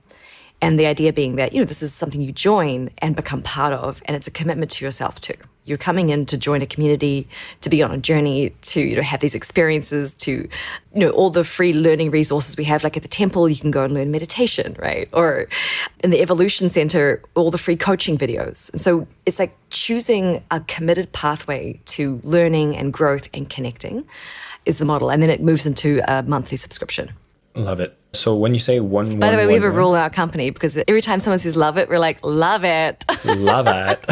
And 0.63 0.81
the 0.81 0.87
idea 0.87 1.13
being 1.13 1.37
that, 1.37 1.53
you 1.53 1.61
know, 1.61 1.67
this 1.67 1.83
is 1.83 1.93
something 1.93 2.23
you 2.23 2.33
join 2.33 2.89
and 2.99 3.15
become 3.15 3.43
part 3.43 3.75
of, 3.75 4.03
and 4.07 4.17
it's 4.17 4.27
a 4.27 4.31
commitment 4.31 4.71
to 4.73 4.85
yourself 4.85 5.21
too. 5.21 5.35
You're 5.67 5.79
coming 5.79 6.11
in 6.11 6.27
to 6.27 6.37
join 6.37 6.61
a 6.61 6.67
community, 6.67 7.27
to 7.63 7.71
be 7.71 7.83
on 7.83 7.91
a 7.91 7.99
journey, 7.99 8.51
to 8.63 8.81
you 8.81 8.97
know 8.97 9.03
have 9.03 9.21
these 9.21 9.35
experiences, 9.35 10.15
to 10.17 10.33
you 10.33 11.01
know 11.01 11.11
all 11.11 11.31
the 11.31 11.45
free 11.45 11.73
learning 11.73 12.11
resources 12.11 12.57
we 12.57 12.65
have. 12.65 12.85
Like 12.85 12.97
at 12.97 13.03
the 13.03 13.09
temple, 13.09 13.49
you 13.49 13.57
can 13.57 13.71
go 13.71 13.85
and 13.85 13.95
learn 13.95 14.11
meditation, 14.11 14.77
right? 14.79 15.09
Or 15.13 15.49
in 16.03 16.11
the 16.11 16.21
Evolution 16.21 16.69
Center, 16.69 17.23
all 17.35 17.51
the 17.51 17.59
free 17.59 17.77
coaching 17.77 18.19
videos. 18.19 18.71
And 18.73 18.81
so 18.81 19.07
it's 19.25 19.39
like 19.39 19.57
choosing 19.71 20.43
a 20.51 20.61
committed 20.61 21.13
pathway 21.13 21.81
to 21.87 22.21
learning 22.25 22.77
and 22.77 22.93
growth 22.93 23.29
and 23.33 23.49
connecting 23.49 24.05
is 24.67 24.79
the 24.79 24.85
model, 24.85 25.11
and 25.11 25.23
then 25.23 25.31
it 25.31 25.43
moves 25.43 25.67
into 25.67 26.01
a 26.09 26.23
monthly 26.23 26.57
subscription. 26.57 27.13
Love 27.55 27.81
it. 27.81 27.97
So 28.13 28.35
when 28.35 28.53
you 28.53 28.61
say 28.61 28.81
one, 28.81 29.19
by 29.19 29.31
the 29.31 29.37
way, 29.37 29.45
one, 29.45 29.49
we 29.49 29.55
have 29.55 29.63
a 29.63 29.71
rule 29.71 29.95
in 29.95 30.01
our 30.01 30.11
company 30.11 30.51
because 30.51 30.77
every 30.89 31.01
time 31.01 31.21
someone 31.21 31.39
says 31.39 31.57
"love 31.57 31.79
it," 31.79 31.89
we're 31.89 31.99
like 31.99 32.19
"love 32.25 32.65
it." 32.65 33.05
love 33.25 33.67
it. 33.69 34.05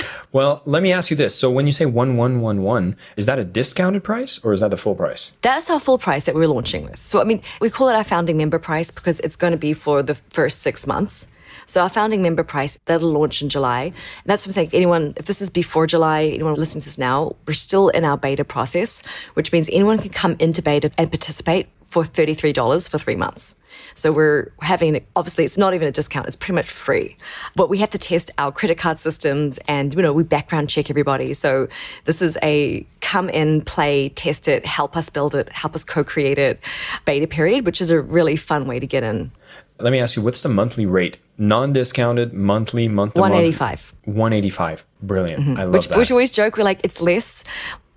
well, 0.36 0.60
let 0.66 0.82
me 0.82 0.92
ask 0.92 1.10
you 1.10 1.16
this: 1.16 1.34
so 1.34 1.50
when 1.50 1.66
you 1.66 1.72
say 1.72 1.86
one 1.86 2.14
one 2.16 2.42
one 2.42 2.60
one, 2.62 2.96
is 3.16 3.24
that 3.24 3.38
a 3.38 3.44
discounted 3.44 4.04
price 4.04 4.38
or 4.44 4.52
is 4.52 4.60
that 4.60 4.70
the 4.70 4.76
full 4.76 4.94
price? 4.94 5.32
That's 5.40 5.70
our 5.70 5.80
full 5.80 5.96
price 5.96 6.24
that 6.26 6.34
we're 6.34 6.52
launching 6.56 6.84
with. 6.84 7.00
So 7.10 7.22
I 7.22 7.24
mean, 7.24 7.40
we 7.62 7.70
call 7.70 7.88
it 7.88 7.94
our 7.94 8.04
founding 8.04 8.36
member 8.36 8.58
price 8.58 8.90
because 8.90 9.18
it's 9.20 9.36
going 9.36 9.52
to 9.52 9.62
be 9.68 9.72
for 9.72 10.02
the 10.02 10.14
first 10.38 10.60
six 10.60 10.86
months. 10.86 11.26
So 11.66 11.82
our 11.82 11.88
founding 11.88 12.22
member 12.22 12.42
price 12.42 12.78
that'll 12.86 13.10
launch 13.10 13.42
in 13.42 13.48
July. 13.48 13.82
And 13.82 13.94
that's 14.24 14.46
what 14.46 14.50
I'm 14.50 14.54
saying. 14.54 14.70
Anyone, 14.72 15.14
if 15.16 15.26
this 15.26 15.42
is 15.42 15.50
before 15.50 15.86
July, 15.86 16.24
anyone 16.24 16.54
listening 16.54 16.82
to 16.82 16.86
this 16.86 16.98
now, 16.98 17.36
we're 17.46 17.54
still 17.54 17.88
in 17.88 18.04
our 18.04 18.16
beta 18.16 18.44
process, 18.44 19.02
which 19.34 19.52
means 19.52 19.68
anyone 19.72 19.98
can 19.98 20.10
come 20.10 20.36
into 20.38 20.62
beta 20.62 20.90
and 20.96 21.10
participate 21.10 21.68
for 21.88 22.02
$33 22.02 22.88
for 22.88 22.98
three 22.98 23.14
months. 23.14 23.54
So 23.94 24.10
we're 24.10 24.52
having, 24.60 25.04
obviously, 25.14 25.44
it's 25.44 25.58
not 25.58 25.74
even 25.74 25.86
a 25.86 25.92
discount, 25.92 26.26
it's 26.26 26.36
pretty 26.36 26.54
much 26.54 26.68
free. 26.68 27.16
But 27.54 27.68
we 27.68 27.78
have 27.78 27.90
to 27.90 27.98
test 27.98 28.30
our 28.38 28.50
credit 28.50 28.78
card 28.78 28.98
systems 28.98 29.58
and, 29.68 29.94
you 29.94 30.02
know, 30.02 30.12
we 30.12 30.22
background 30.22 30.68
check 30.68 30.90
everybody. 30.90 31.34
So 31.34 31.68
this 32.04 32.22
is 32.22 32.36
a 32.42 32.86
come 33.00 33.28
in, 33.28 33.62
play, 33.62 34.08
test 34.10 34.48
it, 34.48 34.66
help 34.66 34.96
us 34.96 35.08
build 35.10 35.34
it, 35.34 35.48
help 35.50 35.74
us 35.74 35.84
co 35.84 36.02
create 36.04 36.38
it 36.38 36.60
beta 37.04 37.26
period, 37.26 37.66
which 37.66 37.80
is 37.80 37.90
a 37.90 38.00
really 38.00 38.36
fun 38.36 38.66
way 38.66 38.80
to 38.80 38.86
get 38.86 39.02
in. 39.02 39.30
Let 39.78 39.92
me 39.92 40.00
ask 40.00 40.16
you, 40.16 40.22
what's 40.22 40.42
the 40.42 40.48
monthly 40.48 40.86
rate? 40.86 41.18
Non 41.38 41.72
discounted, 41.72 42.32
monthly, 42.32 42.88
month 42.88 43.14
to 43.14 43.20
185. 43.20 43.94
month? 44.04 44.16
185. 44.16 44.86
Brilliant. 45.02 45.42
Mm-hmm. 45.42 45.60
I 45.60 45.64
love 45.64 45.74
which, 45.74 45.88
that. 45.88 45.98
Which 45.98 46.10
we 46.10 46.14
always 46.14 46.32
joke, 46.32 46.56
we're 46.56 46.64
like, 46.64 46.80
it's 46.82 47.02
less 47.02 47.44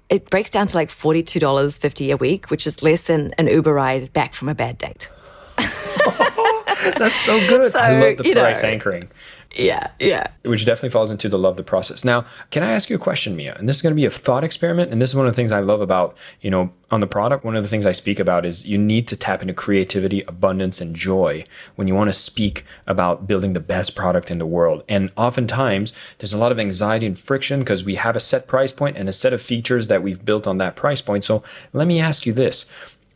it 0.09 0.29
breaks 0.29 0.49
down 0.49 0.67
to 0.67 0.75
like 0.75 0.89
$42.50 0.89 2.13
a 2.13 2.17
week, 2.17 2.49
which 2.49 2.65
is 2.65 2.81
less 2.81 3.03
than 3.03 3.33
an 3.37 3.47
Uber 3.47 3.73
ride 3.73 4.11
back 4.11 4.33
from 4.33 4.49
a 4.49 4.55
bad 4.55 4.77
date. 4.77 5.09
That's 6.97 7.15
so 7.15 7.39
good. 7.47 7.71
So, 7.71 7.79
I 7.79 7.99
love 7.99 8.17
the 8.17 8.33
price 8.33 8.63
know, 8.63 8.69
anchoring. 8.69 9.09
Yeah, 9.55 9.89
yeah. 9.99 10.27
Which 10.43 10.63
definitely 10.63 10.91
falls 10.91 11.09
into 11.09 11.27
the 11.27 11.37
love 11.37 11.57
the 11.57 11.63
process. 11.63 12.05
Now, 12.05 12.25
can 12.51 12.61
I 12.61 12.71
ask 12.71 12.89
you 12.89 12.95
a 12.95 12.99
question, 12.99 13.35
Mia? 13.35 13.55
And 13.55 13.67
this 13.67 13.77
is 13.77 13.81
going 13.81 13.95
to 13.95 13.99
be 13.99 14.05
a 14.05 14.11
thought 14.11 14.43
experiment. 14.43 14.91
And 14.91 15.01
this 15.01 15.09
is 15.09 15.15
one 15.15 15.25
of 15.25 15.33
the 15.33 15.35
things 15.35 15.51
I 15.51 15.59
love 15.59 15.81
about, 15.81 16.15
you 16.41 16.51
know, 16.51 16.71
on 16.91 16.99
the 16.99 17.07
product. 17.07 17.43
One 17.43 17.55
of 17.55 17.63
the 17.63 17.69
things 17.69 17.85
I 17.85 17.91
speak 17.91 18.19
about 18.19 18.45
is 18.45 18.67
you 18.67 18.77
need 18.77 19.07
to 19.07 19.15
tap 19.15 19.41
into 19.41 19.55
creativity, 19.55 20.21
abundance, 20.21 20.79
and 20.79 20.95
joy 20.95 21.45
when 21.75 21.87
you 21.87 21.95
want 21.95 22.09
to 22.09 22.13
speak 22.13 22.63
about 22.85 23.25
building 23.25 23.53
the 23.53 23.59
best 23.59 23.95
product 23.95 24.29
in 24.29 24.37
the 24.37 24.45
world. 24.45 24.83
And 24.87 25.11
oftentimes, 25.17 25.93
there's 26.19 26.33
a 26.33 26.37
lot 26.37 26.51
of 26.51 26.59
anxiety 26.59 27.07
and 27.07 27.17
friction 27.17 27.59
because 27.59 27.83
we 27.83 27.95
have 27.95 28.15
a 28.15 28.19
set 28.19 28.47
price 28.47 28.71
point 28.71 28.97
and 28.97 29.09
a 29.09 29.13
set 29.13 29.33
of 29.33 29.41
features 29.41 29.87
that 29.87 30.03
we've 30.03 30.23
built 30.23 30.45
on 30.45 30.59
that 30.59 30.75
price 30.75 31.01
point. 31.01 31.25
So 31.25 31.41
let 31.73 31.87
me 31.87 31.99
ask 31.99 32.27
you 32.27 32.33
this 32.33 32.67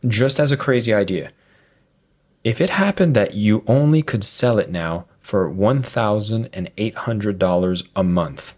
just 0.06 0.40
as 0.40 0.50
a 0.50 0.56
crazy 0.56 0.92
idea 0.92 1.30
if 2.44 2.60
it 2.60 2.70
happened 2.70 3.16
that 3.16 3.34
you 3.34 3.64
only 3.66 4.02
could 4.02 4.22
sell 4.22 4.58
it 4.58 4.70
now 4.70 5.06
for 5.20 5.50
$1,800 5.50 7.88
a 7.96 8.04
month, 8.04 8.54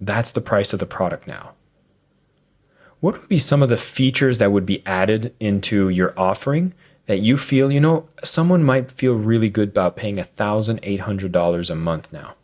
that's 0.00 0.32
the 0.32 0.40
price 0.40 0.72
of 0.72 0.80
the 0.80 0.86
product 0.86 1.28
now. 1.28 1.52
What 3.00 3.20
would 3.20 3.28
be 3.28 3.38
some 3.38 3.62
of 3.62 3.68
the 3.68 3.76
features 3.76 4.38
that 4.38 4.50
would 4.50 4.66
be 4.66 4.84
added 4.84 5.32
into 5.38 5.88
your 5.88 6.12
offering 6.16 6.74
that 7.06 7.20
you 7.20 7.36
feel, 7.36 7.70
you 7.70 7.78
know, 7.78 8.08
someone 8.24 8.64
might 8.64 8.90
feel 8.90 9.14
really 9.14 9.48
good 9.48 9.68
about 9.68 9.94
paying 9.94 10.16
$1,800 10.16 11.70
a 11.70 11.74
month 11.76 12.12
now? 12.12 12.34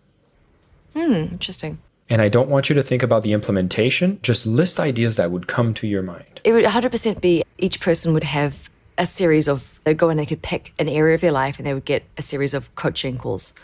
Hmm, 0.94 1.12
interesting. 1.12 1.78
And 2.08 2.22
I 2.22 2.28
don't 2.28 2.48
want 2.48 2.68
you 2.68 2.76
to 2.76 2.84
think 2.84 3.02
about 3.02 3.24
the 3.24 3.32
implementation, 3.32 4.20
just 4.22 4.46
list 4.46 4.78
ideas 4.78 5.16
that 5.16 5.32
would 5.32 5.48
come 5.48 5.74
to 5.74 5.88
your 5.88 6.02
mind. 6.02 6.40
It 6.44 6.52
would 6.52 6.64
100% 6.64 7.20
be 7.20 7.42
each 7.58 7.80
person 7.80 8.12
would 8.12 8.24
have 8.24 8.70
a 8.96 9.06
series 9.06 9.48
of, 9.48 9.80
they'd 9.84 9.96
go 9.96 10.08
and 10.08 10.18
they 10.18 10.26
could 10.26 10.42
pick 10.42 10.72
an 10.78 10.88
area 10.88 11.14
of 11.14 11.20
their 11.20 11.32
life 11.32 11.58
and 11.58 11.66
they 11.66 11.74
would 11.74 11.84
get 11.84 12.04
a 12.16 12.22
series 12.22 12.54
of 12.54 12.74
coaching 12.74 13.18
calls. 13.18 13.54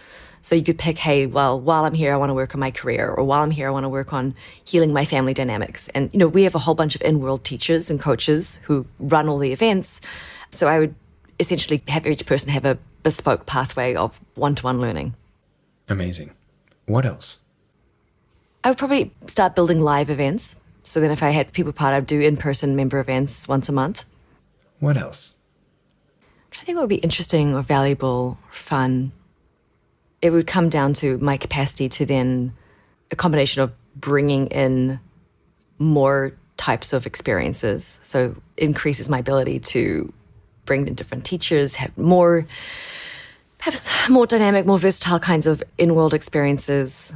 So 0.43 0.55
you 0.55 0.63
could 0.63 0.79
pick, 0.79 0.97
hey, 0.99 1.27
well, 1.27 1.61
while 1.61 1.85
I'm 1.85 1.95
here, 1.95 2.15
I 2.15 2.17
want 2.17 2.31
to 2.31 2.35
work 2.35 2.55
on 2.55 2.61
my 2.61 2.71
career, 2.71 3.11
or 3.11 3.25
while 3.25 3.43
I'm 3.43 3.51
here, 3.51 3.69
I 3.69 3.71
want 3.71 3.85
to 3.85 3.91
work 3.91 4.15
on 4.15 4.35
healing 4.65 4.93
my 4.93 5.05
family 5.05 5.35
dynamics. 5.35 5.89
And, 5.89 6.09
you 6.13 6.19
know, 6.19 6.29
we 6.29 6.45
have 6.45 6.55
a 6.55 6.59
whole 6.59 6.75
bunch 6.75 6.95
of 6.95 7.03
in 7.03 7.21
world 7.21 7.45
teachers 7.45 7.91
and 7.91 8.01
coaches 8.01 8.59
who 8.63 8.87
run 8.99 9.29
all 9.29 9.39
the 9.39 9.53
events. 9.53 10.01
So 10.51 10.67
I 10.67 10.79
would 10.79 10.95
essentially 11.39 11.83
have 11.89 12.07
each 12.07 12.25
person 12.25 12.51
have 12.51 12.65
a 12.65 12.79
bespoke 13.03 13.45
pathway 13.47 13.95
of 13.95 14.21
one 14.35 14.55
to 14.55 14.63
one 14.63 14.81
learning. 14.81 15.15
Amazing. 15.89 16.31
What 16.87 17.05
else? 17.05 17.39
I 18.65 18.71
would 18.71 18.79
probably 18.79 19.13
start 19.27 19.55
building 19.55 19.81
live 19.81 20.09
events. 20.09 20.57
So 20.85 21.01
then 21.01 21.11
if 21.11 21.23
I 21.23 21.31
had 21.31 21.53
people 21.53 21.73
part, 21.73 21.95
I'd 21.95 22.07
do 22.07 22.21
in 22.21 22.37
person 22.37 22.77
member 22.77 22.99
events 22.99 23.47
once 23.47 23.69
a 23.69 23.73
month. 23.73 24.05
What 24.81 24.97
else? 24.97 25.37
I 26.61 26.65
think 26.65 26.77
what 26.77 26.83
would 26.83 26.89
be 26.89 26.97
interesting 26.97 27.55
or 27.55 27.63
valuable 27.63 28.39
or 28.43 28.53
fun. 28.53 29.13
It 30.21 30.31
would 30.31 30.47
come 30.47 30.69
down 30.69 30.93
to 30.95 31.17
my 31.19 31.37
capacity 31.37 31.89
to 31.91 32.05
then 32.05 32.53
a 33.11 33.17
combination 33.17 33.63
of 33.63 33.73
bringing 33.97 34.49
in 34.49 35.01
more 35.79 36.33
types 36.57 36.93
of 36.93 37.07
experiences. 37.07 38.01
So 38.03 38.37
increases 38.57 39.09
my 39.09 39.19
ability 39.19 39.61
to 39.61 40.13
bring 40.67 40.87
in 40.87 40.95
different 40.95 41.25
teachers, 41.25 41.77
have 41.77 41.97
more 41.97 42.47
perhaps 43.59 43.91
more 44.09 44.27
dynamic, 44.27 44.67
more 44.67 44.79
versatile 44.79 45.19
kinds 45.19 45.47
of 45.47 45.63
in-world 45.79 46.15
experiences. 46.15 47.13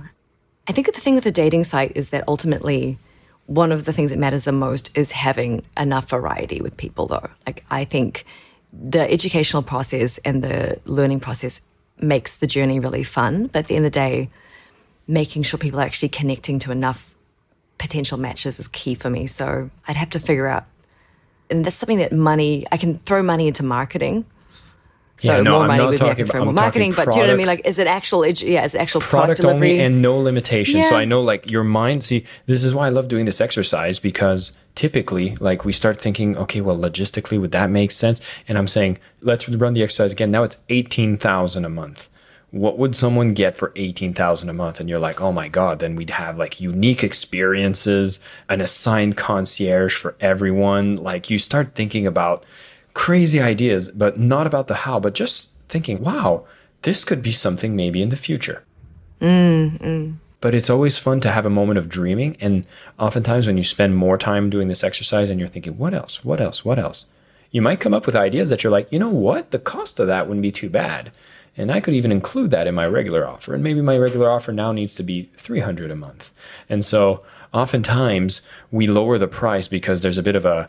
I 0.67 0.73
think 0.73 0.93
the 0.93 1.01
thing 1.01 1.15
with 1.15 1.25
the 1.25 1.33
dating 1.33 1.65
site 1.65 1.93
is 1.95 2.11
that 2.11 2.25
ultimately 2.27 2.99
one 3.47 3.73
of 3.73 3.85
the 3.85 3.93
things 3.93 4.11
that 4.11 4.19
matters 4.19 4.45
the 4.45 4.53
most 4.53 4.97
is 4.97 5.11
having 5.11 5.65
enough 5.77 6.09
variety 6.09 6.61
with 6.61 6.77
people 6.77 7.07
though. 7.07 7.29
Like 7.47 7.65
I 7.71 7.85
think 7.85 8.25
the 8.73 9.11
educational 9.11 9.63
process 9.63 10.19
and 10.19 10.43
the 10.43 10.81
learning 10.85 11.21
process 11.21 11.61
makes 12.01 12.37
the 12.39 12.47
journey 12.47 12.81
really 12.81 13.05
fun, 13.05 13.47
but 13.49 13.61
at 13.61 13.67
the 13.69 13.77
end 13.77 13.87
of 13.87 13.93
the 13.93 13.99
day, 13.99 14.31
making 15.07 15.43
sure 15.43 15.59
people 15.59 15.81
are 15.81 15.85
actually 15.85 16.09
connecting 16.09 16.59
to 16.61 16.73
enough 16.73 17.15
potential 17.79 18.19
matches 18.19 18.59
is 18.59 18.69
key 18.69 18.95
for 18.95 19.11
me. 19.11 19.27
So 19.27 19.71
I'd 19.87 19.97
have 19.97 20.11
to 20.11 20.21
figure 20.21 20.47
out, 20.47 20.65
and 21.51 21.65
that's 21.65 21.77
something 21.77 21.99
that 21.99 22.13
money, 22.13 22.67
I 22.73 22.77
can 22.77 22.95
throw 22.95 23.23
money 23.23 23.47
into 23.47 23.63
marketing. 23.63 24.25
So 25.17 25.33
Yeah, 25.37 25.43
no, 25.43 25.51
more 25.53 25.61
I'm 25.63 25.67
money 25.69 25.79
not 25.79 25.87
would 25.87 25.93
be 25.93 25.97
talking 25.99 26.11
actually 26.11 26.25
for 26.25 26.37
about- 26.39 26.45
more 26.47 26.53
marketing, 26.55 26.93
but 26.97 27.13
do 27.13 27.19
you 27.19 27.23
know 27.23 27.29
what 27.29 27.35
I 27.35 27.37
mean? 27.37 27.47
Like, 27.47 27.63
is 27.65 27.79
it 27.79 27.87
actual, 27.87 28.27
yeah, 28.27 28.65
is 28.65 28.75
it 28.75 28.79
actual 28.79 29.01
product, 29.01 29.11
product 29.39 29.41
delivery? 29.43 29.71
only 29.73 29.81
and 29.85 30.03
no 30.03 30.19
limitations. 30.19 30.89
So 30.89 30.97
I 30.97 31.05
know 31.05 31.21
like 31.23 31.49
your 31.49 31.63
mind, 31.63 32.03
see, 32.03 32.25
this 32.47 32.65
is 32.65 32.75
why 32.75 32.87
I 32.87 32.91
love 32.91 33.07
doing 33.09 33.25
this 33.25 33.41
exercise 33.41 33.99
because 34.01 34.53
typically 34.75 35.37
like 35.37 35.65
we 35.65 35.73
start 35.73 36.01
thinking, 36.01 36.37
okay, 36.37 36.61
well, 36.61 36.77
logistically, 36.77 37.41
would 37.41 37.53
that 37.53 37.71
make 37.71 37.93
sense? 37.93 38.21
And 38.49 38.59
I'm 38.59 38.67
saying, 38.67 38.99
let's 39.21 39.49
run 39.49 39.75
the 39.75 39.85
exercise 39.85 40.11
again. 40.11 40.33
Now 40.33 40.43
it's 40.43 40.57
18,000 40.69 41.65
a 41.65 41.69
month. 41.69 42.09
What 42.51 42.79
would 42.79 42.95
someone 42.95 43.35
get 43.35 43.57
for 43.57 43.73
18,000 43.77 44.49
a 44.49 44.53
month? 44.53 44.79
And 44.81 44.89
you're 44.89 44.99
like, 45.01 45.21
oh 45.21 45.33
my 45.33 45.49
God, 45.49 45.79
then 45.81 45.97
we'd 45.97 46.11
have 46.11 46.37
like 46.39 46.61
unique 46.61 47.03
experiences, 47.05 48.21
an 48.49 48.61
assigned 48.61 49.17
concierge 49.17 49.97
for 49.97 50.15
everyone. 50.21 50.97
Like 50.97 51.31
you 51.31 51.39
start 51.39 51.75
thinking 51.75 52.07
about 52.07 52.45
crazy 52.95 53.41
ideas, 53.41 53.91
but 53.91 54.19
not 54.19 54.47
about 54.47 54.69
the 54.69 54.75
how, 54.75 54.99
but 55.01 55.15
just 55.15 55.51
thinking, 55.69 56.01
wow, 56.01 56.45
this 56.83 57.05
could 57.05 57.23
be 57.23 57.33
something 57.33 57.77
maybe 57.77 58.01
in 58.01 58.09
the 58.09 58.17
future. 58.17 58.65
Mm-hmm. 59.21 60.13
But 60.41 60.55
it's 60.55 60.71
always 60.71 60.99
fun 60.99 61.21
to 61.21 61.31
have 61.31 61.47
a 61.47 61.51
moment 61.51 61.79
of 61.79 61.89
dreaming. 61.89 62.37
And 62.41 62.65
oftentimes, 62.99 63.47
when 63.47 63.57
you 63.57 63.65
spend 63.65 63.97
more 63.97 64.19
time 64.19 64.51
doing 64.51 64.69
this 64.69 64.85
exercise 64.85 65.31
and 65.31 65.41
you're 65.41 65.49
thinking, 65.49 65.79
what 65.79 65.95
else? 65.95 66.25
What 66.25 66.41
else? 66.41 66.65
What 66.65 66.79
else? 66.79 67.07
You 67.51 67.63
might 67.63 67.81
come 67.81 67.95
up 67.95 68.05
with 68.05 68.17
ideas 68.17 68.51
that 68.51 68.63
you're 68.63 68.71
like, 68.71 68.93
you 68.93 68.99
know 68.99 69.09
what? 69.09 69.53
The 69.53 69.59
cost 69.59 69.99
of 70.01 70.07
that 70.09 70.27
wouldn't 70.27 70.43
be 70.43 70.53
too 70.53 70.69
bad. 70.69 71.13
And 71.57 71.71
I 71.71 71.81
could 71.81 71.95
even 71.95 72.13
include 72.13 72.51
that 72.51 72.67
in 72.67 72.75
my 72.75 72.87
regular 72.87 73.27
offer. 73.27 73.55
And 73.55 73.63
maybe 73.63 73.81
my 73.81 73.97
regular 73.97 74.29
offer 74.29 74.53
now 74.53 74.73
needs 74.73 74.95
to 74.97 75.03
be 75.03 75.31
300 75.37 75.91
a 75.91 75.97
month. 75.97 76.33
And 76.69 76.85
so 76.85 77.23
oftentimes 77.53 78.43
we 78.71 78.87
lower 78.87 79.19
the 79.19 79.29
price 79.29 79.69
because 79.69 80.03
there's 80.03 80.19
a 80.19 80.23
bit 80.23 80.37
of 80.37 80.45
a 80.45 80.69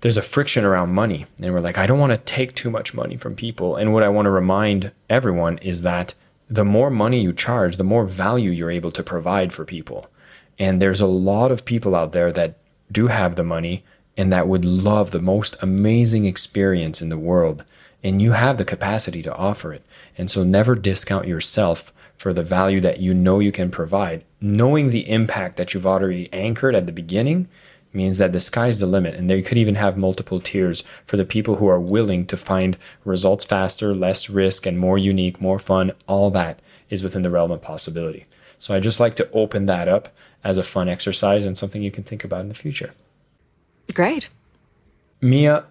there's 0.00 0.16
a 0.16 0.22
friction 0.22 0.64
around 0.64 0.94
money. 0.94 1.26
And 1.40 1.52
we're 1.52 1.60
like, 1.60 1.78
I 1.78 1.86
don't 1.86 1.98
want 1.98 2.12
to 2.12 2.18
take 2.18 2.54
too 2.54 2.70
much 2.70 2.94
money 2.94 3.16
from 3.16 3.34
people. 3.34 3.76
And 3.76 3.92
what 3.92 4.02
I 4.02 4.08
want 4.08 4.26
to 4.26 4.30
remind 4.30 4.92
everyone 5.08 5.58
is 5.58 5.82
that 5.82 6.14
the 6.48 6.64
more 6.64 6.90
money 6.90 7.20
you 7.20 7.32
charge, 7.32 7.76
the 7.76 7.84
more 7.84 8.04
value 8.04 8.50
you're 8.50 8.70
able 8.70 8.92
to 8.92 9.02
provide 9.02 9.52
for 9.52 9.64
people. 9.64 10.08
And 10.58 10.80
there's 10.80 11.00
a 11.00 11.06
lot 11.06 11.50
of 11.50 11.64
people 11.64 11.94
out 11.94 12.12
there 12.12 12.32
that 12.32 12.58
do 12.90 13.08
have 13.08 13.36
the 13.36 13.44
money 13.44 13.84
and 14.16 14.32
that 14.32 14.48
would 14.48 14.64
love 14.64 15.10
the 15.10 15.18
most 15.18 15.56
amazing 15.60 16.24
experience 16.24 17.02
in 17.02 17.08
the 17.08 17.18
world. 17.18 17.64
And 18.02 18.22
you 18.22 18.32
have 18.32 18.56
the 18.56 18.64
capacity 18.64 19.22
to 19.22 19.34
offer 19.34 19.72
it. 19.72 19.84
And 20.16 20.30
so 20.30 20.44
never 20.44 20.74
discount 20.74 21.26
yourself 21.26 21.92
for 22.16 22.32
the 22.32 22.42
value 22.42 22.80
that 22.80 23.00
you 23.00 23.12
know 23.12 23.40
you 23.40 23.52
can 23.52 23.70
provide. 23.70 24.24
Knowing 24.40 24.90
the 24.90 25.08
impact 25.10 25.56
that 25.56 25.74
you've 25.74 25.86
already 25.86 26.32
anchored 26.32 26.74
at 26.74 26.86
the 26.86 26.92
beginning 26.92 27.48
means 27.96 28.18
that 28.18 28.32
the 28.32 28.40
sky's 28.40 28.78
the 28.78 28.86
limit. 28.86 29.14
And 29.14 29.28
they 29.28 29.42
could 29.42 29.58
even 29.58 29.74
have 29.74 29.96
multiple 29.96 30.40
tiers 30.40 30.84
for 31.04 31.16
the 31.16 31.24
people 31.24 31.56
who 31.56 31.66
are 31.66 31.80
willing 31.80 32.26
to 32.26 32.36
find 32.36 32.76
results 33.04 33.44
faster, 33.44 33.94
less 33.94 34.30
risk, 34.30 34.66
and 34.66 34.78
more 34.78 34.98
unique, 34.98 35.40
more 35.40 35.58
fun. 35.58 35.92
All 36.06 36.30
that 36.30 36.60
is 36.90 37.02
within 37.02 37.22
the 37.22 37.30
realm 37.30 37.50
of 37.50 37.62
possibility. 37.62 38.26
So 38.58 38.74
I 38.74 38.80
just 38.80 39.00
like 39.00 39.16
to 39.16 39.30
open 39.32 39.66
that 39.66 39.88
up 39.88 40.14
as 40.44 40.58
a 40.58 40.62
fun 40.62 40.88
exercise 40.88 41.44
and 41.44 41.58
something 41.58 41.82
you 41.82 41.90
can 41.90 42.04
think 42.04 42.22
about 42.22 42.42
in 42.42 42.48
the 42.48 42.54
future. 42.54 42.92
Great. 43.92 44.28
Mia, 45.20 45.64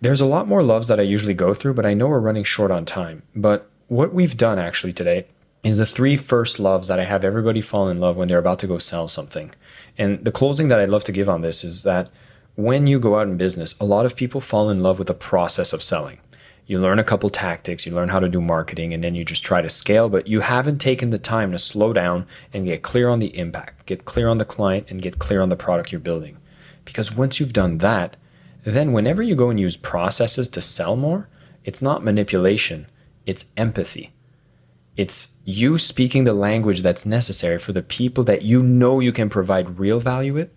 there's 0.00 0.20
a 0.20 0.26
lot 0.26 0.46
more 0.46 0.62
loves 0.62 0.88
that 0.88 1.00
I 1.00 1.04
usually 1.04 1.34
go 1.34 1.54
through, 1.54 1.74
but 1.74 1.86
I 1.86 1.94
know 1.94 2.08
we're 2.08 2.20
running 2.20 2.44
short 2.44 2.70
on 2.70 2.84
time. 2.84 3.22
But 3.34 3.68
what 3.88 4.14
we've 4.14 4.36
done 4.36 4.58
actually 4.58 4.92
today 4.92 5.26
is 5.64 5.78
the 5.78 5.86
three 5.86 6.16
first 6.16 6.60
loves 6.60 6.88
that 6.88 7.00
I 7.00 7.04
have 7.04 7.24
everybody 7.24 7.62
fall 7.62 7.88
in 7.88 7.98
love 7.98 8.16
when 8.16 8.28
they're 8.28 8.38
about 8.38 8.58
to 8.60 8.66
go 8.66 8.78
sell 8.78 9.08
something. 9.08 9.50
And 9.96 10.22
the 10.24 10.32
closing 10.32 10.68
that 10.68 10.78
I'd 10.78 10.90
love 10.90 11.04
to 11.04 11.12
give 11.12 11.28
on 11.28 11.40
this 11.40 11.64
is 11.64 11.82
that 11.84 12.10
when 12.54 12.86
you 12.86 12.98
go 13.00 13.18
out 13.18 13.26
in 13.26 13.36
business, 13.36 13.74
a 13.80 13.84
lot 13.84 14.06
of 14.06 14.14
people 14.14 14.40
fall 14.40 14.70
in 14.70 14.82
love 14.82 14.98
with 14.98 15.08
the 15.08 15.14
process 15.14 15.72
of 15.72 15.82
selling. 15.82 16.18
You 16.66 16.78
learn 16.78 16.98
a 16.98 17.04
couple 17.04 17.28
tactics, 17.30 17.84
you 17.84 17.92
learn 17.92 18.08
how 18.08 18.20
to 18.20 18.28
do 18.28 18.40
marketing, 18.40 18.94
and 18.94 19.04
then 19.04 19.14
you 19.14 19.24
just 19.24 19.44
try 19.44 19.60
to 19.60 19.68
scale, 19.68 20.08
but 20.08 20.26
you 20.26 20.40
haven't 20.40 20.78
taken 20.78 21.10
the 21.10 21.18
time 21.18 21.52
to 21.52 21.58
slow 21.58 21.92
down 21.92 22.26
and 22.52 22.64
get 22.64 22.82
clear 22.82 23.08
on 23.08 23.18
the 23.18 23.36
impact, 23.36 23.84
get 23.84 24.04
clear 24.06 24.28
on 24.28 24.38
the 24.38 24.46
client, 24.46 24.90
and 24.90 25.02
get 25.02 25.18
clear 25.18 25.42
on 25.42 25.50
the 25.50 25.56
product 25.56 25.92
you're 25.92 26.00
building. 26.00 26.38
Because 26.84 27.14
once 27.14 27.38
you've 27.38 27.52
done 27.52 27.78
that, 27.78 28.16
then 28.64 28.92
whenever 28.92 29.22
you 29.22 29.34
go 29.34 29.50
and 29.50 29.60
use 29.60 29.76
processes 29.76 30.48
to 30.48 30.62
sell 30.62 30.96
more, 30.96 31.28
it's 31.64 31.82
not 31.82 32.04
manipulation, 32.04 32.86
it's 33.26 33.46
empathy. 33.58 34.13
It's 34.96 35.32
you 35.44 35.78
speaking 35.78 36.24
the 36.24 36.32
language 36.32 36.82
that's 36.82 37.04
necessary 37.04 37.58
for 37.58 37.72
the 37.72 37.82
people 37.82 38.24
that 38.24 38.42
you 38.42 38.62
know 38.62 39.00
you 39.00 39.12
can 39.12 39.28
provide 39.28 39.78
real 39.78 40.00
value 40.00 40.34
with 40.34 40.50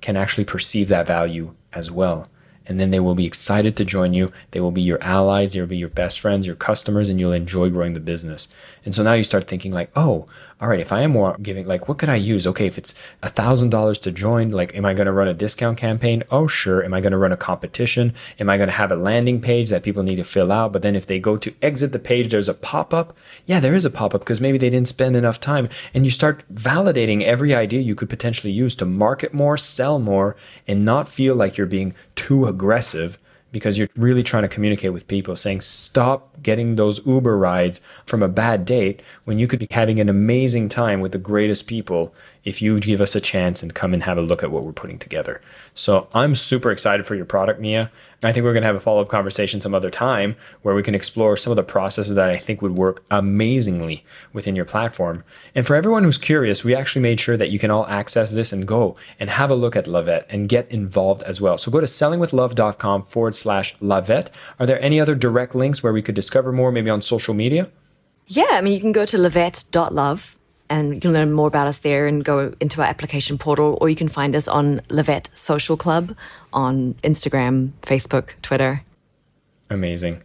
can 0.00 0.16
actually 0.16 0.44
perceive 0.44 0.88
that 0.88 1.06
value 1.06 1.54
as 1.72 1.90
well. 1.90 2.28
And 2.64 2.78
then 2.78 2.90
they 2.90 3.00
will 3.00 3.16
be 3.16 3.26
excited 3.26 3.76
to 3.76 3.84
join 3.84 4.14
you. 4.14 4.30
They 4.52 4.60
will 4.60 4.70
be 4.70 4.82
your 4.82 5.02
allies, 5.02 5.52
they'll 5.52 5.66
be 5.66 5.76
your 5.76 5.88
best 5.88 6.20
friends, 6.20 6.46
your 6.46 6.54
customers, 6.54 7.08
and 7.08 7.18
you'll 7.18 7.32
enjoy 7.32 7.70
growing 7.70 7.94
the 7.94 8.00
business. 8.00 8.48
And 8.84 8.94
so 8.94 9.02
now 9.02 9.14
you 9.14 9.24
start 9.24 9.48
thinking 9.48 9.72
like, 9.72 9.90
oh, 9.96 10.26
all 10.62 10.68
right, 10.68 10.78
if 10.78 10.92
I 10.92 11.02
am 11.02 11.42
giving, 11.42 11.66
like, 11.66 11.88
what 11.88 11.98
could 11.98 12.08
I 12.08 12.14
use? 12.14 12.46
Okay, 12.46 12.68
if 12.68 12.78
it's 12.78 12.94
a 13.20 13.28
thousand 13.28 13.70
dollars 13.70 13.98
to 13.98 14.12
join, 14.12 14.52
like, 14.52 14.76
am 14.76 14.84
I 14.84 14.94
going 14.94 15.06
to 15.06 15.12
run 15.12 15.26
a 15.26 15.34
discount 15.34 15.76
campaign? 15.76 16.22
Oh, 16.30 16.46
sure. 16.46 16.84
Am 16.84 16.94
I 16.94 17.00
going 17.00 17.10
to 17.10 17.18
run 17.18 17.32
a 17.32 17.36
competition? 17.36 18.14
Am 18.38 18.48
I 18.48 18.58
going 18.58 18.68
to 18.68 18.74
have 18.74 18.92
a 18.92 18.96
landing 18.96 19.40
page 19.40 19.70
that 19.70 19.82
people 19.82 20.04
need 20.04 20.16
to 20.16 20.24
fill 20.24 20.52
out? 20.52 20.72
But 20.72 20.82
then 20.82 20.94
if 20.94 21.04
they 21.04 21.18
go 21.18 21.36
to 21.36 21.52
exit 21.62 21.90
the 21.90 21.98
page, 21.98 22.30
there's 22.30 22.48
a 22.48 22.54
pop 22.54 22.94
up. 22.94 23.16
Yeah, 23.44 23.58
there 23.58 23.74
is 23.74 23.84
a 23.84 23.90
pop 23.90 24.14
up 24.14 24.20
because 24.20 24.40
maybe 24.40 24.56
they 24.56 24.70
didn't 24.70 24.86
spend 24.86 25.16
enough 25.16 25.40
time. 25.40 25.68
And 25.94 26.04
you 26.04 26.12
start 26.12 26.44
validating 26.54 27.22
every 27.22 27.52
idea 27.52 27.80
you 27.80 27.96
could 27.96 28.08
potentially 28.08 28.52
use 28.52 28.76
to 28.76 28.86
market 28.86 29.34
more, 29.34 29.58
sell 29.58 29.98
more, 29.98 30.36
and 30.68 30.84
not 30.84 31.08
feel 31.08 31.34
like 31.34 31.56
you're 31.56 31.66
being 31.66 31.92
too 32.14 32.46
aggressive 32.46 33.18
because 33.52 33.78
you're 33.78 33.88
really 33.96 34.22
trying 34.22 34.42
to 34.42 34.48
communicate 34.48 34.92
with 34.92 35.06
people 35.06 35.36
saying 35.36 35.60
stop 35.60 36.42
getting 36.42 36.74
those 36.74 37.04
uber 37.06 37.36
rides 37.36 37.80
from 38.06 38.22
a 38.22 38.28
bad 38.28 38.64
date 38.64 39.02
when 39.24 39.38
you 39.38 39.46
could 39.46 39.60
be 39.60 39.68
having 39.70 40.00
an 40.00 40.08
amazing 40.08 40.68
time 40.68 41.00
with 41.00 41.12
the 41.12 41.18
greatest 41.18 41.66
people 41.66 42.12
if 42.44 42.60
you 42.60 42.80
give 42.80 43.00
us 43.00 43.14
a 43.14 43.20
chance 43.20 43.62
and 43.62 43.74
come 43.74 43.94
and 43.94 44.02
have 44.02 44.18
a 44.18 44.22
look 44.22 44.42
at 44.42 44.50
what 44.50 44.64
we're 44.64 44.72
putting 44.72 44.98
together. 44.98 45.40
So 45.74 46.08
i'm 46.12 46.34
super 46.34 46.70
excited 46.70 47.06
for 47.06 47.14
your 47.14 47.24
product 47.24 47.60
mia. 47.60 47.90
I 48.24 48.32
think 48.32 48.44
we're 48.44 48.52
going 48.52 48.62
to 48.62 48.68
have 48.68 48.76
a 48.76 48.80
follow-up 48.80 49.08
conversation 49.08 49.60
some 49.60 49.74
other 49.74 49.90
time 49.90 50.36
where 50.62 50.76
we 50.76 50.82
can 50.84 50.94
explore 50.94 51.36
some 51.36 51.50
of 51.50 51.56
the 51.56 51.62
processes 51.62 52.14
that 52.14 52.30
i 52.30 52.38
think 52.38 52.62
would 52.62 52.76
work 52.76 53.04
amazingly 53.10 54.04
within 54.32 54.56
your 54.56 54.64
platform. 54.64 55.24
And 55.54 55.66
for 55.66 55.76
everyone 55.76 56.04
who's 56.04 56.18
curious 56.18 56.64
we 56.64 56.74
actually 56.74 57.02
made 57.02 57.20
sure 57.20 57.36
that 57.36 57.50
you 57.50 57.58
can 57.58 57.70
all 57.70 57.86
access 57.86 58.32
this 58.32 58.52
and 58.52 58.66
go 58.66 58.96
and 59.18 59.30
have 59.30 59.50
a 59.50 59.54
look 59.54 59.76
at 59.76 59.86
La 59.86 60.02
Vette 60.02 60.26
and 60.28 60.48
get 60.48 60.70
involved 60.70 61.22
as 61.22 61.40
well. 61.40 61.58
So 61.58 61.70
go 61.70 61.80
to 61.80 61.86
sellingwithlove.com 61.86 63.06
forward 63.06 63.34
slash 63.34 63.76
lavette. 63.80 64.28
Are 64.58 64.66
there 64.66 64.80
any 64.80 65.00
other 65.00 65.14
direct 65.14 65.54
links 65.54 65.82
where 65.82 65.92
we 65.92 66.02
could 66.02 66.14
discover 66.14 66.52
more 66.52 66.72
maybe 66.72 66.90
on 66.90 67.02
social 67.02 67.34
media? 67.34 67.70
Yeah, 68.26 68.48
I 68.52 68.60
mean, 68.60 68.72
you 68.72 68.80
can 68.80 68.92
go 68.92 69.04
to 69.04 69.16
lavette.love 69.16 70.38
and 70.68 70.94
you 70.94 71.00
can 71.00 71.12
learn 71.12 71.32
more 71.32 71.48
about 71.48 71.66
us 71.66 71.78
there 71.78 72.06
and 72.06 72.24
go 72.24 72.54
into 72.60 72.80
our 72.80 72.86
application 72.86 73.38
portal, 73.38 73.78
or 73.80 73.88
you 73.88 73.96
can 73.96 74.08
find 74.08 74.34
us 74.34 74.48
on 74.48 74.80
La 74.88 75.02
Vette 75.02 75.28
Social 75.34 75.76
Club 75.76 76.16
on 76.52 76.94
Instagram, 77.04 77.70
Facebook, 77.82 78.30
Twitter. 78.42 78.82
Amazing. 79.70 80.22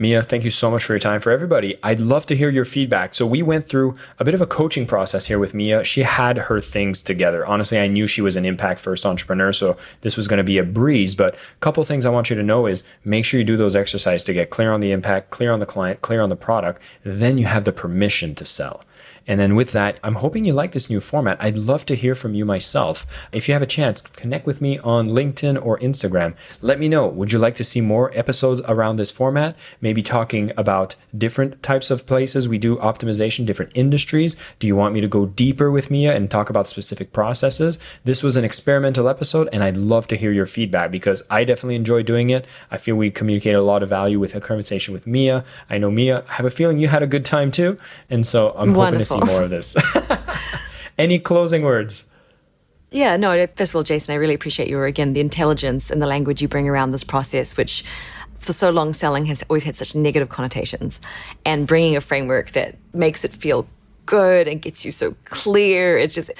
Mia, 0.00 0.22
thank 0.22 0.44
you 0.44 0.50
so 0.50 0.70
much 0.70 0.84
for 0.84 0.92
your 0.92 1.00
time. 1.00 1.20
For 1.20 1.32
everybody, 1.32 1.76
I'd 1.82 1.98
love 1.98 2.24
to 2.26 2.36
hear 2.36 2.50
your 2.50 2.64
feedback. 2.64 3.14
So, 3.14 3.26
we 3.26 3.42
went 3.42 3.68
through 3.68 3.96
a 4.20 4.24
bit 4.24 4.32
of 4.32 4.40
a 4.40 4.46
coaching 4.46 4.86
process 4.86 5.26
here 5.26 5.40
with 5.40 5.54
Mia. 5.54 5.82
She 5.82 6.04
had 6.04 6.38
her 6.38 6.60
things 6.60 7.02
together. 7.02 7.44
Honestly, 7.44 7.80
I 7.80 7.88
knew 7.88 8.06
she 8.06 8.20
was 8.20 8.36
an 8.36 8.44
impact 8.44 8.80
first 8.80 9.04
entrepreneur, 9.04 9.52
so 9.52 9.76
this 10.02 10.16
was 10.16 10.28
going 10.28 10.38
to 10.38 10.44
be 10.44 10.56
a 10.56 10.62
breeze. 10.62 11.16
But 11.16 11.34
a 11.34 11.58
couple 11.58 11.82
things 11.82 12.06
I 12.06 12.10
want 12.10 12.30
you 12.30 12.36
to 12.36 12.44
know 12.44 12.66
is 12.66 12.84
make 13.04 13.24
sure 13.24 13.40
you 13.40 13.44
do 13.44 13.56
those 13.56 13.74
exercises 13.74 14.22
to 14.26 14.32
get 14.32 14.50
clear 14.50 14.72
on 14.72 14.78
the 14.78 14.92
impact, 14.92 15.30
clear 15.30 15.50
on 15.50 15.58
the 15.58 15.66
client, 15.66 16.00
clear 16.00 16.20
on 16.20 16.28
the 16.28 16.36
product. 16.36 16.80
Then 17.02 17.36
you 17.36 17.46
have 17.46 17.64
the 17.64 17.72
permission 17.72 18.36
to 18.36 18.44
sell. 18.44 18.84
And 19.28 19.38
then 19.38 19.54
with 19.54 19.70
that, 19.72 20.00
I'm 20.02 20.16
hoping 20.16 20.44
you 20.44 20.52
like 20.54 20.72
this 20.72 20.90
new 20.90 21.00
format. 21.00 21.36
I'd 21.38 21.56
love 21.56 21.86
to 21.86 21.94
hear 21.94 22.16
from 22.16 22.34
you 22.34 22.44
myself. 22.44 23.06
If 23.30 23.46
you 23.46 23.52
have 23.52 23.62
a 23.62 23.66
chance, 23.66 24.00
connect 24.00 24.46
with 24.46 24.60
me 24.60 24.78
on 24.78 25.10
LinkedIn 25.10 25.64
or 25.64 25.78
Instagram. 25.78 26.34
Let 26.60 26.80
me 26.80 26.88
know. 26.88 27.06
Would 27.06 27.32
you 27.32 27.38
like 27.38 27.54
to 27.56 27.64
see 27.64 27.80
more 27.80 28.10
episodes 28.18 28.60
around 28.62 28.96
this 28.96 29.10
format? 29.10 29.54
Maybe 29.80 30.02
talking 30.02 30.50
about 30.56 30.96
different 31.16 31.62
types 31.62 31.90
of 31.90 32.06
places 32.06 32.48
we 32.48 32.58
do 32.58 32.76
optimization, 32.76 33.44
different 33.44 33.72
industries. 33.74 34.34
Do 34.58 34.66
you 34.66 34.74
want 34.74 34.94
me 34.94 35.00
to 35.02 35.06
go 35.06 35.26
deeper 35.26 35.70
with 35.70 35.90
Mia 35.90 36.16
and 36.16 36.30
talk 36.30 36.48
about 36.48 36.66
specific 36.66 37.12
processes? 37.12 37.78
This 38.04 38.22
was 38.22 38.36
an 38.36 38.44
experimental 38.44 39.08
episode, 39.08 39.48
and 39.52 39.62
I'd 39.62 39.76
love 39.76 40.08
to 40.08 40.16
hear 40.16 40.32
your 40.32 40.46
feedback 40.46 40.90
because 40.90 41.22
I 41.28 41.44
definitely 41.44 41.76
enjoy 41.76 42.02
doing 42.02 42.30
it. 42.30 42.46
I 42.70 42.78
feel 42.78 42.96
we 42.96 43.10
communicate 43.10 43.54
a 43.54 43.62
lot 43.62 43.82
of 43.82 43.90
value 43.90 44.18
with 44.18 44.34
a 44.34 44.40
conversation 44.40 44.94
with 44.94 45.06
Mia. 45.06 45.44
I 45.68 45.76
know 45.76 45.90
Mia, 45.90 46.24
I 46.28 46.34
have 46.34 46.46
a 46.46 46.50
feeling 46.50 46.78
you 46.78 46.88
had 46.88 47.02
a 47.02 47.06
good 47.06 47.24
time 47.24 47.52
too. 47.52 47.76
And 48.08 48.26
so 48.26 48.50
I'm 48.56 48.72
Wonderful. 48.72 48.84
hoping 48.84 48.98
to 48.98 49.04
see 49.04 49.17
more 49.26 49.42
of 49.42 49.50
this. 49.50 49.76
Any 50.98 51.18
closing 51.18 51.62
words? 51.62 52.04
Yeah, 52.90 53.16
no, 53.16 53.46
first 53.56 53.72
of 53.72 53.76
all, 53.76 53.82
Jason, 53.82 54.12
I 54.12 54.16
really 54.16 54.34
appreciate 54.34 54.68
your, 54.68 54.86
again, 54.86 55.12
the 55.12 55.20
intelligence 55.20 55.90
and 55.90 56.00
the 56.00 56.06
language 56.06 56.40
you 56.40 56.48
bring 56.48 56.68
around 56.68 56.92
this 56.92 57.04
process, 57.04 57.56
which 57.56 57.84
for 58.36 58.52
so 58.52 58.70
long 58.70 58.94
selling 58.94 59.26
has 59.26 59.44
always 59.50 59.64
had 59.64 59.76
such 59.76 59.94
negative 59.94 60.30
connotations. 60.30 61.00
And 61.44 61.66
bringing 61.66 61.96
a 61.96 62.00
framework 62.00 62.52
that 62.52 62.76
makes 62.94 63.24
it 63.24 63.34
feel 63.34 63.68
good 64.06 64.48
and 64.48 64.62
gets 64.62 64.84
you 64.84 64.90
so 64.90 65.14
clear. 65.26 65.98
It's 65.98 66.14
just, 66.14 66.30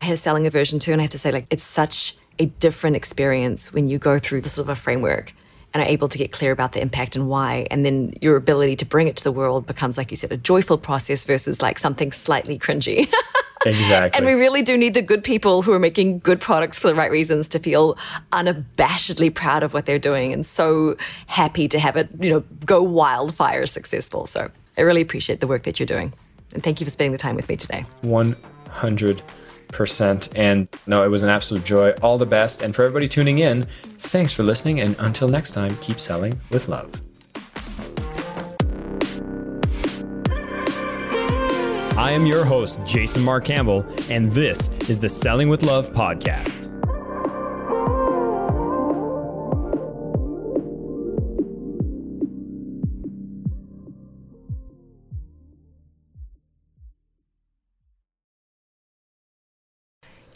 I 0.00 0.06
had 0.06 0.14
a 0.14 0.16
selling 0.16 0.46
aversion 0.46 0.78
too, 0.78 0.92
and 0.92 1.00
I 1.00 1.04
have 1.04 1.10
to 1.10 1.18
say, 1.18 1.30
like, 1.30 1.46
it's 1.50 1.64
such 1.64 2.16
a 2.38 2.46
different 2.46 2.96
experience 2.96 3.72
when 3.72 3.88
you 3.88 3.98
go 3.98 4.18
through 4.18 4.40
the 4.40 4.48
sort 4.48 4.66
of 4.66 4.70
a 4.70 4.74
framework 4.74 5.34
and 5.74 5.82
are 5.82 5.86
able 5.86 6.08
to 6.08 6.18
get 6.18 6.32
clear 6.32 6.52
about 6.52 6.72
the 6.72 6.80
impact 6.80 7.16
and 7.16 7.28
why. 7.28 7.66
And 7.70 7.84
then 7.84 8.12
your 8.20 8.36
ability 8.36 8.76
to 8.76 8.84
bring 8.84 9.08
it 9.08 9.16
to 9.16 9.24
the 9.24 9.32
world 9.32 9.66
becomes, 9.66 9.96
like 9.96 10.10
you 10.10 10.16
said, 10.16 10.32
a 10.32 10.36
joyful 10.36 10.78
process 10.78 11.24
versus 11.24 11.62
like 11.62 11.78
something 11.78 12.12
slightly 12.12 12.58
cringy. 12.58 13.12
exactly. 13.66 14.16
And 14.16 14.26
we 14.26 14.32
really 14.32 14.62
do 14.62 14.76
need 14.76 14.94
the 14.94 15.02
good 15.02 15.24
people 15.24 15.62
who 15.62 15.72
are 15.72 15.78
making 15.78 16.18
good 16.18 16.40
products 16.40 16.78
for 16.78 16.88
the 16.88 16.94
right 16.94 17.10
reasons 17.10 17.48
to 17.48 17.58
feel 17.58 17.96
unabashedly 18.32 19.34
proud 19.34 19.62
of 19.62 19.72
what 19.72 19.86
they're 19.86 19.98
doing 19.98 20.32
and 20.32 20.44
so 20.44 20.96
happy 21.26 21.68
to 21.68 21.78
have 21.78 21.96
it, 21.96 22.08
you 22.20 22.30
know, 22.30 22.40
go 22.66 22.82
wildfire 22.82 23.66
successful. 23.66 24.26
So 24.26 24.50
I 24.76 24.82
really 24.82 25.00
appreciate 25.00 25.40
the 25.40 25.46
work 25.46 25.62
that 25.62 25.80
you're 25.80 25.86
doing. 25.86 26.12
And 26.52 26.62
thank 26.62 26.80
you 26.80 26.86
for 26.86 26.90
spending 26.90 27.12
the 27.12 27.18
time 27.18 27.34
with 27.34 27.48
me 27.48 27.56
today. 27.56 27.86
100 28.02 29.22
percent. 29.72 30.28
And 30.36 30.68
no, 30.86 31.02
it 31.02 31.08
was 31.08 31.22
an 31.22 31.28
absolute 31.28 31.64
joy. 31.64 31.90
All 32.02 32.18
the 32.18 32.26
best. 32.26 32.62
And 32.62 32.74
for 32.74 32.82
everybody 32.82 33.08
tuning 33.08 33.38
in, 33.38 33.66
thanks 33.98 34.32
for 34.32 34.42
listening. 34.42 34.80
And 34.80 34.94
until 34.98 35.28
next 35.28 35.52
time, 35.52 35.76
keep 35.78 35.98
selling 35.98 36.40
with 36.50 36.68
love. 36.68 36.90
I 41.96 42.10
am 42.12 42.26
your 42.26 42.44
host, 42.44 42.80
Jason 42.84 43.22
Marc 43.22 43.44
Campbell, 43.44 43.86
and 44.10 44.32
this 44.32 44.68
is 44.88 45.00
the 45.00 45.08
Selling 45.08 45.48
with 45.48 45.62
Love 45.62 45.92
podcast. 45.92 46.71